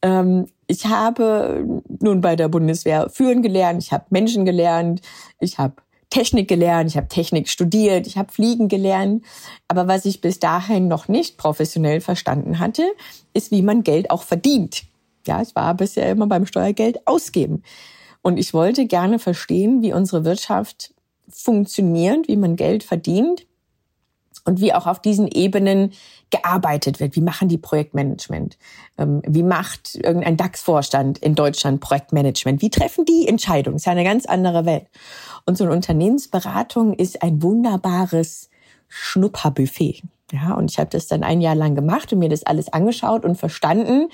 Ähm, 0.00 0.46
ich 0.66 0.86
habe 0.86 1.82
nun 2.00 2.20
bei 2.20 2.36
der 2.36 2.48
Bundeswehr 2.48 3.10
führen 3.10 3.42
gelernt, 3.42 3.82
ich 3.82 3.92
habe 3.92 4.06
Menschen 4.10 4.44
gelernt, 4.44 5.02
ich 5.40 5.58
habe 5.58 5.74
Technik 6.10 6.48
gelernt, 6.48 6.90
ich 6.90 6.96
habe 6.96 7.08
Technik 7.08 7.48
studiert, 7.48 8.06
ich 8.06 8.16
habe 8.16 8.32
Fliegen 8.32 8.68
gelernt. 8.68 9.24
Aber 9.66 9.88
was 9.88 10.04
ich 10.04 10.20
bis 10.20 10.38
dahin 10.38 10.88
noch 10.88 11.08
nicht 11.08 11.36
professionell 11.36 12.00
verstanden 12.00 12.58
hatte, 12.58 12.86
ist, 13.34 13.50
wie 13.50 13.62
man 13.62 13.82
Geld 13.82 14.10
auch 14.10 14.22
verdient. 14.22 14.84
Ja, 15.26 15.42
ich 15.42 15.54
war 15.54 15.74
bisher 15.74 16.10
immer 16.10 16.26
beim 16.26 16.46
Steuergeld 16.46 17.06
ausgeben. 17.06 17.62
Und 18.22 18.38
ich 18.38 18.52
wollte 18.52 18.86
gerne 18.86 19.18
verstehen, 19.18 19.82
wie 19.82 19.92
unsere 19.92 20.24
Wirtschaft 20.24 20.94
funktioniert, 21.28 22.28
wie 22.28 22.36
man 22.36 22.56
Geld 22.56 22.82
verdient 22.82 23.46
und 24.44 24.60
wie 24.60 24.72
auch 24.72 24.86
auf 24.86 25.00
diesen 25.00 25.28
Ebenen 25.28 25.92
gearbeitet 26.30 27.00
wird. 27.00 27.16
Wie 27.16 27.20
machen 27.20 27.48
die 27.48 27.58
Projektmanagement? 27.58 28.58
Ähm, 28.96 29.22
wie 29.26 29.42
macht 29.42 29.94
irgendein 29.94 30.36
DAX-Vorstand 30.36 31.18
in 31.18 31.34
Deutschland 31.34 31.80
Projektmanagement? 31.80 32.62
Wie 32.62 32.70
treffen 32.70 33.04
die 33.04 33.28
Entscheidungen? 33.28 33.76
Das 33.76 33.82
ist 33.82 33.86
ja 33.86 33.92
eine 33.92 34.04
ganz 34.04 34.26
andere 34.26 34.64
Welt. 34.64 34.86
Und 35.46 35.58
so 35.58 35.64
eine 35.64 35.72
Unternehmensberatung 35.74 36.94
ist 36.94 37.22
ein 37.22 37.42
wunderbares 37.42 38.48
Schnupperbuffet. 38.88 40.02
Ja, 40.32 40.54
und 40.54 40.70
ich 40.70 40.78
habe 40.78 40.90
das 40.90 41.06
dann 41.06 41.22
ein 41.22 41.40
Jahr 41.40 41.54
lang 41.54 41.74
gemacht 41.74 42.12
und 42.12 42.18
mir 42.18 42.28
das 42.28 42.44
alles 42.44 42.72
angeschaut 42.72 43.24
und 43.24 43.36
verstanden 43.36 44.08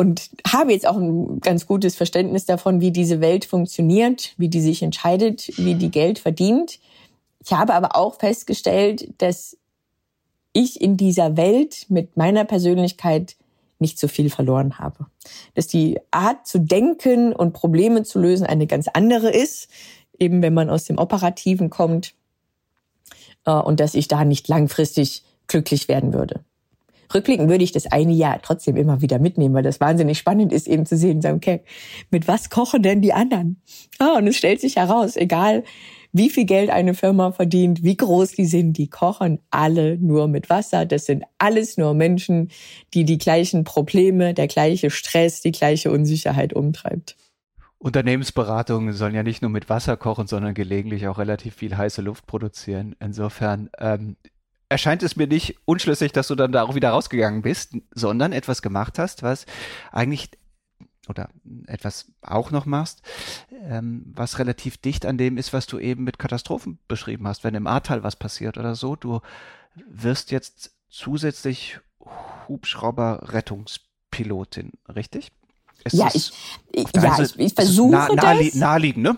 und 0.00 0.30
habe 0.50 0.72
jetzt 0.72 0.86
auch 0.86 0.96
ein 0.96 1.40
ganz 1.40 1.66
gutes 1.66 1.94
Verständnis 1.94 2.46
davon, 2.46 2.80
wie 2.80 2.90
diese 2.90 3.20
Welt 3.20 3.44
funktioniert, 3.44 4.32
wie 4.38 4.48
die 4.48 4.62
sich 4.62 4.82
entscheidet, 4.82 5.52
wie 5.58 5.74
die 5.74 5.90
Geld 5.90 6.18
verdient. 6.18 6.78
Ich 7.44 7.52
habe 7.52 7.74
aber 7.74 7.96
auch 7.96 8.14
festgestellt, 8.14 9.12
dass 9.18 9.58
ich 10.54 10.80
in 10.80 10.96
dieser 10.96 11.36
Welt 11.36 11.84
mit 11.90 12.16
meiner 12.16 12.46
Persönlichkeit 12.46 13.36
nicht 13.78 13.98
so 13.98 14.08
viel 14.08 14.30
verloren 14.30 14.78
habe. 14.78 15.04
Dass 15.54 15.66
die 15.66 16.00
Art 16.10 16.46
zu 16.46 16.60
denken 16.60 17.34
und 17.34 17.52
Probleme 17.52 18.02
zu 18.02 18.20
lösen 18.20 18.46
eine 18.46 18.66
ganz 18.66 18.88
andere 18.88 19.28
ist, 19.28 19.68
eben 20.18 20.40
wenn 20.40 20.54
man 20.54 20.70
aus 20.70 20.84
dem 20.84 20.96
Operativen 20.96 21.68
kommt, 21.68 22.14
äh, 23.44 23.50
und 23.50 23.80
dass 23.80 23.92
ich 23.92 24.08
da 24.08 24.24
nicht 24.24 24.48
langfristig 24.48 25.24
glücklich 25.46 25.88
werden 25.88 26.14
würde 26.14 26.40
rückblickend 27.14 27.48
würde 27.48 27.64
ich 27.64 27.72
das 27.72 27.86
eine 27.86 28.12
Jahr 28.12 28.40
trotzdem 28.42 28.76
immer 28.76 29.00
wieder 29.00 29.18
mitnehmen, 29.18 29.54
weil 29.54 29.62
das 29.62 29.80
wahnsinnig 29.80 30.18
spannend 30.18 30.52
ist, 30.52 30.68
eben 30.68 30.86
zu 30.86 30.96
sehen, 30.96 31.20
sagen, 31.20 31.36
okay, 31.36 31.62
mit 32.10 32.28
was 32.28 32.50
kochen 32.50 32.82
denn 32.82 33.00
die 33.00 33.12
anderen? 33.12 33.60
Ah, 33.98 34.16
und 34.18 34.26
es 34.26 34.36
stellt 34.36 34.60
sich 34.60 34.76
heraus, 34.76 35.16
egal 35.16 35.64
wie 36.12 36.30
viel 36.30 36.44
Geld 36.44 36.70
eine 36.70 36.94
Firma 36.94 37.32
verdient, 37.32 37.82
wie 37.84 37.96
groß 37.96 38.32
die 38.32 38.46
sind, 38.46 38.78
die 38.78 38.88
kochen 38.88 39.38
alle 39.50 39.96
nur 39.98 40.26
mit 40.28 40.50
Wasser. 40.50 40.84
Das 40.86 41.06
sind 41.06 41.24
alles 41.38 41.76
nur 41.76 41.94
Menschen, 41.94 42.50
die 42.94 43.04
die 43.04 43.18
gleichen 43.18 43.64
Probleme, 43.64 44.34
der 44.34 44.48
gleiche 44.48 44.90
Stress, 44.90 45.40
die 45.40 45.52
gleiche 45.52 45.90
Unsicherheit 45.90 46.52
umtreibt. 46.52 47.16
Unternehmensberatungen 47.78 48.92
sollen 48.92 49.14
ja 49.14 49.22
nicht 49.22 49.40
nur 49.40 49.50
mit 49.50 49.70
Wasser 49.70 49.96
kochen, 49.96 50.26
sondern 50.26 50.52
gelegentlich 50.52 51.08
auch 51.08 51.18
relativ 51.18 51.54
viel 51.54 51.76
heiße 51.76 52.02
Luft 52.02 52.26
produzieren. 52.26 52.94
Insofern 53.00 53.70
ähm, 53.78 54.16
erscheint 54.70 55.02
es 55.02 55.16
mir 55.16 55.26
nicht 55.26 55.58
unschlüssig, 55.66 56.12
dass 56.12 56.28
du 56.28 56.36
dann 56.36 56.52
da 56.52 56.62
auch 56.62 56.74
wieder 56.74 56.88
rausgegangen 56.90 57.42
bist, 57.42 57.76
sondern 57.94 58.32
etwas 58.32 58.62
gemacht 58.62 58.98
hast, 58.98 59.22
was 59.22 59.44
eigentlich 59.92 60.30
oder 61.08 61.28
etwas 61.66 62.12
auch 62.22 62.50
noch 62.52 62.64
machst, 62.66 63.02
ähm, 63.64 64.04
was 64.14 64.38
relativ 64.38 64.76
dicht 64.78 65.04
an 65.04 65.18
dem 65.18 65.36
ist, 65.38 65.52
was 65.52 65.66
du 65.66 65.80
eben 65.80 66.04
mit 66.04 66.20
Katastrophen 66.20 66.78
beschrieben 66.86 67.26
hast. 67.26 67.42
Wenn 67.42 67.56
im 67.56 67.66
Ahrtal 67.66 68.04
was 68.04 68.14
passiert 68.14 68.58
oder 68.58 68.76
so, 68.76 68.94
du 68.96 69.20
wirst 69.88 70.30
jetzt 70.30 70.70
zusätzlich 70.88 71.80
Hubschrauber-Rettungspilotin, 72.48 74.70
richtig? 74.94 75.32
Es 75.82 75.94
ja, 75.94 76.10
ich, 76.12 76.30
ja 76.94 77.18
ich, 77.20 77.38
ich 77.38 77.54
versuche 77.54 77.92
nah, 77.92 78.08
das. 78.14 78.54
Naheliegend, 78.54 79.02
ne? 79.02 79.14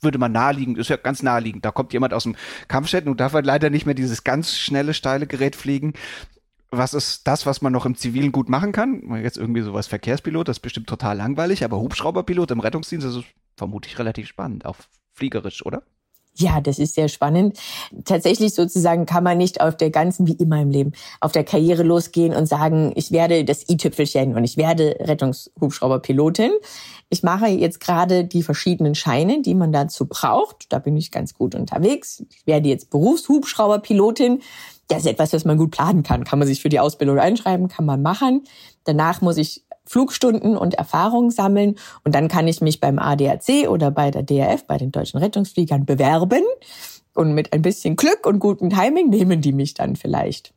Würde 0.00 0.18
man 0.18 0.32
naheliegend, 0.32 0.78
ist 0.78 0.90
ja 0.90 0.96
ganz 0.96 1.22
naheliegend. 1.22 1.64
Da 1.64 1.70
kommt 1.70 1.92
jemand 1.92 2.12
aus 2.12 2.24
dem 2.24 2.36
Kampfstätten 2.68 3.10
und 3.10 3.20
darf 3.20 3.32
halt 3.32 3.46
leider 3.46 3.70
nicht 3.70 3.86
mehr 3.86 3.94
dieses 3.94 4.24
ganz 4.24 4.56
schnelle, 4.56 4.94
steile 4.94 5.26
Gerät 5.26 5.56
fliegen. 5.56 5.94
Was 6.70 6.94
ist 6.94 7.26
das, 7.26 7.46
was 7.46 7.62
man 7.62 7.72
noch 7.72 7.86
im 7.86 7.96
Zivilen 7.96 8.32
gut 8.32 8.48
machen 8.48 8.72
kann? 8.72 9.14
Jetzt 9.22 9.38
irgendwie 9.38 9.62
sowas 9.62 9.86
Verkehrspilot, 9.86 10.48
das 10.48 10.58
ist 10.58 10.62
bestimmt 10.62 10.88
total 10.88 11.16
langweilig, 11.16 11.64
aber 11.64 11.78
Hubschrauberpilot 11.78 12.50
im 12.50 12.60
Rettungsdienst, 12.60 13.06
das 13.06 13.16
ist 13.16 13.24
vermutlich 13.56 13.98
relativ 13.98 14.26
spannend, 14.26 14.66
auch 14.66 14.76
fliegerisch, 15.14 15.64
oder? 15.64 15.82
Ja, 16.38 16.60
das 16.60 16.78
ist 16.78 16.94
sehr 16.94 17.08
spannend. 17.08 17.58
Tatsächlich 18.04 18.52
sozusagen 18.52 19.06
kann 19.06 19.24
man 19.24 19.38
nicht 19.38 19.62
auf 19.62 19.74
der 19.76 19.90
ganzen, 19.90 20.26
wie 20.26 20.34
immer 20.34 20.60
im 20.60 20.70
Leben, 20.70 20.92
auf 21.20 21.32
der 21.32 21.44
Karriere 21.44 21.82
losgehen 21.82 22.34
und 22.34 22.46
sagen, 22.46 22.92
ich 22.94 23.10
werde 23.10 23.44
das 23.44 23.68
i-Tüpfelchen 23.70 24.34
und 24.36 24.44
ich 24.44 24.58
werde 24.58 24.96
Rettungshubschrauberpilotin. 25.00 26.52
Ich 27.08 27.22
mache 27.22 27.46
jetzt 27.46 27.80
gerade 27.80 28.24
die 28.24 28.42
verschiedenen 28.42 28.94
Scheine, 28.94 29.40
die 29.40 29.54
man 29.54 29.72
dazu 29.72 30.06
braucht. 30.06 30.66
Da 30.70 30.78
bin 30.78 30.96
ich 30.96 31.10
ganz 31.10 31.32
gut 31.32 31.54
unterwegs. 31.54 32.22
Ich 32.30 32.46
werde 32.46 32.68
jetzt 32.68 32.90
Berufshubschrauberpilotin. 32.90 34.42
Das 34.88 34.98
ist 34.98 35.06
etwas, 35.06 35.32
was 35.32 35.44
man 35.44 35.56
gut 35.56 35.70
planen 35.70 36.02
kann. 36.02 36.24
Kann 36.24 36.38
man 36.38 36.46
sich 36.46 36.60
für 36.60 36.68
die 36.68 36.80
Ausbildung 36.80 37.18
einschreiben, 37.18 37.68
kann 37.68 37.86
man 37.86 38.02
machen. 38.02 38.44
Danach 38.84 39.20
muss 39.20 39.36
ich 39.36 39.64
Flugstunden 39.86 40.56
und 40.56 40.74
Erfahrungen 40.74 41.30
sammeln. 41.30 41.76
Und 42.04 42.14
dann 42.14 42.28
kann 42.28 42.48
ich 42.48 42.60
mich 42.60 42.80
beim 42.80 42.98
ADAC 42.98 43.68
oder 43.68 43.90
bei 43.90 44.10
der 44.10 44.22
DRF, 44.22 44.66
bei 44.66 44.78
den 44.78 44.92
deutschen 44.92 45.18
Rettungsfliegern 45.18 45.86
bewerben. 45.86 46.42
Und 47.14 47.32
mit 47.32 47.52
ein 47.52 47.62
bisschen 47.62 47.96
Glück 47.96 48.26
und 48.26 48.40
gutem 48.40 48.70
Timing 48.70 49.08
nehmen 49.08 49.40
die 49.40 49.52
mich 49.52 49.74
dann 49.74 49.96
vielleicht. 49.96 50.52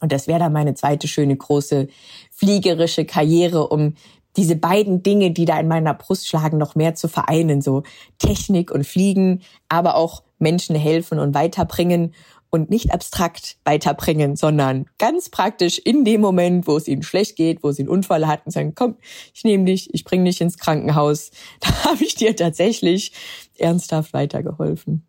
Und 0.00 0.12
das 0.12 0.26
wäre 0.26 0.40
dann 0.40 0.52
meine 0.52 0.74
zweite 0.74 1.08
schöne 1.08 1.36
große 1.36 1.88
fliegerische 2.30 3.04
Karriere, 3.04 3.68
um 3.68 3.94
diese 4.36 4.56
beiden 4.56 5.02
Dinge, 5.02 5.30
die 5.30 5.44
da 5.44 5.58
in 5.60 5.68
meiner 5.68 5.94
Brust 5.94 6.28
schlagen, 6.28 6.58
noch 6.58 6.74
mehr 6.74 6.94
zu 6.94 7.08
vereinen, 7.08 7.60
so 7.60 7.82
Technik 8.18 8.70
und 8.70 8.86
Fliegen, 8.86 9.42
aber 9.68 9.94
auch 9.94 10.22
Menschen 10.38 10.74
helfen 10.74 11.18
und 11.18 11.34
weiterbringen 11.34 12.14
und 12.52 12.70
nicht 12.70 12.92
abstrakt 12.92 13.56
weiterbringen, 13.64 14.36
sondern 14.36 14.84
ganz 14.98 15.30
praktisch 15.30 15.78
in 15.78 16.04
dem 16.04 16.20
Moment, 16.20 16.66
wo 16.66 16.76
es 16.76 16.86
ihnen 16.86 17.02
schlecht 17.02 17.34
geht, 17.36 17.64
wo 17.64 17.72
sie 17.72 17.82
einen 17.82 17.88
Unfall 17.88 18.26
hatten, 18.26 18.50
sagen, 18.50 18.74
komm, 18.74 18.96
ich 19.32 19.42
nehme 19.42 19.64
dich, 19.64 19.92
ich 19.94 20.04
bringe 20.04 20.24
dich 20.24 20.40
ins 20.40 20.58
Krankenhaus. 20.58 21.32
Da 21.60 21.84
habe 21.84 22.04
ich 22.04 22.14
dir 22.14 22.36
tatsächlich 22.36 23.12
ernsthaft 23.58 24.12
weitergeholfen. 24.12 25.06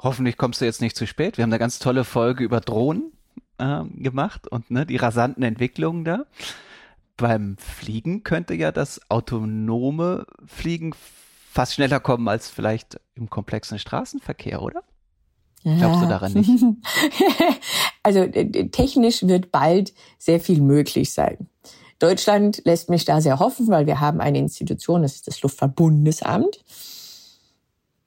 Hoffentlich 0.00 0.36
kommst 0.36 0.60
du 0.60 0.64
jetzt 0.64 0.80
nicht 0.80 0.96
zu 0.96 1.06
spät. 1.06 1.36
Wir 1.36 1.42
haben 1.42 1.50
eine 1.50 1.58
ganz 1.58 1.80
tolle 1.80 2.04
Folge 2.04 2.44
über 2.44 2.60
Drohnen 2.60 3.12
äh, 3.58 3.82
gemacht 3.96 4.46
und 4.46 4.70
ne, 4.70 4.86
die 4.86 4.96
rasanten 4.96 5.42
Entwicklungen 5.42 6.04
da 6.04 6.26
beim 7.16 7.56
Fliegen 7.58 8.22
könnte 8.22 8.54
ja 8.54 8.70
das 8.70 9.00
autonome 9.10 10.24
Fliegen 10.46 10.94
fast 11.50 11.74
schneller 11.74 11.98
kommen 11.98 12.28
als 12.28 12.48
vielleicht 12.48 13.00
im 13.16 13.28
komplexen 13.28 13.78
Straßenverkehr, 13.78 14.62
oder? 14.62 14.84
Glaubst 15.62 16.02
du 16.02 16.06
daran 16.06 16.32
nicht? 16.32 16.50
also 18.02 18.26
technisch 18.26 19.26
wird 19.26 19.50
bald 19.50 19.92
sehr 20.18 20.40
viel 20.40 20.60
möglich 20.60 21.12
sein. 21.12 21.48
Deutschland 21.98 22.62
lässt 22.64 22.90
mich 22.90 23.04
da 23.04 23.20
sehr 23.20 23.40
hoffen, 23.40 23.68
weil 23.68 23.86
wir 23.86 24.00
haben 24.00 24.20
eine 24.20 24.38
Institution, 24.38 25.02
das 25.02 25.16
ist 25.16 25.26
das 25.26 25.42
Luftfahrtbundesamt. 25.42 26.64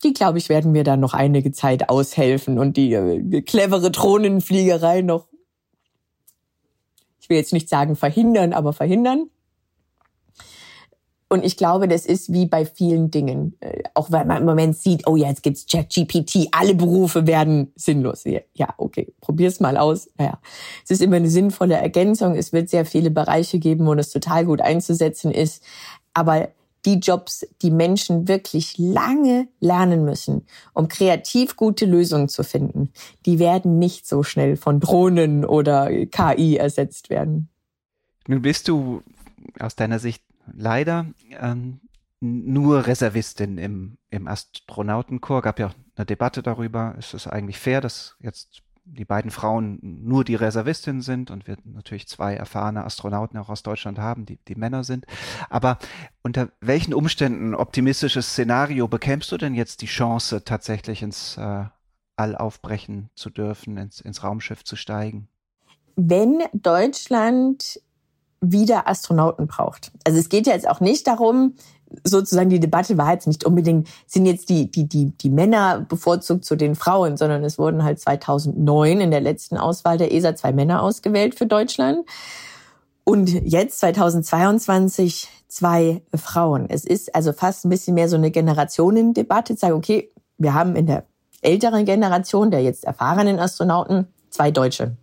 Die, 0.04 0.14
glaube 0.14 0.38
ich, 0.38 0.50
werden 0.50 0.72
mir 0.72 0.84
da 0.84 0.98
noch 0.98 1.14
einige 1.14 1.52
Zeit 1.52 1.90
aushelfen 1.90 2.58
und 2.58 2.78
die 2.78 2.94
äh, 2.94 3.42
clevere 3.42 3.92
Drohnenfliegerei 3.92 5.02
noch 5.02 5.28
will 7.32 7.38
jetzt 7.38 7.54
nicht 7.54 7.70
sagen 7.70 7.96
verhindern, 7.96 8.54
aber 8.54 8.74
verhindern. 8.74 9.32
Und 11.32 11.46
ich 11.46 11.56
glaube, 11.56 11.88
das 11.88 12.06
ist 12.06 12.34
wie 12.34 12.46
bei 12.46 12.66
vielen 12.66 13.10
Dingen. 13.10 13.56
Äh, 13.62 13.84
auch 13.94 14.12
wenn 14.12 14.28
man 14.28 14.40
im 14.40 14.46
Moment 14.46 14.76
sieht, 14.76 15.08
oh 15.08 15.16
ja, 15.16 15.30
jetzt 15.30 15.44
gibt's 15.44 15.66
ChatGPT, 15.66 16.50
alle 16.52 16.76
Berufe 16.76 17.26
werden 17.26 17.72
sinnlos. 17.78 18.26
Ja, 18.26 18.74
okay, 18.76 19.14
probier's 19.22 19.62
mal 19.62 19.78
aus. 19.78 20.10
Naja, 20.18 20.42
es 20.84 20.92
ist 20.92 21.02
immer 21.02 21.16
eine 21.16 21.30
sinnvolle 21.30 21.76
Ergänzung. 21.76 22.36
Es 22.36 22.52
wird 22.52 22.68
sehr 22.68 22.86
viele 22.86 23.12
Bereiche 23.12 23.60
geben, 23.60 23.86
wo 23.86 23.94
es 23.94 24.10
total 24.10 24.44
gut 24.44 24.60
einzusetzen 24.60 25.32
ist. 25.32 25.64
Aber 26.14 26.50
die 26.84 26.96
Jobs, 26.96 27.48
die 27.62 27.72
Menschen 27.72 28.28
wirklich 28.28 28.78
lange 28.78 29.48
lernen 29.62 30.04
müssen, 30.04 30.46
um 30.74 30.90
kreativ 30.90 31.56
gute 31.56 31.86
Lösungen 31.86 32.28
zu 32.28 32.44
finden, 32.44 32.92
die 33.26 33.40
werden 33.40 33.80
nicht 33.80 34.06
so 34.06 34.24
schnell 34.24 34.58
von 34.58 34.82
Drohnen 34.82 35.46
oder 35.46 35.90
KI 36.08 36.58
ersetzt 36.58 37.10
werden. 37.10 37.48
Nun 38.28 38.42
bist 38.42 38.68
du 38.68 39.02
aus 39.62 39.78
deiner 39.78 40.00
Sicht 40.00 40.22
leider 40.52 41.08
ähm, 41.40 41.82
nur 42.20 42.88
Reservistin 42.88 43.58
im, 43.58 43.98
im 44.10 44.28
Astronautenchor. 44.28 45.42
Gab 45.42 45.60
ja 45.60 45.72
eine 45.96 46.06
Debatte 46.06 46.44
darüber. 46.44 46.96
Ist 46.98 47.14
es 47.14 47.28
eigentlich 47.28 47.60
fair, 47.60 47.82
dass 47.82 48.16
jetzt 48.20 48.62
die 48.84 49.06
beiden 49.06 49.32
Frauen 49.32 49.80
nur 49.82 50.24
die 50.24 50.36
Reservistin 50.36 51.02
sind 51.02 51.32
und 51.32 51.48
wir 51.48 51.58
natürlich 51.64 52.08
zwei 52.08 52.36
erfahrene 52.36 52.84
Astronauten 52.84 53.38
auch 53.40 53.50
aus 53.50 53.64
Deutschland 53.64 54.00
haben, 54.00 54.26
die, 54.26 54.38
die 54.48 54.56
Männer 54.56 54.84
sind. 54.84 55.06
Aber 55.50 55.78
unter 56.24 56.50
welchen 56.62 56.94
Umständen, 56.94 57.56
optimistisches 57.56 58.32
Szenario, 58.32 58.88
bekämst 58.88 59.32
du 59.32 59.38
denn 59.38 59.54
jetzt 59.54 59.82
die 59.82 59.88
Chance, 59.88 60.44
tatsächlich 60.44 61.02
ins 61.02 61.38
äh, 61.38 61.66
All 62.16 62.36
aufbrechen 62.36 63.10
zu 63.16 63.30
dürfen, 63.30 63.78
ins, 63.78 64.02
ins 64.02 64.24
Raumschiff 64.24 64.64
zu 64.64 64.76
steigen? 64.76 65.28
Wenn 65.96 66.44
Deutschland 66.54 67.80
wieder 68.42 68.88
Astronauten 68.88 69.48
braucht. 69.48 69.92
Also 70.04 70.20
es 70.20 70.30
geht 70.30 70.48
ja 70.48 70.54
jetzt 70.54 70.68
auch 70.68 70.80
nicht 70.80 71.08
darum, 71.08 71.54
sozusagen 72.04 72.50
die 72.50 72.60
Debatte 72.60 72.98
war 72.98 73.14
jetzt 73.14 73.28
nicht 73.28 73.46
unbedingt, 73.46 73.88
sind 74.08 74.26
jetzt 74.26 74.50
die, 74.50 74.70
die, 74.72 74.88
die, 74.88 75.12
die 75.12 75.30
Männer 75.30 75.86
bevorzugt 75.88 76.46
zu 76.46 76.56
den 76.56 76.76
Frauen, 76.76 77.18
sondern 77.18 77.44
es 77.44 77.58
wurden 77.58 77.84
halt 77.84 78.00
2009 78.00 79.02
in 79.02 79.12
der 79.12 79.22
letzten 79.22 79.58
Auswahl 79.58 79.98
der 79.98 80.14
ESA 80.14 80.36
zwei 80.36 80.54
Männer 80.54 80.82
ausgewählt 80.82 81.36
für 81.36 81.46
Deutschland. 81.46 82.06
Und 83.04 83.30
jetzt 83.30 83.80
2022 83.80 85.28
zwei 85.48 86.02
Frauen. 86.16 86.68
Es 86.70 86.86
ist 86.86 87.14
also 87.14 87.34
fast 87.34 87.66
ein 87.66 87.70
bisschen 87.70 87.96
mehr 87.96 88.08
so 88.08 88.16
eine 88.16 88.32
Generationendebatte. 88.32 89.56
Sagen, 89.56 89.74
okay, 89.74 90.12
wir 90.38 90.54
haben 90.54 90.76
in 90.76 90.86
der 90.86 91.06
älteren 91.42 91.86
Generation 91.86 92.52
der 92.52 92.62
jetzt 92.62 92.86
erfahrenen 92.86 93.40
Astronauten 93.40 94.08
zwei 94.30 94.52
Deutsche. 94.52 94.96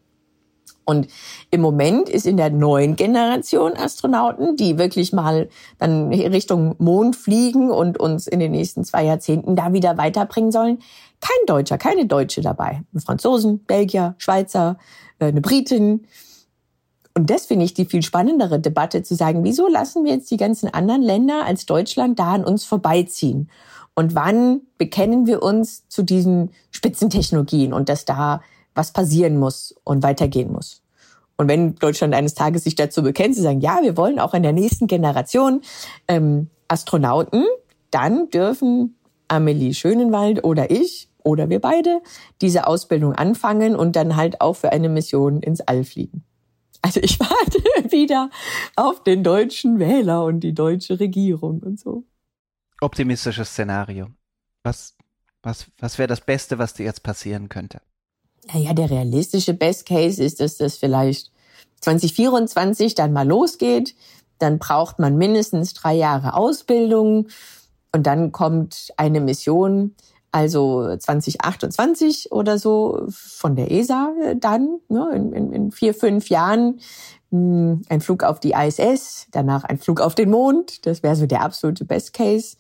Und 0.89 1.07
im 1.51 1.61
Moment 1.61 2.09
ist 2.09 2.26
in 2.26 2.39
der 2.39 2.49
neuen 2.49 2.97
Generation 2.97 3.74
Astronauten, 3.76 4.57
die 4.57 4.78
wirklich 4.78 5.12
mal 5.12 5.51
dann 5.78 6.11
Richtung 6.11 6.76
Mond 6.78 7.14
fliegen 7.14 7.70
und 7.70 8.01
uns 8.01 8.26
in 8.26 8.41
den 8.41 8.53
nächsten 8.53 8.84
zwei 8.84 9.05
Jahrzehnten 9.05 9.55
da 9.55 9.74
wieder 9.74 9.99
weiterbringen 9.99 10.51
sollen, 10.51 10.78
kein 11.20 11.47
Deutscher, 11.47 11.76
keine 11.76 12.07
Deutsche 12.07 12.41
dabei. 12.41 12.84
Franzosen, 13.05 13.66
Belgier, 13.66 14.14
Schweizer, 14.16 14.78
äh, 15.18 15.26
eine 15.26 15.43
Britin. 15.43 16.07
Und 17.12 17.28
das 17.28 17.45
finde 17.45 17.66
ich 17.66 17.74
die 17.74 17.84
viel 17.84 18.03
spannendere 18.03 18.59
Debatte 18.59 19.03
zu 19.03 19.14
sagen, 19.14 19.45
wieso 19.45 19.68
lassen 19.68 20.05
wir 20.05 20.12
jetzt 20.12 20.30
die 20.30 20.39
ganzen 20.39 20.72
anderen 20.72 21.03
Länder 21.03 21.45
als 21.45 21.66
Deutschland 21.66 22.18
da 22.18 22.32
an 22.32 22.45
uns 22.47 22.64
vorbeiziehen? 22.64 23.51
Und 23.95 24.14
wann 24.14 24.62
bekennen 24.78 25.26
wir 25.26 25.43
uns 25.43 25.86
zu 25.89 26.03
diesen 26.03 26.53
Spitzentechnologien 26.70 27.74
und 27.74 27.91
dass 27.91 28.07
da 28.07 28.41
was 28.79 28.93
passieren 28.93 29.37
muss 29.37 29.74
und 29.83 30.05
weitergehen 30.05 30.53
muss. 30.53 30.83
Und 31.37 31.49
wenn 31.49 31.74
Deutschland 31.74 32.14
eines 32.14 32.35
Tages 32.35 32.64
sich 32.64 32.76
dazu 32.76 33.03
bekennt, 33.03 33.35
zu 33.35 33.43
sagen, 33.43 33.61
ja, 33.61 33.81
wir 33.83 33.97
wollen 33.97 34.20
auch 34.20 34.35
in 34.35 34.43
der 34.45 34.53
nächsten 34.53 34.87
Generation 34.87 35.62
ähm, 36.07 36.49
Astronauten, 36.68 37.45
dann 37.91 38.31
dürfen 38.31 38.97
Amelie 39.26 39.74
Schönenwald 39.74 40.45
oder 40.45 40.70
ich 40.70 41.09
oder 41.24 41.51
wir 41.51 41.61
beide 41.61 42.01
diese 42.41 42.66
Ausbildung 42.66 43.14
anfangen 43.14 43.74
und 43.74 43.97
dann 43.97 44.14
halt 44.16 44.41
auch 44.41 44.55
für 44.55 44.70
eine 44.70 44.89
Mission 44.89 45.43
ins 45.43 45.61
All 45.61 45.85
fliegen. 45.85 46.24
Also 46.81 47.01
ich 47.01 47.18
warte 47.20 47.93
wieder 47.93 48.31
auf 48.76 49.03
den 49.03 49.24
deutschen 49.24 49.81
Wähler 49.81 50.24
und 50.24 50.41
die 50.41 50.55
deutsche 50.55 51.01
Regierung 51.01 51.61
und 51.61 51.81
so. 51.81 52.05
Optimistisches 52.81 53.51
Szenario. 53.51 54.07
Was, 54.62 54.97
was, 55.43 55.66
was 55.79 55.99
wäre 55.99 56.07
das 56.07 56.20
Beste, 56.20 56.59
was 56.59 56.74
dir 56.74 56.85
jetzt 56.85 57.03
passieren 57.03 57.49
könnte? 57.49 57.81
Naja, 58.53 58.72
der 58.72 58.90
realistische 58.90 59.55
Best 59.55 59.86
Case 59.86 60.22
ist, 60.22 60.40
dass 60.40 60.57
das 60.57 60.76
vielleicht 60.76 61.30
2024 61.80 62.94
dann 62.94 63.12
mal 63.12 63.26
losgeht. 63.26 63.94
Dann 64.38 64.59
braucht 64.59 64.99
man 64.99 65.16
mindestens 65.16 65.74
drei 65.74 65.94
Jahre 65.94 66.34
Ausbildung 66.34 67.28
und 67.92 68.07
dann 68.07 68.32
kommt 68.32 68.92
eine 68.96 69.20
Mission, 69.20 69.94
also 70.30 70.96
2028 70.96 72.32
oder 72.32 72.59
so 72.59 73.07
von 73.09 73.57
der 73.57 73.70
ESA 73.70 74.12
dann, 74.36 74.78
ne, 74.88 75.11
in, 75.14 75.32
in, 75.32 75.53
in 75.53 75.72
vier, 75.72 75.94
fünf 75.94 76.28
Jahren 76.28 76.80
hm, 77.30 77.82
ein 77.88 78.01
Flug 78.01 78.22
auf 78.22 78.38
die 78.40 78.53
ISS, 78.53 79.26
danach 79.30 79.64
ein 79.64 79.78
Flug 79.78 80.01
auf 80.01 80.14
den 80.14 80.30
Mond. 80.30 80.86
Das 80.86 81.03
wäre 81.03 81.16
so 81.16 81.26
der 81.26 81.42
absolute 81.42 81.84
Best 81.84 82.12
Case. 82.12 82.57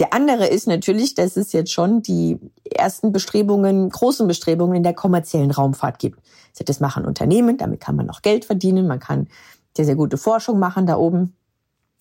Der 0.00 0.12
andere 0.12 0.46
ist 0.46 0.66
natürlich, 0.66 1.14
dass 1.14 1.36
es 1.36 1.52
jetzt 1.52 1.70
schon 1.70 2.02
die 2.02 2.38
ersten 2.64 3.12
Bestrebungen, 3.12 3.90
großen 3.90 4.26
Bestrebungen 4.26 4.76
in 4.76 4.82
der 4.82 4.94
kommerziellen 4.94 5.52
Raumfahrt 5.52 5.98
gibt. 5.98 6.20
Das 6.66 6.80
machen 6.80 7.04
Unternehmen, 7.04 7.56
damit 7.56 7.80
kann 7.80 7.96
man 7.96 8.06
noch 8.06 8.22
Geld 8.22 8.44
verdienen, 8.44 8.86
man 8.86 9.00
kann 9.00 9.28
sehr, 9.76 9.84
sehr 9.84 9.96
gute 9.96 10.16
Forschung 10.16 10.58
machen 10.58 10.86
da 10.86 10.96
oben. 10.96 11.34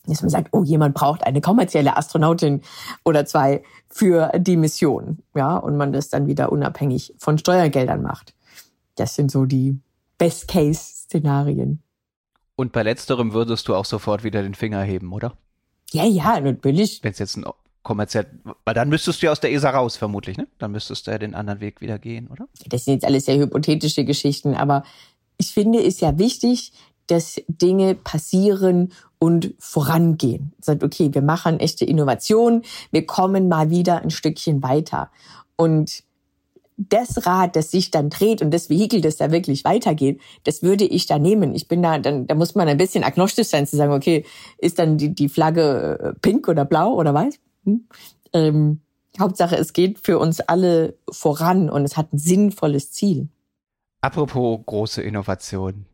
Dass 0.05 0.21
man 0.21 0.29
sagt, 0.29 0.49
oh, 0.51 0.63
jemand 0.63 0.95
braucht 0.95 1.23
eine 1.23 1.39
kommerzielle 1.39 1.95
Astronautin 1.95 2.61
oder 3.05 3.25
zwei 3.25 3.63
für 3.87 4.31
die 4.37 4.57
Mission. 4.57 5.19
Ja, 5.33 5.55
und 5.55 5.77
man 5.77 5.93
das 5.93 6.09
dann 6.09 6.27
wieder 6.27 6.51
unabhängig 6.51 7.15
von 7.17 7.37
Steuergeldern 7.37 8.01
macht. 8.01 8.35
Das 8.95 9.15
sind 9.15 9.31
so 9.31 9.45
die 9.45 9.79
Best-Case-Szenarien. 10.17 11.81
Und 12.55 12.73
bei 12.73 12.83
letzterem 12.83 13.33
würdest 13.33 13.67
du 13.67 13.75
auch 13.75 13.85
sofort 13.85 14.23
wieder 14.23 14.43
den 14.43 14.55
Finger 14.55 14.81
heben, 14.81 15.13
oder? 15.13 15.37
Ja, 15.91 16.05
ja, 16.05 16.39
natürlich. 16.39 17.01
Wenn 17.01 17.13
es 17.13 17.19
jetzt 17.19 17.37
ein 17.37 17.45
kommerziell, 17.83 18.27
weil 18.65 18.73
dann 18.73 18.89
müsstest 18.89 19.21
du 19.21 19.27
ja 19.27 19.31
aus 19.31 19.39
der 19.39 19.51
ESA 19.51 19.69
raus, 19.69 19.97
vermutlich, 19.97 20.37
ne? 20.37 20.47
Dann 20.57 20.71
müsstest 20.71 21.05
du 21.05 21.11
ja 21.11 21.17
den 21.17 21.35
anderen 21.35 21.59
Weg 21.59 21.81
wieder 21.81 21.99
gehen, 21.99 22.27
oder? 22.27 22.47
Das 22.67 22.85
sind 22.85 22.95
jetzt 22.95 23.05
alles 23.05 23.25
sehr 23.25 23.37
hypothetische 23.37 24.05
Geschichten, 24.05 24.55
aber 24.55 24.83
ich 25.37 25.51
finde 25.51 25.83
es 25.83 25.99
ja 25.99 26.17
wichtig, 26.17 26.73
dass 27.07 27.41
Dinge 27.47 27.95
passieren 27.95 28.93
und 29.19 29.53
vorangehen. 29.59 30.53
Sagt, 30.61 30.83
okay, 30.83 31.09
wir 31.13 31.21
machen 31.21 31.59
echte 31.59 31.85
Innovation, 31.85 32.63
wir 32.91 33.05
kommen 33.05 33.49
mal 33.49 33.69
wieder 33.69 34.01
ein 34.01 34.09
Stückchen 34.09 34.63
weiter. 34.63 35.11
Und 35.57 36.03
das 36.77 37.25
Rad, 37.25 37.55
das 37.55 37.71
sich 37.71 37.91
dann 37.91 38.09
dreht 38.09 38.41
und 38.41 38.51
das 38.51 38.69
Vehikel, 38.69 39.01
das 39.01 39.17
da 39.17 39.31
wirklich 39.31 39.63
weitergeht, 39.63 40.19
das 40.43 40.63
würde 40.63 40.85
ich 40.85 41.05
da 41.05 41.19
nehmen. 41.19 41.53
Ich 41.53 41.67
bin 41.67 41.83
da, 41.83 41.99
dann, 41.99 42.25
da 42.27 42.35
muss 42.35 42.55
man 42.55 42.67
ein 42.67 42.77
bisschen 42.77 43.03
agnostisch 43.03 43.47
sein, 43.47 43.67
zu 43.67 43.75
sagen, 43.75 43.93
okay, 43.93 44.25
ist 44.57 44.79
dann 44.79 44.97
die, 44.97 45.13
die 45.13 45.29
Flagge 45.29 45.99
äh, 46.01 46.19
pink 46.19 46.47
oder 46.47 46.65
blau 46.65 46.93
oder 46.93 47.13
weiß? 47.13 47.39
Hm? 47.65 47.87
Ähm, 48.33 48.81
Hauptsache, 49.19 49.55
es 49.57 49.73
geht 49.73 49.99
für 49.99 50.17
uns 50.17 50.39
alle 50.39 50.97
voran 51.09 51.69
und 51.69 51.83
es 51.83 51.97
hat 51.97 52.13
ein 52.13 52.17
sinnvolles 52.17 52.91
Ziel. 52.91 53.29
Apropos 54.01 54.59
große 54.65 55.01
Innovation. 55.01 55.85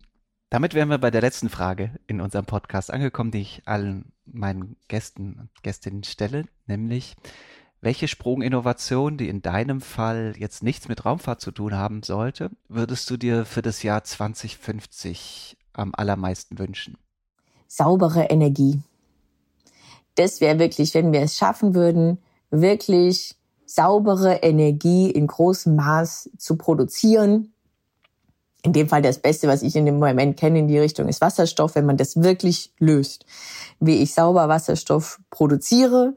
Damit 0.49 0.73
wären 0.73 0.89
wir 0.89 0.97
bei 0.97 1.11
der 1.11 1.21
letzten 1.21 1.49
Frage 1.49 1.91
in 2.07 2.21
unserem 2.21 2.45
Podcast 2.45 2.91
angekommen, 2.91 3.31
die 3.31 3.41
ich 3.41 3.61
allen 3.65 4.11
meinen 4.25 4.77
Gästen 4.87 5.33
und 5.33 5.49
Gästinnen 5.63 6.03
stelle, 6.03 6.45
nämlich 6.65 7.15
welche 7.81 8.07
Sprunginnovation, 8.07 9.17
die 9.17 9.29
in 9.29 9.41
deinem 9.41 9.79
Fall 9.79 10.33
jetzt 10.37 10.63
nichts 10.63 10.87
mit 10.87 11.05
Raumfahrt 11.05 11.39
zu 11.39 11.51
tun 11.51 11.75
haben 11.75 12.03
sollte, 12.03 12.51
würdest 12.67 13.09
du 13.09 13.17
dir 13.17 13.45
für 13.45 13.61
das 13.61 13.83
Jahr 13.83 14.03
2050 14.03 15.57
am 15.73 15.93
allermeisten 15.95 16.59
wünschen? 16.59 16.97
Saubere 17.67 18.23
Energie 18.25 18.81
das 20.19 20.41
wäre 20.41 20.59
wirklich, 20.59 20.93
wenn 20.93 21.13
wir 21.13 21.21
es 21.21 21.37
schaffen 21.37 21.73
würden, 21.73 22.17
wirklich 22.51 23.35
saubere 23.65 24.35
Energie 24.37 25.09
in 25.09 25.27
großem 25.27 25.75
Maß 25.75 26.31
zu 26.37 26.57
produzieren. 26.57 27.53
In 28.63 28.73
dem 28.73 28.89
Fall 28.89 29.01
das 29.01 29.19
Beste, 29.19 29.47
was 29.47 29.61
ich 29.61 29.77
in 29.77 29.85
dem 29.85 29.99
Moment 29.99 30.35
kenne 30.37 30.59
in 30.59 30.67
die 30.67 30.77
Richtung, 30.77 31.07
ist 31.07 31.21
Wasserstoff, 31.21 31.75
wenn 31.75 31.85
man 31.85 31.95
das 31.95 32.21
wirklich 32.21 32.73
löst. 32.79 33.25
Wie 33.79 34.01
ich 34.01 34.13
sauber 34.13 34.49
Wasserstoff 34.49 35.21
produziere 35.29 36.15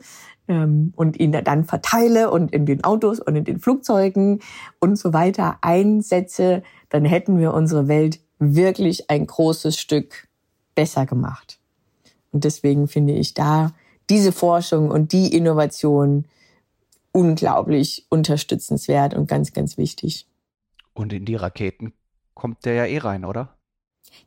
ähm, 0.49 0.93
und 0.97 1.21
ihn 1.21 1.31
dann 1.31 1.65
verteile 1.65 2.33
und 2.33 2.53
in 2.53 2.67
den 2.67 2.83
Autos 2.83 3.21
und 3.21 3.37
in 3.37 3.45
den 3.45 3.61
Flugzeugen 3.61 4.41
und 4.81 4.99
so 4.99 5.13
weiter 5.13 5.59
einsetze, 5.61 6.65
dann 6.89 7.05
hätten 7.05 7.39
wir 7.39 7.55
unsere 7.55 7.87
Welt 7.87 8.19
wirklich 8.41 9.09
ein 9.11 9.29
großes 9.29 9.79
Stück 9.79 10.27
besser 10.75 11.07
gemacht. 11.07 11.61
Und 12.33 12.43
deswegen 12.43 12.89
finde 12.89 13.13
ich 13.13 13.35
da 13.35 13.73
diese 14.11 14.33
Forschung 14.33 14.91
und 14.91 15.13
die 15.13 15.35
Innovation 15.35 16.27
unglaublich 17.13 18.07
unterstützenswert 18.09 19.15
und 19.15 19.29
ganz, 19.29 19.53
ganz 19.53 19.77
wichtig. 19.77 20.27
Und 20.95 21.13
in 21.13 21.25
die 21.25 21.37
Raketen 21.37 21.93
kommt 22.35 22.65
der 22.65 22.75
ja 22.75 22.87
eh 22.87 22.99
rein, 22.99 23.25
oder? 23.25 23.57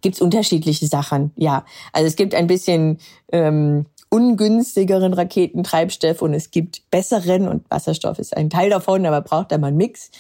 Gibt's 0.01 0.21
unterschiedliche 0.21 0.87
Sachen, 0.87 1.31
ja. 1.35 1.65
Also 1.93 2.07
es 2.07 2.15
gibt 2.15 2.33
ein 2.33 2.47
bisschen 2.47 2.99
ähm, 3.31 3.85
ungünstigeren 4.09 5.13
Raketentreibstoff 5.13 6.21
und 6.21 6.33
es 6.33 6.51
gibt 6.51 6.89
besseren 6.89 7.47
und 7.47 7.69
Wasserstoff 7.69 8.19
ist 8.19 8.35
ein 8.35 8.49
Teil 8.49 8.69
davon, 8.69 9.05
aber 9.05 9.21
braucht 9.21 9.51
da 9.51 9.57
mal 9.57 9.67
einen 9.67 9.77
Mix. 9.77 10.11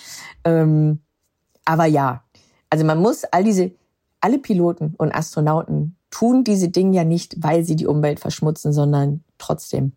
Ähm, 0.43 0.99
aber 1.65 1.85
ja, 1.85 2.23
also 2.69 2.85
man 2.85 2.99
muss 2.99 3.23
all 3.25 3.43
diese, 3.43 3.71
alle 4.21 4.39
Piloten 4.39 4.93
und 4.97 5.13
Astronauten 5.13 5.97
tun 6.09 6.43
diese 6.43 6.69
Dinge 6.69 6.95
ja 6.95 7.03
nicht, 7.03 7.35
weil 7.43 7.63
sie 7.63 7.75
die 7.75 7.87
Umwelt 7.87 8.19
verschmutzen, 8.19 8.71
sondern 8.71 9.23
trotzdem. 9.37 9.93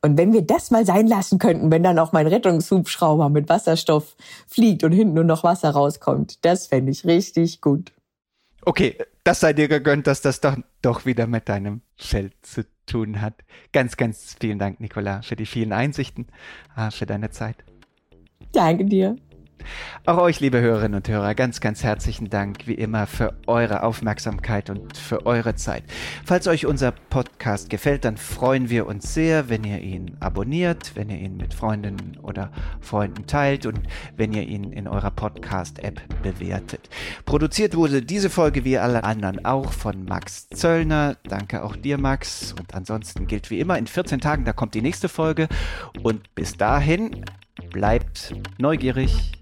Und 0.00 0.16
wenn 0.16 0.32
wir 0.32 0.42
das 0.42 0.70
mal 0.70 0.86
sein 0.86 1.08
lassen 1.08 1.38
könnten, 1.38 1.72
wenn 1.72 1.82
dann 1.82 1.98
auch 1.98 2.12
mein 2.12 2.26
Rettungshubschrauber 2.26 3.28
mit 3.30 3.48
Wasserstoff 3.48 4.16
fliegt 4.46 4.84
und 4.84 4.92
hinten 4.92 5.14
nur 5.14 5.24
noch 5.24 5.42
Wasser 5.42 5.70
rauskommt, 5.70 6.44
das 6.44 6.68
fände 6.68 6.92
ich 6.92 7.04
richtig 7.04 7.60
gut. 7.60 7.92
Okay, 8.62 8.96
das 9.24 9.40
sei 9.40 9.52
dir 9.52 9.68
gegönnt, 9.68 10.06
dass 10.06 10.20
das 10.20 10.40
doch, 10.40 10.56
doch 10.82 11.04
wieder 11.04 11.26
mit 11.26 11.48
deinem 11.48 11.80
Feld 11.96 12.34
zu 12.42 12.64
tun 12.86 13.20
hat. 13.20 13.34
Ganz, 13.72 13.96
ganz 13.96 14.36
vielen 14.40 14.58
Dank, 14.58 14.80
Nicola, 14.80 15.22
für 15.22 15.36
die 15.36 15.46
vielen 15.46 15.72
Einsichten, 15.72 16.26
ah, 16.74 16.90
für 16.90 17.06
deine 17.06 17.30
Zeit. 17.30 17.56
Danke 18.52 18.84
dir. 18.84 19.16
Auch 20.06 20.18
euch, 20.18 20.40
liebe 20.40 20.60
Hörerinnen 20.60 20.96
und 20.96 21.08
Hörer, 21.08 21.34
ganz, 21.34 21.60
ganz 21.60 21.82
herzlichen 21.82 22.30
Dank 22.30 22.66
wie 22.66 22.74
immer 22.74 23.06
für 23.06 23.34
eure 23.46 23.82
Aufmerksamkeit 23.82 24.70
und 24.70 24.96
für 24.96 25.26
eure 25.26 25.54
Zeit. 25.54 25.84
Falls 26.24 26.46
euch 26.46 26.66
unser 26.66 26.92
Podcast 26.92 27.68
gefällt, 27.68 28.04
dann 28.04 28.16
freuen 28.16 28.70
wir 28.70 28.86
uns 28.86 29.12
sehr, 29.12 29.48
wenn 29.48 29.64
ihr 29.64 29.80
ihn 29.80 30.16
abonniert, 30.20 30.92
wenn 30.94 31.10
ihr 31.10 31.18
ihn 31.18 31.36
mit 31.36 31.52
Freundinnen 31.54 32.16
oder 32.22 32.50
Freunden 32.80 33.26
teilt 33.26 33.66
und 33.66 33.80
wenn 34.16 34.32
ihr 34.32 34.44
ihn 34.44 34.72
in 34.72 34.88
eurer 34.88 35.10
Podcast-App 35.10 36.00
bewertet. 36.22 36.88
Produziert 37.24 37.76
wurde 37.76 38.02
diese 38.02 38.30
Folge 38.30 38.64
wie 38.64 38.78
alle 38.78 39.04
anderen 39.04 39.44
auch 39.44 39.72
von 39.72 40.04
Max 40.04 40.48
Zöllner. 40.48 41.16
Danke 41.24 41.62
auch 41.62 41.76
dir, 41.76 41.98
Max. 41.98 42.54
Und 42.58 42.74
ansonsten 42.74 43.26
gilt 43.26 43.50
wie 43.50 43.60
immer, 43.60 43.78
in 43.78 43.86
14 43.86 44.20
Tagen, 44.20 44.44
da 44.44 44.52
kommt 44.52 44.74
die 44.74 44.82
nächste 44.82 45.08
Folge. 45.08 45.48
Und 46.02 46.34
bis 46.34 46.56
dahin, 46.56 47.24
Bleibt 47.70 48.34
neugierig. 48.58 49.32